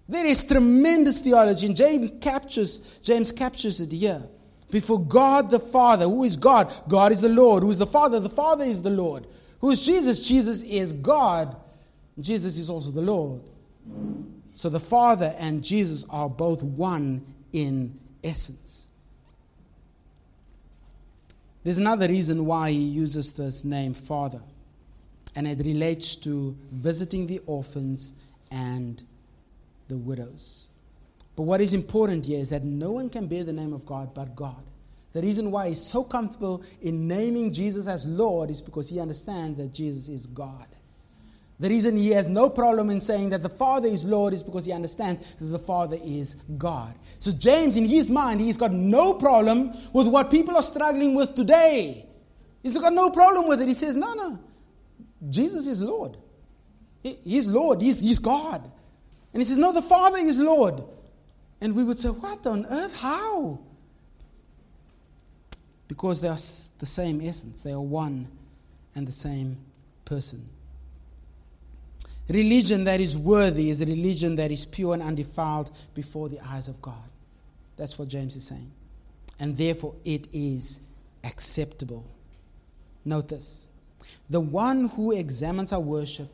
There 0.06 0.26
is 0.26 0.44
tremendous 0.44 1.20
theology, 1.20 1.66
and 1.66 1.74
James 1.74 2.12
captures, 2.20 3.00
James 3.00 3.32
captures 3.32 3.80
it 3.80 3.90
here. 3.90 4.22
Before 4.70 5.00
God 5.00 5.50
the 5.50 5.58
Father, 5.58 6.04
who 6.04 6.24
is 6.24 6.36
God? 6.36 6.70
God 6.86 7.12
is 7.12 7.22
the 7.22 7.28
Lord. 7.30 7.62
Who 7.62 7.70
is 7.70 7.78
the 7.78 7.86
Father? 7.86 8.20
The 8.20 8.28
Father 8.28 8.64
is 8.64 8.82
the 8.82 8.90
Lord. 8.90 9.26
Who 9.60 9.70
is 9.70 9.86
Jesus? 9.86 10.26
Jesus 10.26 10.62
is 10.64 10.92
God. 10.92 11.56
Jesus 12.20 12.58
is 12.58 12.68
also 12.68 12.90
the 12.90 13.00
Lord. 13.00 13.42
So 14.52 14.68
the 14.68 14.80
Father 14.80 15.34
and 15.38 15.64
Jesus 15.64 16.04
are 16.10 16.28
both 16.28 16.62
one 16.62 17.24
in 17.52 17.98
essence. 18.22 18.88
There's 21.66 21.78
another 21.78 22.06
reason 22.06 22.46
why 22.46 22.70
he 22.70 22.78
uses 22.78 23.32
this 23.32 23.64
name 23.64 23.92
Father, 23.92 24.40
and 25.34 25.48
it 25.48 25.58
relates 25.66 26.14
to 26.18 26.56
visiting 26.70 27.26
the 27.26 27.40
orphans 27.44 28.12
and 28.52 29.02
the 29.88 29.96
widows. 29.96 30.68
But 31.34 31.42
what 31.42 31.60
is 31.60 31.74
important 31.74 32.26
here 32.26 32.38
is 32.38 32.50
that 32.50 32.62
no 32.62 32.92
one 32.92 33.10
can 33.10 33.26
bear 33.26 33.42
the 33.42 33.52
name 33.52 33.72
of 33.72 33.84
God 33.84 34.14
but 34.14 34.36
God. 34.36 34.62
The 35.10 35.20
reason 35.22 35.50
why 35.50 35.70
he's 35.70 35.84
so 35.84 36.04
comfortable 36.04 36.62
in 36.82 37.08
naming 37.08 37.52
Jesus 37.52 37.88
as 37.88 38.06
Lord 38.06 38.48
is 38.48 38.62
because 38.62 38.88
he 38.88 39.00
understands 39.00 39.58
that 39.58 39.74
Jesus 39.74 40.08
is 40.08 40.24
God. 40.28 40.68
The 41.58 41.68
reason 41.70 41.96
he 41.96 42.10
has 42.10 42.28
no 42.28 42.50
problem 42.50 42.90
in 42.90 43.00
saying 43.00 43.30
that 43.30 43.42
the 43.42 43.48
Father 43.48 43.88
is 43.88 44.04
Lord 44.04 44.34
is 44.34 44.42
because 44.42 44.66
he 44.66 44.72
understands 44.72 45.20
that 45.20 45.44
the 45.44 45.58
Father 45.58 45.98
is 46.04 46.34
God. 46.58 46.94
So, 47.18 47.32
James, 47.32 47.76
in 47.76 47.86
his 47.86 48.10
mind, 48.10 48.40
he's 48.40 48.58
got 48.58 48.72
no 48.72 49.14
problem 49.14 49.72
with 49.92 50.06
what 50.06 50.30
people 50.30 50.56
are 50.56 50.62
struggling 50.62 51.14
with 51.14 51.34
today. 51.34 52.04
He's 52.62 52.76
got 52.76 52.92
no 52.92 53.10
problem 53.10 53.48
with 53.48 53.62
it. 53.62 53.68
He 53.68 53.74
says, 53.74 53.96
No, 53.96 54.12
no. 54.12 54.38
Jesus 55.30 55.66
is 55.66 55.80
Lord. 55.80 56.18
He's 57.02 57.46
Lord. 57.46 57.80
He's, 57.80 58.00
he's 58.00 58.18
God. 58.18 58.62
And 59.32 59.40
he 59.40 59.44
says, 59.46 59.56
No, 59.56 59.72
the 59.72 59.82
Father 59.82 60.18
is 60.18 60.38
Lord. 60.38 60.82
And 61.60 61.74
we 61.74 61.84
would 61.84 61.98
say, 61.98 62.08
What 62.08 62.46
on 62.46 62.66
earth? 62.66 63.00
How? 63.00 63.60
Because 65.88 66.20
they 66.20 66.28
are 66.28 66.36
the 66.78 66.86
same 66.86 67.20
essence, 67.22 67.62
they 67.62 67.72
are 67.72 67.80
one 67.80 68.28
and 68.94 69.06
the 69.06 69.12
same 69.12 69.56
person. 70.04 70.44
Religion 72.28 72.84
that 72.84 73.00
is 73.00 73.16
worthy 73.16 73.70
is 73.70 73.80
a 73.80 73.86
religion 73.86 74.34
that 74.34 74.50
is 74.50 74.66
pure 74.66 74.94
and 74.94 75.02
undefiled 75.02 75.70
before 75.94 76.28
the 76.28 76.40
eyes 76.40 76.66
of 76.66 76.80
God. 76.82 77.08
That's 77.76 77.98
what 77.98 78.08
James 78.08 78.34
is 78.36 78.44
saying. 78.44 78.72
And 79.38 79.56
therefore, 79.56 79.94
it 80.04 80.28
is 80.32 80.80
acceptable. 81.22 82.04
Notice 83.04 83.70
the 84.28 84.40
one 84.40 84.88
who 84.88 85.12
examines 85.12 85.72
our 85.72 85.80
worship 85.80 86.28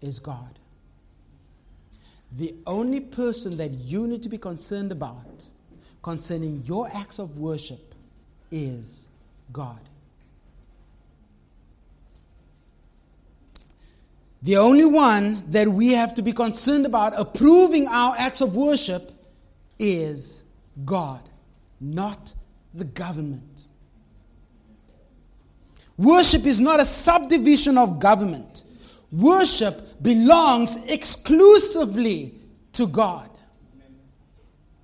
is 0.00 0.18
God. 0.18 0.58
The 2.32 2.54
only 2.66 3.00
person 3.00 3.56
that 3.56 3.74
you 3.74 4.06
need 4.06 4.22
to 4.22 4.28
be 4.28 4.38
concerned 4.38 4.92
about 4.92 5.46
concerning 6.02 6.62
your 6.66 6.88
acts 6.94 7.18
of 7.18 7.38
worship 7.38 7.94
is 8.50 9.08
God. 9.52 9.80
The 14.46 14.58
only 14.58 14.84
one 14.84 15.42
that 15.48 15.66
we 15.66 15.94
have 15.94 16.14
to 16.14 16.22
be 16.22 16.32
concerned 16.32 16.86
about 16.86 17.18
approving 17.18 17.88
our 17.88 18.14
acts 18.16 18.40
of 18.40 18.54
worship 18.54 19.10
is 19.76 20.44
God, 20.84 21.28
not 21.80 22.32
the 22.72 22.84
government. 22.84 23.66
Worship 25.96 26.46
is 26.46 26.60
not 26.60 26.78
a 26.78 26.84
subdivision 26.84 27.76
of 27.76 27.98
government. 27.98 28.62
Worship 29.10 30.00
belongs 30.00 30.76
exclusively 30.86 32.36
to 32.74 32.86
God. 32.86 33.28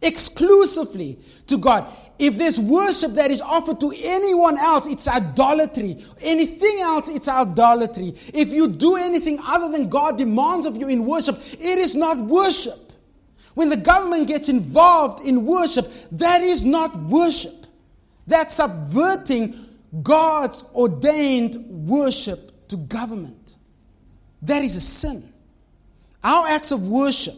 Exclusively 0.03 1.19
to 1.47 1.57
God. 1.57 1.91
If 2.19 2.37
there's 2.37 2.59
worship 2.59 3.13
that 3.13 3.31
is 3.31 3.41
offered 3.41 3.81
to 3.81 3.93
anyone 3.97 4.59
else, 4.59 4.87
it's 4.87 5.09
idolatry. 5.09 6.05
Anything 6.21 6.81
else, 6.81 7.09
it's 7.09 7.29
idolatry. 7.29 8.15
If 8.35 8.51
you 8.51 8.69
do 8.69 8.97
anything 8.97 9.39
other 9.45 9.71
than 9.71 9.89
God 9.89 10.19
demands 10.19 10.67
of 10.67 10.77
you 10.77 10.89
in 10.89 11.07
worship, 11.07 11.41
it 11.53 11.79
is 11.79 11.95
not 11.95 12.19
worship. 12.19 12.93
When 13.55 13.69
the 13.69 13.77
government 13.77 14.29
gets 14.29 14.49
involved 14.49 15.27
in 15.27 15.45
worship, 15.45 15.91
that 16.13 16.43
is 16.43 16.65
not 16.65 16.97
worship. 16.97 17.67
That's 18.27 18.55
subverting 18.55 19.55
God's 20.03 20.65
ordained 20.75 21.57
worship 21.69 22.69
to 22.69 22.77
government. 22.77 23.57
That 24.43 24.63
is 24.63 24.77
a 24.77 24.81
sin. 24.81 25.33
Our 26.25 26.47
acts 26.49 26.71
of 26.71 26.89
worship, 26.89 27.35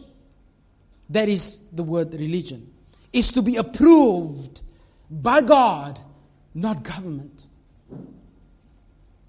that 1.09 1.29
is 1.29 1.61
the 1.71 1.83
word 1.83 2.13
religion, 2.13 2.71
is 3.13 3.31
to 3.33 3.41
be 3.41 3.57
approved 3.57 4.61
by 5.09 5.41
God, 5.41 5.99
not 6.53 6.83
government. 6.83 7.47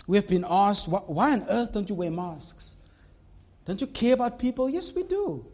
We 0.07 0.17
have 0.17 0.29
been 0.29 0.45
asked, 0.49 0.89
why 0.89 1.33
on 1.33 1.45
earth 1.49 1.73
don't 1.73 1.89
you 1.89 1.95
wear 1.97 2.11
masks? 2.11 2.77
Don't 3.65 3.81
you 3.81 3.89
care 3.89 4.15
about 4.15 4.39
people? 4.39 4.71
Yes, 4.71 4.95
we 4.95 5.03
do. 5.03 5.45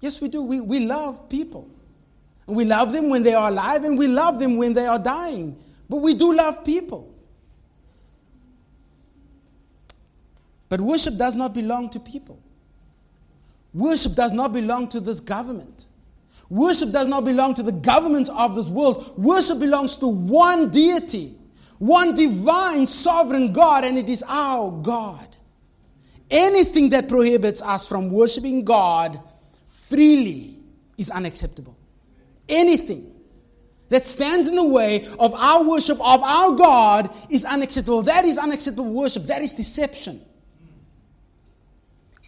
Yes, 0.00 0.20
we 0.20 0.28
do. 0.28 0.42
We, 0.42 0.60
we 0.60 0.80
love 0.80 1.28
people. 1.28 1.68
And 2.46 2.56
we 2.56 2.64
love 2.64 2.92
them 2.92 3.10
when 3.10 3.22
they 3.22 3.34
are 3.34 3.48
alive, 3.48 3.84
and 3.84 3.98
we 3.98 4.06
love 4.06 4.38
them 4.38 4.56
when 4.56 4.72
they 4.72 4.86
are 4.86 4.98
dying. 4.98 5.58
But 5.88 5.98
we 5.98 6.14
do 6.14 6.34
love 6.34 6.64
people. 6.64 7.12
But 10.68 10.80
worship 10.80 11.16
does 11.16 11.34
not 11.34 11.54
belong 11.54 11.90
to 11.90 12.00
people. 12.00 12.40
Worship 13.76 14.14
does 14.14 14.32
not 14.32 14.54
belong 14.54 14.88
to 14.88 15.00
this 15.00 15.20
government. 15.20 15.88
Worship 16.48 16.92
does 16.92 17.06
not 17.06 17.26
belong 17.26 17.52
to 17.54 17.62
the 17.62 17.72
government 17.72 18.30
of 18.30 18.54
this 18.54 18.68
world. 18.68 19.12
Worship 19.18 19.58
belongs 19.58 19.98
to 19.98 20.06
one 20.06 20.70
deity, 20.70 21.36
one 21.76 22.14
divine 22.14 22.86
sovereign 22.86 23.52
God, 23.52 23.84
and 23.84 23.98
it 23.98 24.08
is 24.08 24.24
our 24.26 24.70
God. 24.70 25.36
Anything 26.30 26.88
that 26.88 27.06
prohibits 27.06 27.60
us 27.60 27.86
from 27.86 28.10
worshiping 28.10 28.64
God 28.64 29.20
freely 29.66 30.58
is 30.96 31.10
unacceptable. 31.10 31.76
Anything 32.48 33.12
that 33.90 34.06
stands 34.06 34.48
in 34.48 34.54
the 34.54 34.64
way 34.64 35.06
of 35.18 35.34
our 35.34 35.62
worship 35.64 36.00
of 36.00 36.22
our 36.22 36.52
God 36.52 37.14
is 37.28 37.44
unacceptable. 37.44 38.00
That 38.00 38.24
is 38.24 38.38
unacceptable 38.38 38.90
worship. 38.90 39.24
That 39.24 39.42
is 39.42 39.52
deception. 39.52 40.24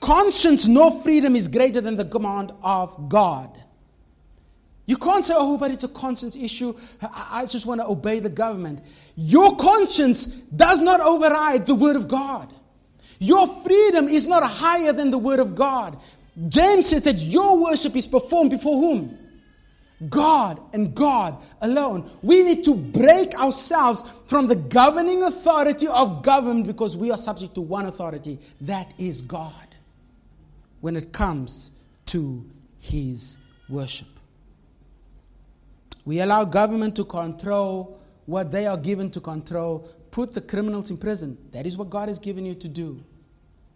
Conscience, 0.01 0.69
no 0.69 0.91
freedom 0.91 1.35
is 1.35 1.49
greater 1.49 1.81
than 1.81 1.97
the 1.97 2.05
command 2.05 2.53
of 2.63 3.09
God. 3.09 3.59
You 4.87 4.97
can't 4.97 5.25
say, 5.25 5.35
oh, 5.37 5.59
but 5.59 5.71
it's 5.71 5.85
a 5.85 5.89
conscience 5.89 6.35
issue. 6.35 6.75
I 7.03 7.45
just 7.47 7.67
want 7.67 7.81
to 7.81 7.87
obey 7.87 8.21
the 8.21 8.31
government. 8.31 8.81
Your 9.17 9.57
conscience 9.57 10.27
does 10.27 10.81
not 10.81 11.01
override 11.01 11.67
the 11.67 11.75
word 11.75 11.97
of 11.97 12.09
God. 12.09 12.53
Your 13.19 13.47
freedom 13.63 14.09
is 14.09 14.27
not 14.27 14.43
higher 14.45 14.93
than 14.93 15.11
the 15.11 15.19
word 15.19 15.41
of 15.41 15.55
God. 15.55 15.99
James 16.49 16.89
says 16.89 17.03
that 17.03 17.19
your 17.19 17.61
worship 17.61 17.97
is 17.97 18.07
performed 18.07 18.51
before 18.51 18.81
whom? 18.81 19.19
God 20.09 20.61
and 20.73 20.95
God 20.95 21.37
alone. 21.61 22.09
We 22.23 22.43
need 22.43 22.65
to 22.65 22.75
break 22.75 23.35
ourselves 23.35 24.05
from 24.27 24.47
the 24.47 24.55
governing 24.55 25.25
authority 25.25 25.89
of 25.89 26.23
government 26.23 26.67
because 26.69 26.97
we 26.97 27.11
are 27.11 27.19
subject 27.19 27.57
to 27.57 27.61
one 27.61 27.87
authority 27.87 28.39
that 28.63 28.95
is 28.97 29.21
God 29.21 29.68
when 30.81 30.97
it 30.97 31.13
comes 31.13 31.73
to 32.07 32.45
His 32.81 33.39
worship. 33.69 34.09
We 36.05 36.21
allow 36.21 36.45
government 36.45 36.97
to 36.97 37.05
control 37.05 38.01
what 38.27 38.51
they 38.51 38.67
are 38.67 38.77
given 38.77 39.11
to 39.11 39.21
control, 39.21 39.89
put 40.11 40.33
the 40.33 40.41
criminals 40.41 40.91
in 40.91 40.97
prison. 40.97 41.37
That 41.53 41.67
is 41.67 41.77
what 41.77 41.91
God 41.91 42.09
has 42.09 42.19
given 42.19 42.45
you 42.45 42.55
to 42.57 42.69
do. 42.69 43.03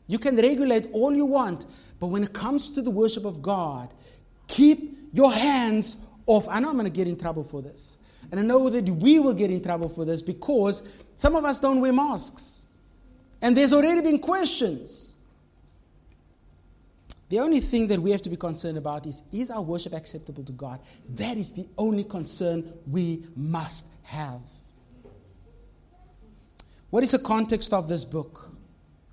You 0.06 0.18
can 0.18 0.36
regulate 0.36 0.88
all 0.92 1.14
you 1.14 1.24
want, 1.24 1.66
but 1.98 2.08
when 2.08 2.22
it 2.22 2.32
comes 2.32 2.70
to 2.72 2.82
the 2.82 2.90
worship 2.90 3.24
of 3.24 3.40
God, 3.40 3.94
keep 4.48 5.08
your 5.12 5.32
hands 5.32 5.96
off. 6.26 6.48
I 6.48 6.60
know 6.60 6.68
I'm 6.68 6.74
going 6.74 6.84
to 6.84 6.90
get 6.90 7.08
in 7.08 7.16
trouble 7.16 7.44
for 7.44 7.62
this. 7.62 7.98
And 8.30 8.40
I 8.40 8.42
know 8.42 8.68
that 8.70 8.84
we 8.84 9.18
will 9.18 9.34
get 9.34 9.50
in 9.50 9.62
trouble 9.62 9.88
for 9.88 10.04
this 10.04 10.22
because 10.22 10.82
some 11.16 11.36
of 11.36 11.44
us 11.44 11.60
don't 11.60 11.80
wear 11.80 11.92
masks. 11.92 12.66
And 13.40 13.56
there's 13.56 13.72
already 13.72 14.00
been 14.00 14.18
questions. 14.18 15.11
The 17.32 17.40
only 17.40 17.60
thing 17.60 17.86
that 17.86 17.98
we 17.98 18.10
have 18.10 18.20
to 18.22 18.28
be 18.28 18.36
concerned 18.36 18.76
about 18.76 19.06
is 19.06 19.22
is 19.32 19.50
our 19.50 19.62
worship 19.62 19.94
acceptable 19.94 20.44
to 20.44 20.52
God? 20.52 20.80
That 21.14 21.38
is 21.38 21.54
the 21.54 21.66
only 21.78 22.04
concern 22.04 22.74
we 22.86 23.24
must 23.34 23.86
have. 24.02 24.42
What 26.90 27.02
is 27.02 27.12
the 27.12 27.18
context 27.18 27.72
of 27.72 27.88
this 27.88 28.04
book? 28.04 28.50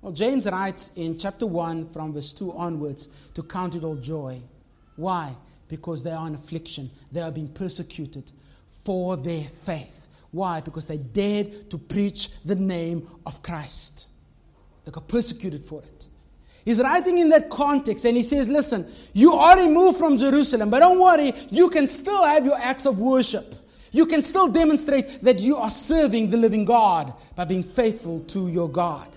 Well, 0.02 0.12
James 0.12 0.46
writes 0.50 0.92
in 0.96 1.16
chapter 1.16 1.46
1 1.46 1.86
from 1.86 2.12
verse 2.12 2.34
2 2.34 2.52
onwards 2.52 3.08
to 3.32 3.42
count 3.42 3.74
it 3.74 3.84
all 3.84 3.96
joy. 3.96 4.42
Why? 4.96 5.34
Because 5.66 6.02
they 6.02 6.10
are 6.10 6.26
in 6.26 6.34
affliction, 6.34 6.90
they 7.10 7.22
are 7.22 7.32
being 7.32 7.48
persecuted 7.48 8.32
for 8.84 9.16
their 9.16 9.44
faith. 9.44 10.08
Why? 10.30 10.60
Because 10.60 10.84
they 10.84 10.98
dared 10.98 11.70
to 11.70 11.78
preach 11.78 12.28
the 12.44 12.54
name 12.54 13.08
of 13.24 13.42
Christ. 13.42 14.10
They 14.84 14.90
got 14.90 15.08
persecuted 15.08 15.64
for 15.64 15.82
it. 15.82 15.99
He's 16.64 16.80
writing 16.80 17.18
in 17.18 17.30
that 17.30 17.48
context 17.50 18.04
and 18.04 18.16
he 18.16 18.22
says, 18.22 18.48
Listen, 18.48 18.86
you 19.12 19.32
are 19.32 19.58
removed 19.58 19.98
from 19.98 20.18
Jerusalem, 20.18 20.70
but 20.70 20.80
don't 20.80 21.00
worry, 21.00 21.32
you 21.50 21.70
can 21.70 21.88
still 21.88 22.24
have 22.24 22.44
your 22.44 22.58
acts 22.58 22.86
of 22.86 22.98
worship. 22.98 23.54
You 23.92 24.06
can 24.06 24.22
still 24.22 24.48
demonstrate 24.48 25.22
that 25.22 25.40
you 25.40 25.56
are 25.56 25.70
serving 25.70 26.30
the 26.30 26.36
living 26.36 26.64
God 26.64 27.12
by 27.34 27.44
being 27.44 27.64
faithful 27.64 28.20
to 28.20 28.48
your 28.48 28.68
God. 28.68 29.08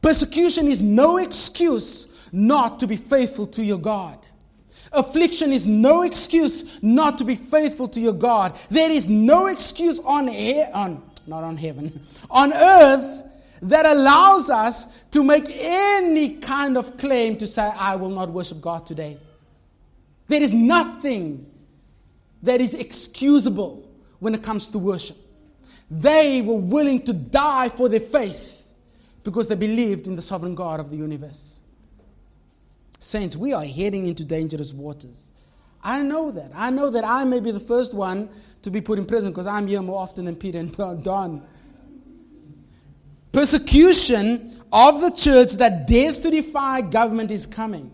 Persecution 0.00 0.66
is 0.66 0.80
no 0.80 1.18
excuse 1.18 2.14
not 2.32 2.78
to 2.80 2.86
be 2.86 2.96
faithful 2.96 3.46
to 3.48 3.62
your 3.62 3.78
God. 3.78 4.18
Affliction 4.92 5.52
is 5.52 5.66
no 5.66 6.02
excuse 6.02 6.82
not 6.82 7.18
to 7.18 7.24
be 7.24 7.34
faithful 7.34 7.88
to 7.88 8.00
your 8.00 8.14
God. 8.14 8.58
There 8.70 8.90
is 8.90 9.08
no 9.08 9.46
excuse 9.48 10.00
on, 10.00 10.28
he- 10.28 10.62
on 10.62 11.02
not 11.26 11.44
on 11.44 11.58
heaven, 11.58 12.00
on 12.30 12.52
earth 12.54 13.24
that 13.62 13.86
allows 13.86 14.50
us 14.50 15.02
to 15.10 15.22
make 15.22 15.44
any 15.48 16.36
kind 16.36 16.76
of 16.76 16.96
claim 16.96 17.36
to 17.36 17.46
say, 17.46 17.62
I 17.62 17.96
will 17.96 18.10
not 18.10 18.30
worship 18.30 18.60
God 18.60 18.86
today. 18.86 19.18
There 20.26 20.42
is 20.42 20.52
nothing 20.52 21.46
that 22.42 22.60
is 22.60 22.74
excusable 22.74 23.88
when 24.20 24.34
it 24.34 24.42
comes 24.42 24.70
to 24.70 24.78
worship. 24.78 25.16
They 25.90 26.42
were 26.42 26.54
willing 26.54 27.02
to 27.02 27.12
die 27.12 27.70
for 27.70 27.88
their 27.88 28.00
faith 28.00 28.66
because 29.24 29.48
they 29.48 29.54
believed 29.54 30.06
in 30.06 30.16
the 30.16 30.22
sovereign 30.22 30.54
God 30.54 30.80
of 30.80 30.90
the 30.90 30.96
universe. 30.96 31.60
Saints, 32.98 33.36
we 33.36 33.52
are 33.52 33.64
heading 33.64 34.06
into 34.06 34.24
dangerous 34.24 34.72
waters. 34.72 35.32
I 35.82 36.02
know 36.02 36.30
that. 36.32 36.50
I 36.54 36.70
know 36.70 36.90
that 36.90 37.04
I 37.04 37.24
may 37.24 37.40
be 37.40 37.52
the 37.52 37.60
first 37.60 37.94
one 37.94 38.28
to 38.62 38.70
be 38.70 38.80
put 38.80 38.98
in 38.98 39.06
prison 39.06 39.30
because 39.30 39.46
I'm 39.46 39.66
here 39.66 39.80
more 39.80 40.00
often 40.00 40.24
than 40.24 40.36
Peter 40.36 40.58
and 40.58 40.72
Don. 41.02 41.46
Persecution 43.32 44.56
of 44.72 45.00
the 45.00 45.10
church 45.10 45.54
that 45.54 45.86
dares 45.86 46.18
to 46.18 46.30
defy 46.30 46.80
government 46.80 47.30
is 47.30 47.46
coming. 47.46 47.90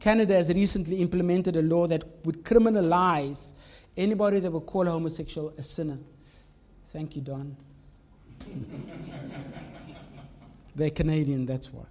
Canada 0.00 0.34
has 0.34 0.52
recently 0.52 0.96
implemented 0.96 1.56
a 1.56 1.62
law 1.62 1.86
that 1.86 2.04
would 2.24 2.44
criminalize 2.44 3.52
anybody 3.96 4.38
that 4.40 4.50
would 4.50 4.66
call 4.66 4.86
a 4.86 4.90
homosexual 4.90 5.54
a 5.56 5.62
sinner. 5.62 5.98
Thank 6.86 7.16
you, 7.16 7.22
Don. 7.22 7.56
They're 10.76 10.90
Canadian, 10.90 11.46
that's 11.46 11.72
why. 11.72 11.84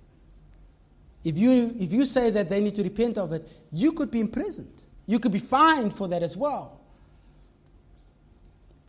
If 1.24 1.38
you, 1.38 1.74
if 1.80 1.94
you 1.94 2.06
say 2.06 2.30
that 2.32 2.50
they 2.50 2.60
need 2.60 2.76
to 2.76 2.84
repent 2.84 3.18
of 3.18 3.32
it, 3.32 3.50
you 3.72 3.94
could 3.94 4.12
be 4.12 4.20
imprisoned. 4.20 4.84
You 5.08 5.20
could 5.20 5.32
be 5.32 5.40
fined 5.40 5.94
for 5.94 6.08
that 6.10 6.22
as 6.22 6.36
well. 6.36 6.80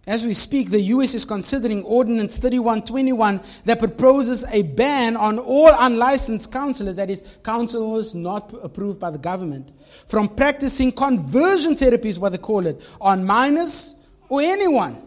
As 0.06 0.26
we 0.26 0.34
speak, 0.34 0.70
the 0.70 0.80
US 0.80 1.14
is 1.14 1.24
considering 1.24 1.82
Ordinance 1.84 2.36
3121 2.38 3.40
that 3.64 3.78
proposes 3.78 4.44
a 4.52 4.62
ban 4.62 5.16
on 5.16 5.38
all 5.38 5.70
unlicensed 5.78 6.52
counselors, 6.52 6.96
that 6.96 7.08
is, 7.08 7.22
counselors 7.42 8.14
not 8.14 8.52
approved 8.62 9.00
by 9.00 9.10
the 9.10 9.18
government, 9.18 9.72
from 10.06 10.28
practicing 10.28 10.92
conversion 10.92 11.74
therapy, 11.74 12.10
is 12.10 12.18
what 12.18 12.32
they 12.32 12.38
call 12.38 12.66
it, 12.66 12.82
on 13.00 13.24
minors 13.24 13.96
or 14.28 14.42
anyone 14.42 15.03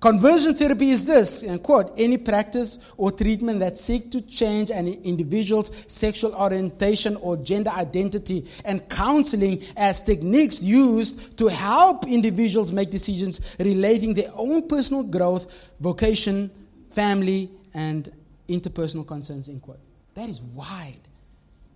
Conversion 0.00 0.54
therapy 0.54 0.90
is 0.92 1.04
this, 1.04 1.42
and 1.42 1.62
quote, 1.62 1.92
any 1.98 2.16
practice 2.16 2.78
or 2.96 3.12
treatment 3.12 3.60
that 3.60 3.76
seek 3.76 4.10
to 4.10 4.22
change 4.22 4.70
an 4.70 4.88
individual's 4.88 5.70
sexual 5.88 6.34
orientation 6.34 7.16
or 7.16 7.36
gender 7.36 7.70
identity, 7.70 8.46
and 8.64 8.88
counseling 8.88 9.62
as 9.76 10.02
techniques 10.02 10.62
used 10.62 11.36
to 11.36 11.48
help 11.48 12.06
individuals 12.06 12.72
make 12.72 12.90
decisions 12.90 13.56
relating 13.58 14.14
their 14.14 14.30
own 14.34 14.66
personal 14.66 15.02
growth, 15.02 15.70
vocation, 15.80 16.50
family, 16.88 17.50
and 17.74 18.10
interpersonal 18.48 19.06
concerns, 19.06 19.50
end 19.50 19.60
quote. 19.60 19.80
That 20.14 20.30
is 20.30 20.40
wide. 20.40 21.00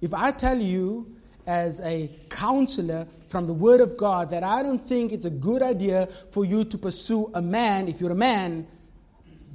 If 0.01 0.15
I 0.15 0.31
tell 0.31 0.59
you 0.59 1.15
as 1.47 1.81
a 1.81 2.11
counselor 2.31 3.07
from 3.29 3.47
the 3.47 3.53
Word 3.53 3.81
of 3.81 3.97
God 3.97 4.31
that 4.31 4.43
I 4.43 4.63
don't 4.63 4.79
think 4.79 5.13
it's 5.13 5.27
a 5.27 5.31
good 5.31 5.63
idea 5.63 6.07
for 6.31 6.45
you 6.45 6.65
to 6.65 6.79
pursue 6.79 7.31
a 7.35 7.43
man 7.43 7.89
if 7.89 8.01
you're 8.01 8.13
a 8.13 8.17
man, 8.17 8.67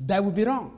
that 0.06 0.24
would 0.24 0.36
be 0.36 0.44
wrong. 0.44 0.76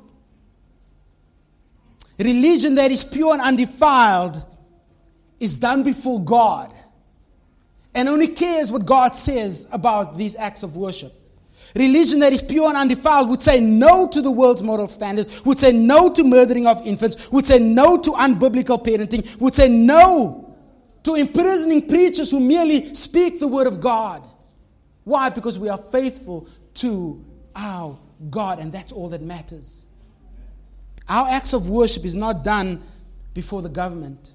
Religion 2.18 2.76
that 2.76 2.92
is 2.92 3.04
pure 3.04 3.34
and 3.34 3.42
undefiled 3.42 4.44
is 5.40 5.58
done 5.58 5.84
before 5.84 6.24
God 6.24 6.72
and 7.94 8.08
only 8.08 8.28
cares 8.28 8.72
what 8.72 8.86
God 8.86 9.16
says 9.16 9.68
about 9.72 10.16
these 10.16 10.36
acts 10.36 10.64
of 10.64 10.76
worship. 10.76 11.14
Religion 11.76 12.20
that 12.20 12.34
is 12.34 12.42
pure 12.42 12.68
and 12.68 12.78
undefiled 12.78 13.30
would 13.30 13.42
say 13.42 13.60
no 13.60 14.08
to 14.08 14.22
the 14.22 14.32
world's 14.32 14.62
moral 14.62 14.88
standards, 14.88 15.44
would 15.46 15.58
say 15.58 15.72
no 15.72 16.14
to 16.14 16.24
murdering 16.24 16.68
of 16.68 16.86
infants, 16.86 17.32
would 17.32 17.46
say 17.46 17.60
no 17.60 17.98
to 17.98 18.12
unbiblical 18.12 18.84
parenting, 18.84 19.40
would 19.40 19.56
say 19.56 19.70
no 19.70 20.41
to 21.04 21.16
imprisoning 21.16 21.88
preachers 21.88 22.32
who 22.32 22.40
merely 22.40 22.94
speak 22.94 23.40
the 23.40 23.48
word 23.48 23.68
of 23.68 23.80
God. 23.80 24.24
Why? 25.04 25.30
Because 25.30 25.58
we 25.58 25.70
are 25.70 25.78
faithful 25.78 26.48
to 26.76 27.24
our 27.56 27.98
God, 28.30 28.60
and 28.60 28.72
that's 28.72 28.92
all 28.92 29.10
that 29.10 29.22
matters. 29.22 29.88
Our 31.10 31.28
acts 31.28 31.54
of 31.54 31.70
worship 31.70 32.06
is 32.06 32.16
not 32.16 32.44
done 32.44 32.82
before 33.34 33.62
the 33.62 33.70
government. 33.70 34.34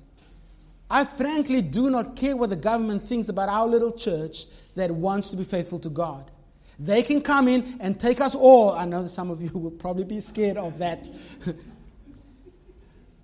I 0.91 1.05
frankly 1.05 1.63
do 1.63 1.91
not 1.91 2.17
care 2.17 2.37
what 2.37 2.51
the 2.51 2.57
government 2.57 3.03
thinks 3.03 3.29
about 3.29 3.49
our 3.49 3.67
little 3.67 3.93
church 3.93 4.47
that 4.75 4.91
wants 4.91 5.31
to 5.31 5.37
be 5.37 5.45
faithful 5.45 5.79
to 5.81 5.89
God. 5.89 6.31
They 6.79 7.03
can 7.03 7.23
come 7.23 7.49
in 7.49 7.79
and 7.81 7.99
take 7.99 8.21
us 8.21 8.35
all. 8.35 8.73
I 8.73 8.85
know 8.85 9.07
some 9.07 9.31
of 9.31 9.41
you 9.41 9.49
will 9.55 9.71
probably 9.71 10.05
be 10.05 10.21
scared 10.21 10.57
of 10.57 10.79
that. 10.79 11.09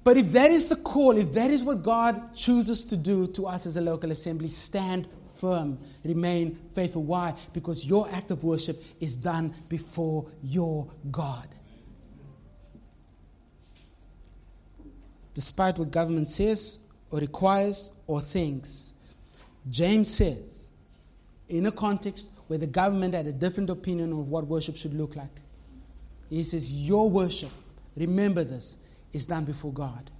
But 0.05 0.17
if 0.17 0.33
that 0.33 0.51
is 0.51 0.69
the 0.69 0.77
call, 0.77 1.17
if 1.17 1.33
that 1.33 1.51
is 1.51 1.63
what 1.63 1.83
God 1.83 2.35
chooses 2.35 2.85
to 2.87 2.97
do 2.97 3.27
to 3.29 3.47
us 3.47 3.67
as 3.67 3.77
a 3.77 3.81
local 3.81 4.11
assembly, 4.11 4.49
stand 4.49 5.07
firm, 5.37 5.79
remain 6.05 6.59
faithful. 6.75 7.03
Why? 7.03 7.35
Because 7.53 7.85
your 7.85 8.09
act 8.11 8.31
of 8.31 8.43
worship 8.43 8.83
is 9.01 9.15
done 9.15 9.55
before 9.69 10.31
your 10.43 10.91
God. 11.11 11.49
Despite 15.35 15.79
what 15.79 15.91
government 15.91 16.29
says 16.29 16.79
or 17.11 17.21
requires 17.21 17.93
or 18.07 18.21
thinks, 18.21 18.93
James 19.71 20.13
says, 20.13 20.71
in 21.49 21.67
a 21.67 21.73
context 21.73 22.33
where 22.49 22.59
the 22.59 22.67
government 22.67 23.15
had 23.15 23.27
a 23.27 23.33
different 23.33 23.71
opinion 23.71 24.13
of 24.13 24.29
what 24.29 24.47
worship 24.47 24.77
should 24.77 24.95
look 24.95 25.17
like, 25.17 25.41
he 26.29 26.43
says, 26.43 26.73
Your 26.73 27.09
worship, 27.09 27.51
remember 27.97 28.43
this, 28.43 28.79
is 29.13 29.27
done 29.27 29.45
before 29.45 29.73
God. 29.73 30.11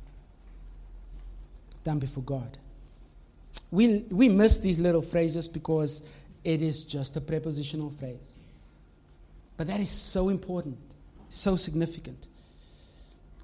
Done 1.85 1.99
before 1.99 2.23
God. 2.23 2.59
We, 3.71 4.05
we 4.11 4.29
miss 4.29 4.59
these 4.59 4.79
little 4.79 5.03
phrases 5.03 5.49
because 5.49 6.07
it 6.45 6.63
is 6.63 6.85
just 6.85 7.17
a 7.17 7.21
prepositional 7.21 7.91
phrase. 7.91 8.41
But 9.57 9.67
that 9.69 9.81
is 9.81 9.91
so 9.91 10.29
important, 10.29 10.79
so 11.29 11.57
significant. 11.57 12.27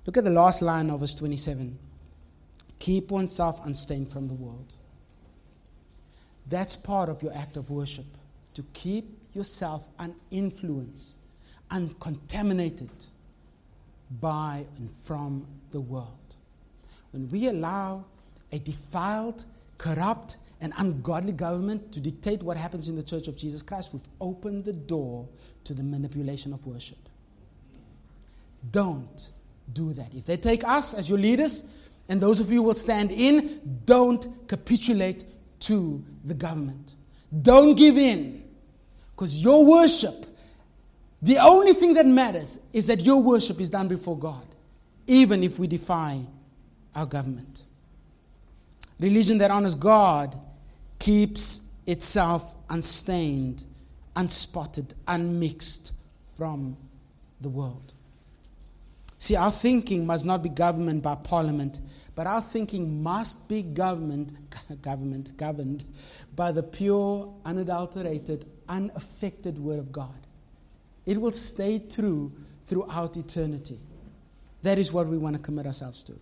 Look 0.07 0.17
at 0.17 0.25
the 0.25 0.31
last 0.31 0.63
line 0.63 0.91
of 0.91 1.01
verse 1.01 1.15
27 1.15 1.79
Keep 2.79 3.11
oneself 3.11 3.65
unstained 3.67 4.11
from 4.11 4.29
the 4.29 4.35
world. 4.35 4.75
That's 6.47 6.77
part 6.77 7.09
of 7.09 7.23
your 7.23 7.35
act 7.35 7.57
of 7.57 7.71
worship, 7.71 8.07
to 8.55 8.65
keep 8.73 9.19
yourself 9.35 9.89
uninfluenced, 9.99 11.19
uncontaminated 11.71 12.89
by 14.11 14.67
and 14.77 14.91
from 14.91 15.47
the 15.71 15.81
world. 15.81 16.37
When 17.13 17.29
we 17.31 17.49
allow 17.49 18.05
a 18.53 18.59
defiled, 18.59 19.45
corrupt, 19.77 20.37
and 20.61 20.73
ungodly 20.77 21.33
government 21.33 21.93
to 21.93 22.01
dictate 22.01 22.43
what 22.43 22.57
happens 22.57 22.89
in 22.89 22.97
the 22.97 23.03
church 23.03 23.29
of 23.29 23.37
Jesus 23.37 23.63
Christ, 23.63 23.93
we've 23.93 24.09
opened 24.21 24.65
the 24.65 24.73
door 24.73 25.29
to 25.65 25.75
the 25.75 25.83
manipulation 25.83 26.53
of 26.53 26.67
worship. 26.67 26.99
Don't 28.71 29.31
do 29.73 29.93
that. 29.93 30.15
If 30.15 30.27
they 30.27 30.37
take 30.37 30.65
us 30.65 30.95
as 30.95 31.09
your 31.09 31.19
leaders, 31.19 31.73
and 32.09 32.21
those 32.21 32.41
of 32.41 32.51
you 32.51 32.57
who 32.57 32.63
will 32.65 32.75
stand 32.75 33.13
in, 33.13 33.81
don't 33.85 34.27
capitulate 34.49 35.25
to 35.61 36.03
the 36.25 36.35
government. 36.35 36.95
Don't 37.43 37.75
give 37.75 37.99
in. 37.99 38.45
Because 39.15 39.43
your 39.43 39.65
worship 39.65 40.27
the 41.21 41.39
only 41.39 41.73
thing 41.73 41.95
that 41.95 42.07
matters 42.07 42.61
is 42.73 42.87
that 42.87 43.05
your 43.05 43.21
worship 43.21 43.61
is 43.61 43.71
done 43.71 43.89
before 43.89 44.19
God, 44.19 44.47
even 45.07 45.43
if 45.43 45.59
we 45.59 45.67
defy 45.67 46.21
our 46.95 47.07
government. 47.07 47.65
Religion 49.01 49.39
that 49.39 49.51
honors 49.51 49.75
God 49.75 50.39
keeps 50.99 51.63
itself 51.87 52.55
unstained, 52.69 53.65
unspotted, 54.15 54.95
unmixed 55.07 55.93
from 56.37 56.77
the 57.41 57.49
world. 57.49 57.95
See, 59.19 59.35
our 59.35 59.51
thinking 59.51 60.07
must 60.07 60.25
not 60.25 60.43
be 60.43 60.49
governed 60.49 61.03
by 61.03 61.17
parliament, 61.17 61.81
but 62.15 62.27
our 62.27 62.41
thinking 62.41 63.03
must 63.03 63.49
be 63.49 63.63
government, 63.63 64.33
government, 64.83 65.37
governed 65.37 65.85
by 66.37 66.53
the 66.53 66.63
pure, 66.63 67.35
unadulterated, 67.45 68.45
unaffected 68.69 69.59
Word 69.59 69.81
of 69.81 69.91
God. 69.91 70.28
It 71.09 71.19
will 71.19 71.33
stay 71.33 71.79
true 71.79 72.31
throughout 72.67 73.17
eternity. 73.17 73.79
That 74.61 74.77
is 74.79 74.93
what 74.93 75.07
we 75.07 75.17
want 75.17 75.37
to 75.37 75.43
commit 75.43 75.67
ourselves 75.67 76.05
to. 76.05 76.13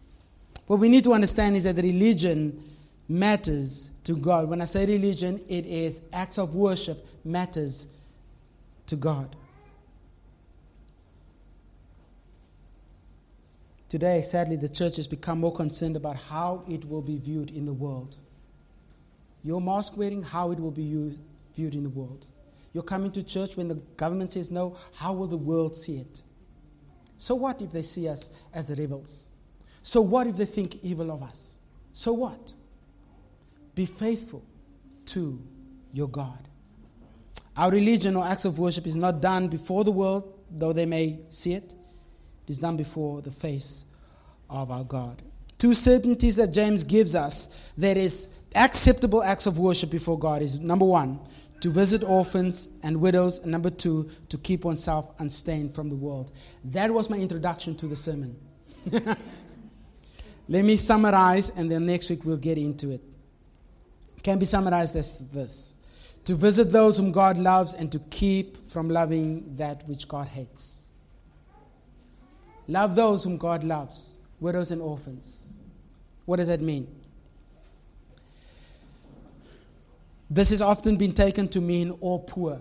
What 0.69 0.79
we 0.79 0.89
need 0.89 1.03
to 1.03 1.13
understand 1.13 1.57
is 1.57 1.65
that 1.65 1.75
religion 1.75 2.63
matters 3.09 3.91
to 4.05 4.15
God. 4.17 4.49
When 4.49 4.63
I 4.63 4.65
say 4.65 4.87
religion, 4.87 5.43
it 5.49 5.67
is 5.67 6.03
acts 6.13 6.39
of 6.39 6.55
worship 6.55 7.05
matters 7.25 7.89
to 8.87 8.95
God. 8.95 9.35
Today, 13.89 14.23
sadly, 14.23 14.55
the 14.55 14.69
church 14.69 14.95
has 14.97 15.09
become 15.09 15.41
more 15.41 15.53
concerned 15.53 15.97
about 15.97 16.17
how 16.17 16.63
it 16.69 16.89
will 16.89 17.03
be 17.03 17.17
viewed 17.17 17.51
in 17.51 17.65
the 17.65 17.73
world. 17.73 18.15
Your 19.43 19.61
mask 19.61 19.97
wearing, 19.97 20.23
how 20.23 20.53
it 20.53 20.61
will 20.61 20.71
be 20.71 21.13
viewed 21.57 21.75
in 21.75 21.83
the 21.83 21.91
world. 21.91 22.29
You're 22.77 22.83
coming 22.83 23.11
to 23.13 23.23
church 23.23 23.57
when 23.57 23.69
the 23.69 23.77
government 23.97 24.33
says 24.33 24.53
no. 24.53 24.77
How 24.97 25.15
will 25.15 25.29
the 25.29 25.37
world 25.39 25.75
see 25.75 25.97
it? 25.97 26.21
So 27.17 27.35
what 27.35 27.63
if 27.63 27.73
they 27.73 27.81
see 27.81 28.07
us 28.07 28.29
as 28.53 28.69
rebels? 28.79 29.29
So 29.83 30.03
what 30.03 30.27
if 30.27 30.37
they 30.37 30.45
think 30.45 30.85
evil 30.85 31.11
of 31.11 31.23
us? 31.23 31.59
So 31.95 32.13
what? 32.13 32.53
Be 33.75 33.87
faithful 33.87 34.45
to 35.07 35.43
your 35.95 36.09
God. 36.09 36.51
Our 37.57 37.71
religion 37.71 38.15
or 38.15 38.27
acts 38.27 38.45
of 38.45 38.59
worship 38.59 38.87
is 38.87 38.99
not 38.99 39.23
done 39.23 39.49
before 39.49 39.83
the 39.83 39.91
world, 39.91 40.39
though 40.51 40.75
they 40.75 40.85
may 40.85 41.21
see 41.31 41.55
it. 41.55 41.73
It 41.73 42.51
is 42.51 42.59
done 42.59 42.77
before 42.77 43.23
the 43.23 43.31
face 43.31 43.87
of 44.51 44.71
our 44.71 44.85
God. 44.85 45.23
Two 45.57 45.73
certainties 45.73 46.37
that 46.37 46.49
James 46.49 46.85
gives 46.85 47.15
us 47.15 47.73
that 47.79 47.97
is 47.97 48.29
acceptable 48.55 49.23
acts 49.23 49.47
of 49.47 49.59
worship 49.59 49.91
before 49.91 50.19
God 50.19 50.43
is 50.43 50.61
number 50.61 50.85
one, 50.85 51.21
to 51.61 51.71
visit 51.71 52.05
orphans 52.05 52.69
and 52.83 53.01
widows, 53.01 53.39
and 53.39 53.53
number 53.53 53.71
two, 53.71 54.11
to 54.29 54.39
keep 54.39 54.65
oneself 54.65 55.11
unstained 55.19 55.75
from 55.75 55.89
the 55.89 55.97
world. 55.97 56.31
That 56.65 56.91
was 56.91 57.09
my 57.09 57.17
introduction 57.17 57.75
to 57.77 57.87
the 57.87 57.97
sermon. 57.97 58.37
Let 60.49 60.65
me 60.65 60.77
summarize, 60.77 61.51
and 61.51 61.71
then 61.71 61.87
next 61.87 62.09
week 62.11 62.25
we'll 62.25 62.37
get 62.37 62.59
into 62.59 62.91
it. 62.91 63.01
Can 64.23 64.39
be 64.39 64.47
summarized 64.47 64.97
as 64.97 65.27
this 65.29 65.77
to 66.27 66.35
visit 66.35 66.73
those 66.73 66.99
whom 66.99 67.13
God 67.13 67.39
loves 67.39 67.75
and 67.75 67.91
to 67.93 68.01
keep 68.11 68.69
from 68.69 68.91
loving 68.91 69.57
that 69.57 69.89
which 69.89 70.09
God 70.09 70.27
hates. 70.27 70.89
Love 72.67 72.97
those 72.97 73.23
whom 73.23 73.39
God 73.39 73.63
loves, 73.63 74.19
widows 74.41 74.73
and 74.73 74.83
orphans. 74.83 75.61
What 76.25 76.37
does 76.39 76.49
that 76.49 76.61
mean? 76.61 76.96
This 80.29 80.51
has 80.51 80.61
often 80.61 80.97
been 80.97 81.13
taken 81.13 81.49
to 81.49 81.61
mean 81.61 81.93
all 82.01 82.19
poor. 82.19 82.61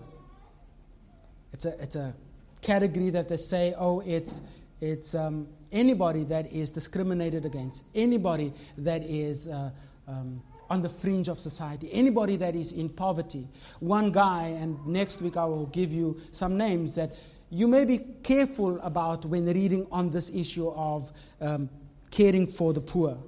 It's 1.52 1.64
a, 1.64 1.82
it's 1.82 1.96
a 1.96 2.14
category 2.62 3.10
that 3.10 3.28
they 3.28 3.36
say, 3.36 3.74
oh, 3.76 4.00
it's, 4.00 4.42
it's 4.80 5.14
um, 5.14 5.48
anybody 5.72 6.22
that 6.24 6.52
is 6.52 6.70
discriminated 6.70 7.44
against, 7.44 7.86
anybody 7.94 8.52
that 8.78 9.02
is 9.02 9.48
uh, 9.48 9.70
um, 10.06 10.42
on 10.70 10.80
the 10.80 10.88
fringe 10.88 11.28
of 11.28 11.40
society, 11.40 11.88
anybody 11.92 12.36
that 12.36 12.54
is 12.54 12.72
in 12.72 12.88
poverty. 12.88 13.48
One 13.80 14.12
guy, 14.12 14.48
and 14.60 14.84
next 14.86 15.22
week 15.22 15.36
I 15.36 15.44
will 15.44 15.66
give 15.66 15.92
you 15.92 16.20
some 16.30 16.56
names 16.56 16.94
that 16.96 17.12
you 17.50 17.68
may 17.68 17.84
be 17.84 17.98
careful 18.22 18.80
about 18.80 19.24
when 19.24 19.46
reading 19.46 19.86
on 19.90 20.10
this 20.10 20.34
issue 20.34 20.68
of 20.68 21.12
um, 21.40 21.68
caring 22.10 22.46
for 22.46 22.72
the 22.72 22.80
poor. 22.80 23.18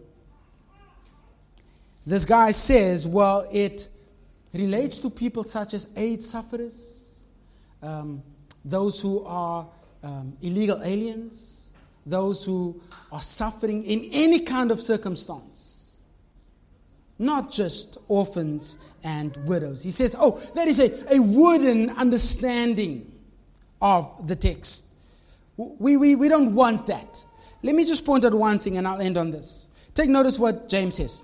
This 2.04 2.24
guy 2.24 2.52
says, 2.52 3.06
well, 3.06 3.46
it 3.52 3.88
relates 4.52 4.98
to 5.00 5.10
people 5.10 5.44
such 5.44 5.74
as 5.74 5.88
AIDS 5.96 6.28
sufferers, 6.28 7.24
um, 7.82 8.22
those 8.64 9.00
who 9.00 9.24
are 9.24 9.66
um, 10.02 10.36
illegal 10.42 10.82
aliens, 10.82 11.72
those 12.06 12.44
who 12.44 12.80
are 13.12 13.20
suffering 13.20 13.82
in 13.84 14.08
any 14.12 14.40
kind 14.40 14.70
of 14.70 14.80
circumstance, 14.80 15.92
not 17.18 17.50
just 17.50 17.98
orphans 18.08 18.78
and 19.04 19.36
widows. 19.46 19.82
He 19.82 19.90
says, 19.90 20.16
oh, 20.18 20.40
that 20.54 20.68
is 20.68 20.80
a, 20.80 21.14
a 21.14 21.20
wooden 21.20 21.90
understanding 21.90 23.10
of 23.80 24.26
the 24.26 24.36
text. 24.36 24.86
We, 25.56 25.96
we, 25.96 26.14
we 26.14 26.28
don't 26.28 26.54
want 26.54 26.86
that. 26.86 27.24
Let 27.62 27.74
me 27.74 27.84
just 27.84 28.06
point 28.06 28.24
out 28.24 28.32
one 28.32 28.58
thing 28.58 28.76
and 28.76 28.86
I'll 28.86 29.00
end 29.00 29.18
on 29.18 29.30
this. 29.30 29.68
Take 29.94 30.08
notice 30.08 30.38
what 30.38 30.68
James 30.68 30.96
says 30.96 31.22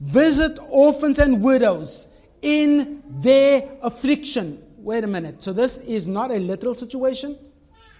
Visit 0.00 0.58
orphans 0.68 1.18
and 1.18 1.42
widows 1.42 2.08
in 2.42 3.02
their 3.08 3.68
affliction. 3.82 4.62
Wait 4.78 5.04
a 5.04 5.06
minute. 5.06 5.42
So, 5.42 5.52
this 5.52 5.78
is 5.78 6.06
not 6.06 6.30
a 6.30 6.38
literal 6.38 6.74
situation? 6.74 7.36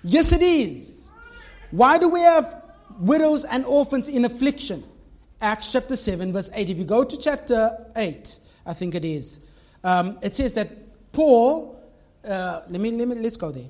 Yes, 0.03 0.33
it 0.33 0.43
is. 0.43 1.11
Why 1.71 1.99
do 1.99 2.09
we 2.09 2.21
have 2.21 2.63
widows 2.99 3.45
and 3.45 3.65
orphans 3.65 4.09
in 4.09 4.25
affliction? 4.25 4.85
Acts 5.41 5.73
chapter 5.73 5.97
7, 5.97 6.33
verse 6.33 6.51
8. 6.55 6.71
If 6.71 6.79
you 6.79 6.85
go 6.85 7.05
to 7.05 7.17
chapter 7.17 7.87
8, 7.95 8.39
I 8.67 8.73
think 8.73 8.95
it 8.95 9.05
is, 9.05 9.41
um, 9.85 10.19
it 10.23 10.35
says 10.35 10.55
that 10.55 10.69
Paul, 11.13 11.81
uh, 12.25 12.63
let, 12.69 12.81
me, 12.81 12.91
let 12.91 13.09
me, 13.09 13.15
let's 13.17 13.37
go 13.37 13.51
there. 13.51 13.69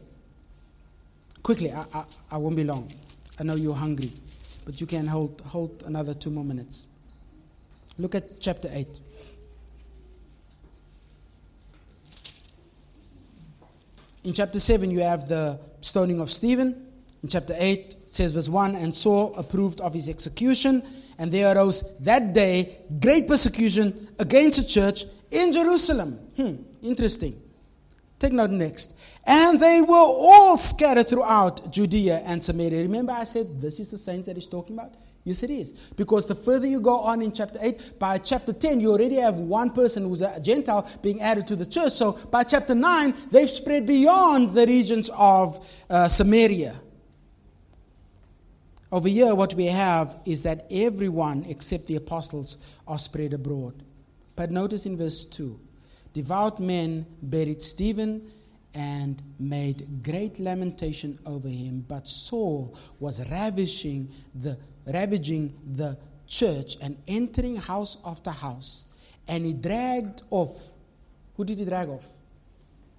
Quickly, 1.43 1.73
I, 1.73 1.85
I, 1.93 2.05
I 2.33 2.37
won't 2.37 2.57
be 2.57 2.65
long. 2.65 2.91
I 3.39 3.45
know 3.45 3.55
you're 3.55 3.75
hungry, 3.75 4.11
but 4.65 4.81
you 4.81 4.87
can 4.87 5.07
hold, 5.07 5.41
hold 5.43 5.83
another 5.87 6.15
two 6.15 6.31
more 6.31 6.45
minutes. 6.45 6.87
Look 7.99 8.15
at 8.15 8.41
chapter 8.41 8.69
8. 8.73 9.01
In 14.29 14.35
chapter 14.35 14.61
7, 14.61 14.91
you 14.91 15.01
have 15.01 15.27
the 15.27 15.59
stoning 15.81 16.21
of 16.21 16.31
Stephen. 16.31 16.87
In 17.23 17.31
chapter 17.31 17.55
8, 17.57 17.79
it 17.79 18.11
says, 18.11 18.33
verse 18.33 18.51
1 18.51 18.75
And 18.75 18.95
Saul 18.95 19.35
approved 19.37 19.81
of 19.81 19.95
his 19.95 20.11
execution, 20.11 20.83
and 21.17 21.33
there 21.33 21.57
arose 21.57 21.97
that 22.01 22.35
day 22.35 22.77
great 23.01 23.27
persecution 23.27 24.07
against 24.19 24.59
the 24.59 24.69
church 24.69 25.05
in 25.31 25.55
Jerusalem. 25.55 26.19
Hmm, 26.37 26.57
interesting. 26.83 27.41
Take 28.19 28.35
note 28.35 28.51
next. 28.51 28.93
And 29.27 29.59
they 29.59 29.81
were 29.81 29.97
all 29.97 30.59
scattered 30.59 31.09
throughout 31.09 31.73
Judea 31.73 32.19
and 32.19 32.45
Samaria. 32.45 32.83
Remember, 32.83 33.13
I 33.13 33.25
said 33.25 33.59
this 33.59 33.81
is 33.81 33.91
the 33.91 33.97
saints 33.97 34.27
that 34.27 34.37
he's 34.37 34.47
talking 34.47 34.77
about? 34.77 34.93
Yes, 35.29 35.43
it 35.43 35.51
is. 35.51 35.73
Because 35.95 36.25
the 36.25 36.35
further 36.35 36.67
you 36.67 36.81
go 36.81 37.01
on 37.01 37.21
in 37.21 37.33
chapter 37.33 37.59
8, 37.61 37.99
by 37.99 38.17
chapter 38.17 38.51
10, 38.51 38.81
you 38.81 38.91
already 38.91 39.17
have 39.17 39.37
one 39.37 39.71
person 39.71 40.05
who's 40.05 40.23
a 40.23 40.41
Gentile 40.41 40.89
being 41.03 41.21
added 41.21 41.47
to 41.49 41.55
the 41.55 41.67
church. 41.67 41.93
So 41.93 42.13
by 42.13 42.45
chapter 42.45 42.75
9, 42.75 43.13
they've 43.31 43.51
spread 43.51 43.85
beyond 43.85 44.55
the 44.55 44.67
regions 44.67 45.11
of 45.19 45.71
uh, 45.91 46.09
Samaria. 46.09 46.81
Over 48.91 49.09
here, 49.09 49.35
what 49.35 49.53
we 49.53 49.67
have 49.67 50.17
is 50.25 50.45
that 50.45 50.67
everyone 50.71 51.45
except 51.47 51.89
the 51.89 51.97
apostles 51.97 52.57
are 52.87 52.97
spread 52.97 53.35
abroad. 53.35 53.83
But 54.35 54.51
notice 54.51 54.87
in 54.87 54.97
verse 54.97 55.27
2 55.27 55.61
devout 56.15 56.59
men 56.59 57.05
buried 57.21 57.63
Stephen 57.63 58.33
and 58.75 59.23
made 59.39 60.03
great 60.03 60.39
lamentation 60.39 61.19
over 61.27 61.49
him. 61.49 61.85
But 61.89 62.07
Saul 62.09 62.77
was 63.01 63.29
ravishing 63.31 64.13
the 64.35 64.59
ravaging 64.87 65.55
the 65.75 65.99
church 66.27 66.77
and 66.81 66.97
entering 67.07 67.57
house 67.57 67.99
after 68.05 68.31
house. 68.31 68.89
And 69.27 69.45
he 69.45 69.53
dragged 69.53 70.23
off. 70.31 70.59
Who 71.37 71.45
did 71.45 71.59
he 71.59 71.65
drag 71.65 71.89
off? 71.89 72.07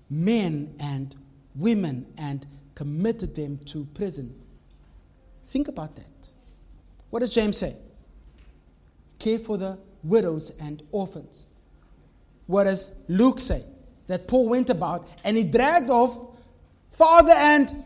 Men 0.10 0.76
and 0.80 1.16
women 1.56 2.06
and 2.18 2.46
committed 2.76 3.36
them 3.36 3.58
to 3.66 3.86
prison. 3.94 4.36
Think 5.46 5.68
about 5.68 5.96
that. 5.96 6.30
What 7.10 7.20
does 7.20 7.34
James 7.34 7.58
say? 7.58 7.76
Care 9.18 9.40
for 9.40 9.58
the 9.58 9.78
widows 10.04 10.52
and 10.60 10.82
orphans. 10.92 11.52
What 12.46 12.66
does 12.66 12.94
Luke 13.08 13.40
say? 13.40 13.64
That 14.10 14.28
Paul 14.28 14.50
went 14.50 14.72
about 14.72 15.08
and 15.24 15.38
he 15.38 15.44
dragged 15.44 15.92
off 15.92 16.18
father 16.94 17.32
and 17.32 17.84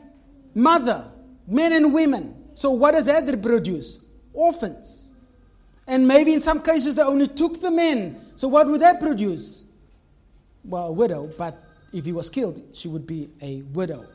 mother, 0.55 1.05
men 1.45 1.73
and 1.73 1.93
women. 1.93 2.33
So, 2.53 2.71
what 2.71 2.91
does 2.93 3.07
that 3.07 3.41
produce? 3.41 3.99
Orphans. 4.31 5.11
And 5.85 6.07
maybe 6.07 6.33
in 6.33 6.39
some 6.39 6.61
cases 6.61 6.95
they 6.95 7.01
only 7.01 7.27
took 7.27 7.59
the 7.59 7.71
men. 7.71 8.25
So, 8.37 8.47
what 8.47 8.67
would 8.67 8.79
that 8.79 9.01
produce? 9.01 9.65
Well, 10.63 10.87
a 10.87 10.91
widow, 10.93 11.29
but 11.37 11.61
if 11.91 12.05
he 12.05 12.13
was 12.13 12.29
killed, 12.29 12.61
she 12.73 12.87
would 12.87 13.05
be 13.05 13.29
a 13.41 13.61
widow. 13.73 14.05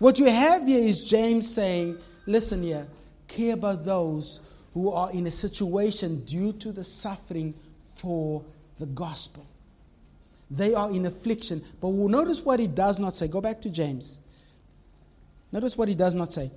What 0.00 0.18
you 0.18 0.26
have 0.26 0.66
here 0.66 0.82
is 0.82 1.02
James 1.02 1.50
saying, 1.52 1.96
listen 2.26 2.62
here, 2.62 2.86
care 3.26 3.54
about 3.54 3.86
those 3.86 4.42
who 4.74 4.92
are 4.92 5.10
in 5.12 5.26
a 5.26 5.30
situation 5.30 6.24
due 6.26 6.52
to 6.52 6.72
the 6.72 6.84
suffering 6.84 7.54
for 7.94 8.44
the 8.78 8.86
gospel. 8.86 9.46
They 10.50 10.74
are 10.74 10.90
in 10.90 11.06
affliction. 11.06 11.62
But 11.80 11.88
we'll 11.88 12.08
notice 12.08 12.42
what 12.42 12.58
he 12.58 12.66
does 12.66 12.98
not 12.98 13.14
say. 13.14 13.28
Go 13.28 13.40
back 13.40 13.60
to 13.62 13.70
James. 13.70 14.20
Notice 15.52 15.76
what 15.78 15.88
he 15.88 15.94
does 15.94 16.14
not 16.14 16.32
say. 16.32 16.50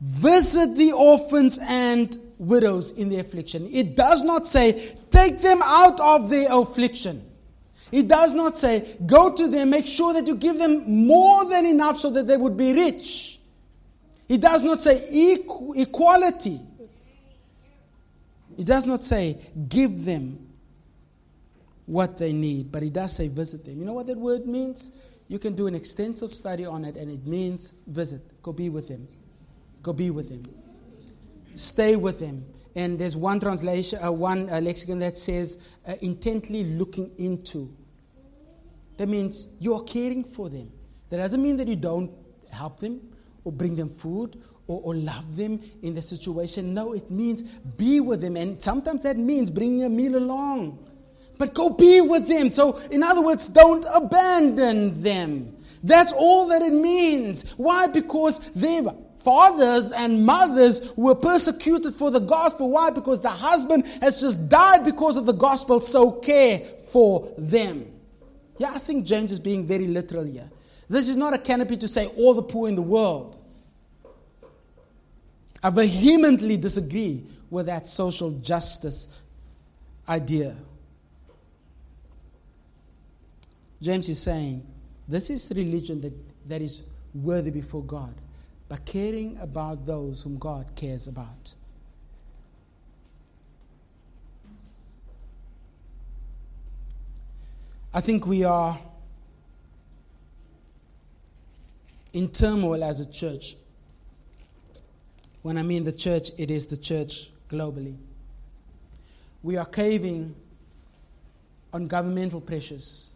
Visit 0.00 0.76
the 0.76 0.92
orphans 0.92 1.58
and 1.62 2.16
widows 2.38 2.90
in 2.92 3.08
their 3.08 3.20
affliction. 3.20 3.68
It 3.70 3.96
does 3.96 4.22
not 4.22 4.46
say, 4.46 4.94
take 5.10 5.40
them 5.40 5.60
out 5.62 6.00
of 6.00 6.30
their 6.30 6.48
affliction. 6.50 7.22
It 7.92 8.08
does 8.08 8.34
not 8.34 8.56
say, 8.56 8.96
go 9.06 9.34
to 9.34 9.48
them, 9.48 9.70
make 9.70 9.86
sure 9.86 10.12
that 10.14 10.26
you 10.26 10.34
give 10.34 10.58
them 10.58 11.06
more 11.06 11.44
than 11.44 11.64
enough 11.64 11.98
so 11.98 12.10
that 12.10 12.26
they 12.26 12.36
would 12.36 12.56
be 12.56 12.72
rich. 12.72 13.38
It 14.28 14.40
does 14.40 14.62
not 14.62 14.82
say 14.82 15.06
equality. 15.76 16.60
It 18.58 18.66
does 18.66 18.86
not 18.86 19.04
say, 19.04 19.38
give 19.68 20.04
them 20.04 20.43
what 21.86 22.16
they 22.16 22.32
need, 22.32 22.72
but 22.72 22.82
it 22.82 22.92
does 22.92 23.14
say 23.14 23.28
visit 23.28 23.64
them. 23.64 23.78
You 23.78 23.84
know 23.84 23.92
what 23.92 24.06
that 24.06 24.18
word 24.18 24.46
means? 24.46 24.90
You 25.28 25.38
can 25.38 25.54
do 25.54 25.66
an 25.66 25.74
extensive 25.74 26.32
study 26.32 26.66
on 26.66 26.84
it, 26.84 26.96
and 26.96 27.10
it 27.10 27.26
means 27.26 27.72
visit. 27.86 28.42
Go 28.42 28.52
be 28.52 28.68
with 28.68 28.88
them. 28.88 29.08
Go 29.82 29.92
be 29.92 30.10
with 30.10 30.28
them. 30.28 30.44
Stay 31.54 31.96
with 31.96 32.20
them. 32.20 32.44
And 32.74 32.98
there's 32.98 33.16
one 33.16 33.38
translation, 33.38 34.00
uh, 34.02 34.10
one 34.10 34.50
uh, 34.50 34.60
lexicon 34.60 34.98
that 34.98 35.16
says 35.16 35.62
uh, 35.86 35.94
intently 36.00 36.64
looking 36.64 37.12
into. 37.18 37.72
That 38.96 39.08
means 39.08 39.48
you 39.60 39.74
are 39.74 39.82
caring 39.82 40.24
for 40.24 40.48
them. 40.48 40.72
That 41.10 41.18
doesn't 41.18 41.42
mean 41.42 41.56
that 41.58 41.68
you 41.68 41.76
don't 41.76 42.10
help 42.50 42.80
them 42.80 43.00
or 43.44 43.52
bring 43.52 43.76
them 43.76 43.88
food 43.88 44.42
or, 44.66 44.80
or, 44.82 44.94
love 44.94 45.36
them 45.36 45.60
in 45.82 45.94
the 45.94 46.00
situation. 46.00 46.72
No, 46.72 46.94
it 46.94 47.10
means 47.10 47.42
be 47.42 48.00
with 48.00 48.22
them. 48.22 48.36
And 48.36 48.60
sometimes 48.62 49.02
that 49.02 49.16
means 49.18 49.50
bringing 49.50 49.84
a 49.84 49.90
meal 49.90 50.16
along. 50.16 50.78
But 51.38 51.54
go 51.54 51.70
be 51.70 52.00
with 52.00 52.28
them. 52.28 52.50
So, 52.50 52.76
in 52.90 53.02
other 53.02 53.22
words, 53.22 53.48
don't 53.48 53.84
abandon 53.92 55.02
them. 55.02 55.56
That's 55.82 56.12
all 56.12 56.48
that 56.48 56.62
it 56.62 56.72
means. 56.72 57.50
Why? 57.56 57.86
Because 57.88 58.38
they 58.52 58.82
fathers 59.18 59.90
and 59.90 60.24
mothers 60.24 60.92
were 60.96 61.14
persecuted 61.14 61.94
for 61.94 62.10
the 62.10 62.20
gospel. 62.20 62.70
Why? 62.70 62.90
Because 62.90 63.22
the 63.22 63.30
husband 63.30 63.86
has 64.02 64.20
just 64.20 64.48
died 64.48 64.84
because 64.84 65.16
of 65.16 65.24
the 65.24 65.32
gospel, 65.32 65.80
so 65.80 66.12
care 66.12 66.60
for 66.88 67.32
them. 67.38 67.90
Yeah, 68.58 68.70
I 68.70 68.78
think 68.78 69.06
James 69.06 69.32
is 69.32 69.40
being 69.40 69.66
very 69.66 69.86
literal 69.86 70.24
here. 70.24 70.50
This 70.88 71.08
is 71.08 71.16
not 71.16 71.32
a 71.32 71.38
canopy 71.38 71.78
to 71.78 71.88
say 71.88 72.06
all 72.06 72.34
the 72.34 72.42
poor 72.42 72.68
in 72.68 72.76
the 72.76 72.82
world. 72.82 73.38
I 75.62 75.70
vehemently 75.70 76.58
disagree 76.58 77.24
with 77.48 77.66
that 77.66 77.88
social 77.88 78.30
justice 78.32 79.08
idea. 80.06 80.54
James 83.84 84.08
is 84.08 84.18
saying 84.18 84.66
this 85.06 85.28
is 85.28 85.52
religion 85.54 86.00
that, 86.00 86.14
that 86.48 86.62
is 86.62 86.80
worthy 87.12 87.50
before 87.50 87.82
God 87.82 88.14
by 88.66 88.78
caring 88.78 89.36
about 89.42 89.84
those 89.84 90.22
whom 90.22 90.38
God 90.38 90.66
cares 90.74 91.06
about. 91.06 91.54
I 97.92 98.00
think 98.00 98.26
we 98.26 98.42
are 98.42 98.80
in 102.14 102.30
turmoil 102.30 102.82
as 102.82 103.00
a 103.00 103.06
church. 103.06 103.54
When 105.42 105.58
I 105.58 105.62
mean 105.62 105.84
the 105.84 105.92
church, 105.92 106.30
it 106.38 106.50
is 106.50 106.66
the 106.66 106.78
church 106.78 107.30
globally. 107.50 107.98
We 109.42 109.58
are 109.58 109.66
caving 109.66 110.34
on 111.70 111.86
governmental 111.86 112.40
pressures. 112.40 113.10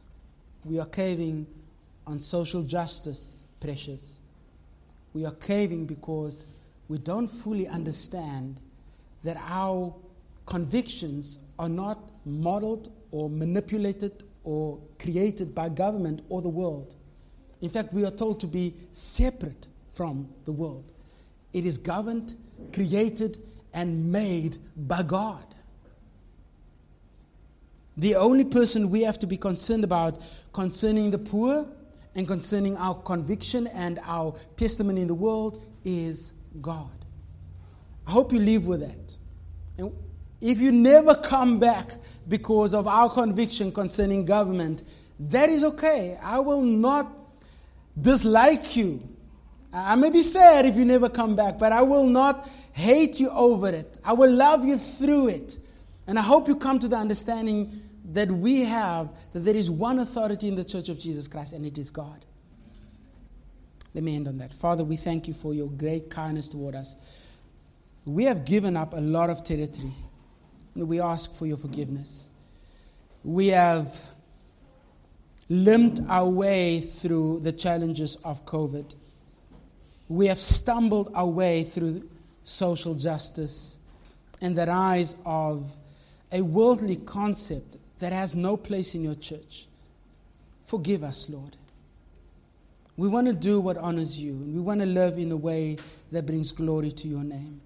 We 0.69 0.79
are 0.79 0.87
caving 0.87 1.47
on 2.07 2.21
social 2.21 2.63
justice 2.63 3.45
pressures. 3.61 4.21
we 5.15 5.25
are 5.25 5.33
caving 5.33 5.87
because 5.87 6.47
we 6.89 6.99
don't 6.99 7.27
fully 7.27 7.67
understand 7.67 8.61
that 9.25 9.37
our 9.49 9.95
convictions 10.47 11.39
are 11.59 11.69
not 11.69 11.99
modeled 12.25 12.93
or 13.11 13.29
manipulated 13.29 14.23
or 14.45 14.79
created 14.99 15.55
by 15.55 15.69
government 15.71 16.21
or 16.29 16.41
the 16.43 16.49
world. 16.49 16.95
In 17.63 17.71
fact, 17.71 17.93
we 17.93 18.05
are 18.05 18.11
told 18.11 18.39
to 18.41 18.47
be 18.47 18.75
separate 18.93 19.67
from 19.93 20.29
the 20.45 20.53
world. 20.53 20.93
It 21.53 21.65
is 21.65 21.79
governed, 21.79 22.35
created, 22.73 23.39
and 23.75 24.13
made 24.13 24.59
by 24.77 25.03
God. 25.03 25.48
The 27.99 28.15
only 28.15 28.45
person 28.45 28.91
we 28.91 29.03
have 29.03 29.19
to 29.19 29.27
be 29.27 29.37
concerned 29.37 29.83
about 29.83 30.23
concerning 30.53 31.11
the 31.11 31.19
poor 31.19 31.67
and 32.15 32.29
concerning 32.29 32.77
our 32.77 32.95
conviction 32.95 33.67
and 33.67 33.99
our 34.05 34.35
testimony 34.57 35.03
in 35.03 35.09
the 35.09 35.15
world 35.15 35.63
is 35.85 36.33
God. 36.61 36.93
I 38.07 38.13
hope 38.13 38.33
you 38.33 38.39
live 38.39 38.67
with 38.67 38.81
that. 38.81 39.17
And 39.77 39.93
if 40.41 40.61
you 40.61 40.71
never 40.71 41.15
come 41.17 41.59
back 41.59 41.93
because 42.29 42.73
of 42.73 42.87
our 42.87 43.11
conviction 43.11 43.73
concerning 43.73 44.25
government, 44.25 44.85
that 45.19 45.49
is 45.49 45.65
okay. 45.65 46.17
I 46.23 46.39
will 46.39 46.63
not 46.63 47.13
dislike 48.01 48.77
you. 48.77 49.07
I 49.73 49.97
may 49.97 50.11
be 50.11 50.23
sad 50.23 50.67
if 50.67 50.77
you 50.77 50.85
never 50.85 51.09
come 51.09 51.35
back, 51.35 51.59
but 51.59 51.73
I 51.73 51.83
will 51.83 52.07
not 52.07 52.49
hate 52.73 53.19
you 53.19 53.29
over 53.31 53.71
it. 53.71 53.99
I 54.05 54.13
will 54.13 54.31
love 54.31 54.65
you 54.65 54.79
through 54.79 55.29
it. 55.29 55.59
And 56.07 56.19
I 56.19 56.23
hope 56.23 56.47
you 56.47 56.55
come 56.55 56.79
to 56.79 56.89
the 56.89 56.97
understanding 56.97 57.83
that 58.09 58.31
we 58.31 58.63
have 58.63 59.11
that 59.33 59.41
there 59.41 59.57
is 59.57 59.71
one 59.71 59.99
authority 59.99 60.49
in 60.49 60.55
the 60.55 60.65
church 60.65 60.89
of 60.89 60.99
Jesus 60.99 61.29
Christ, 61.29 61.53
and 61.53 61.65
it 61.65 61.79
is 61.79 61.91
God. 61.91 62.25
Let 63.95 64.05
me 64.05 64.17
end 64.17 64.29
on 64.29 64.39
that. 64.39 64.53
Father, 64.53 64.85
we 64.85 64.97
thank 64.97 65.29
you 65.29 65.35
for 65.35 65.55
your 65.55 65.69
great 65.69 66.11
kindness 66.11 66.49
toward 66.49 66.75
us. 66.75 66.95
We 68.05 68.25
have 68.25 68.45
given 68.45 68.77
up 68.77 68.95
a 68.95 69.01
lot 69.01 69.29
of 69.31 69.45
territory. 69.45 69.93
We 70.75 71.01
ask 71.01 71.35
for 71.35 71.47
your 71.47 71.57
forgiveness. 71.57 72.29
We 73.25 73.49
have 73.49 74.01
limped 75.49 76.01
our 76.09 76.29
way 76.29 76.81
through 76.81 77.41
the 77.41 77.53
challenges 77.53 78.17
of 78.25 78.45
COVID. 78.45 78.95
We 80.09 80.27
have 80.27 80.39
stumbled 80.39 81.11
our 81.15 81.27
way 81.27 81.65
through 81.65 82.09
social 82.45 82.95
justice 82.95 83.79
and 84.41 84.57
the 84.57 84.67
rise 84.67 85.17
of 85.27 85.67
a 86.31 86.41
worldly 86.41 86.97
concept 86.97 87.77
that 87.99 88.13
has 88.13 88.35
no 88.35 88.57
place 88.57 88.95
in 88.95 89.03
your 89.03 89.15
church. 89.15 89.67
Forgive 90.67 91.03
us, 91.03 91.29
Lord. 91.29 91.57
We 92.97 93.09
want 93.09 93.29
to 93.29 93.33
do 93.33 93.61
what 93.61 93.77
honors 93.77 94.19
you, 94.19 94.33
and 94.33 94.55
we 94.55 94.61
want 94.61 94.81
to 94.81 94.87
live 94.87 95.19
in 95.19 95.31
a 95.31 95.37
way 95.37 95.77
that 96.11 96.27
brings 96.27 96.51
glory 96.53 96.91
to 96.91 97.09
your 97.09 97.23
name. 97.23 97.61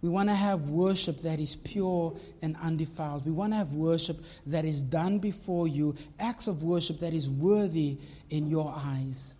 We 0.00 0.08
want 0.08 0.28
to 0.28 0.34
have 0.34 0.68
worship 0.68 1.18
that 1.20 1.40
is 1.40 1.56
pure 1.56 2.14
and 2.42 2.56
undefiled. 2.62 3.24
We 3.24 3.32
want 3.32 3.52
to 3.52 3.56
have 3.56 3.72
worship 3.72 4.22
that 4.46 4.64
is 4.64 4.82
done 4.82 5.18
before 5.18 5.66
you, 5.66 5.94
acts 6.18 6.46
of 6.46 6.62
worship 6.62 6.98
that 7.00 7.14
is 7.14 7.28
worthy 7.28 7.98
in 8.30 8.46
your 8.46 8.74
eyes. 8.76 9.34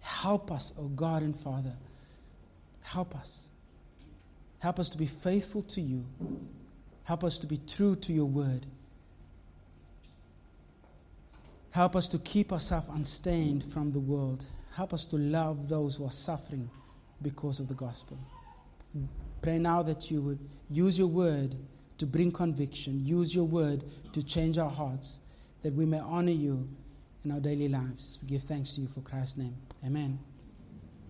Help 0.00 0.50
us, 0.50 0.72
O 0.76 0.82
oh 0.82 0.88
God 0.88 1.22
and 1.22 1.36
Father. 1.36 1.74
Help 2.82 3.14
us. 3.14 3.48
Help 4.58 4.80
us 4.80 4.88
to 4.90 4.98
be 4.98 5.06
faithful 5.06 5.62
to 5.62 5.80
you. 5.80 6.04
Help 7.04 7.24
us 7.24 7.38
to 7.38 7.46
be 7.46 7.58
true 7.68 7.94
to 7.96 8.12
your 8.12 8.26
word. 8.26 8.66
Help 11.72 11.96
us 11.96 12.06
to 12.08 12.18
keep 12.18 12.52
ourselves 12.52 12.88
unstained 12.90 13.64
from 13.64 13.92
the 13.92 14.00
world. 14.00 14.44
Help 14.74 14.92
us 14.92 15.06
to 15.06 15.16
love 15.16 15.68
those 15.68 15.96
who 15.96 16.06
are 16.06 16.10
suffering 16.10 16.70
because 17.22 17.60
of 17.60 17.68
the 17.68 17.74
gospel. 17.74 18.18
Pray 19.40 19.58
now 19.58 19.82
that 19.82 20.10
you 20.10 20.20
would 20.20 20.38
use 20.70 20.98
your 20.98 21.08
word 21.08 21.56
to 21.98 22.06
bring 22.06 22.30
conviction, 22.30 23.04
use 23.04 23.34
your 23.34 23.44
word 23.44 23.84
to 24.12 24.22
change 24.22 24.58
our 24.58 24.70
hearts, 24.70 25.20
that 25.62 25.72
we 25.72 25.86
may 25.86 25.98
honor 25.98 26.32
you 26.32 26.68
in 27.24 27.30
our 27.30 27.40
daily 27.40 27.68
lives. 27.68 28.18
We 28.22 28.28
give 28.28 28.42
thanks 28.42 28.74
to 28.74 28.82
you 28.82 28.88
for 28.88 29.00
Christ's 29.00 29.38
name. 29.38 29.56
Amen. 29.84 30.18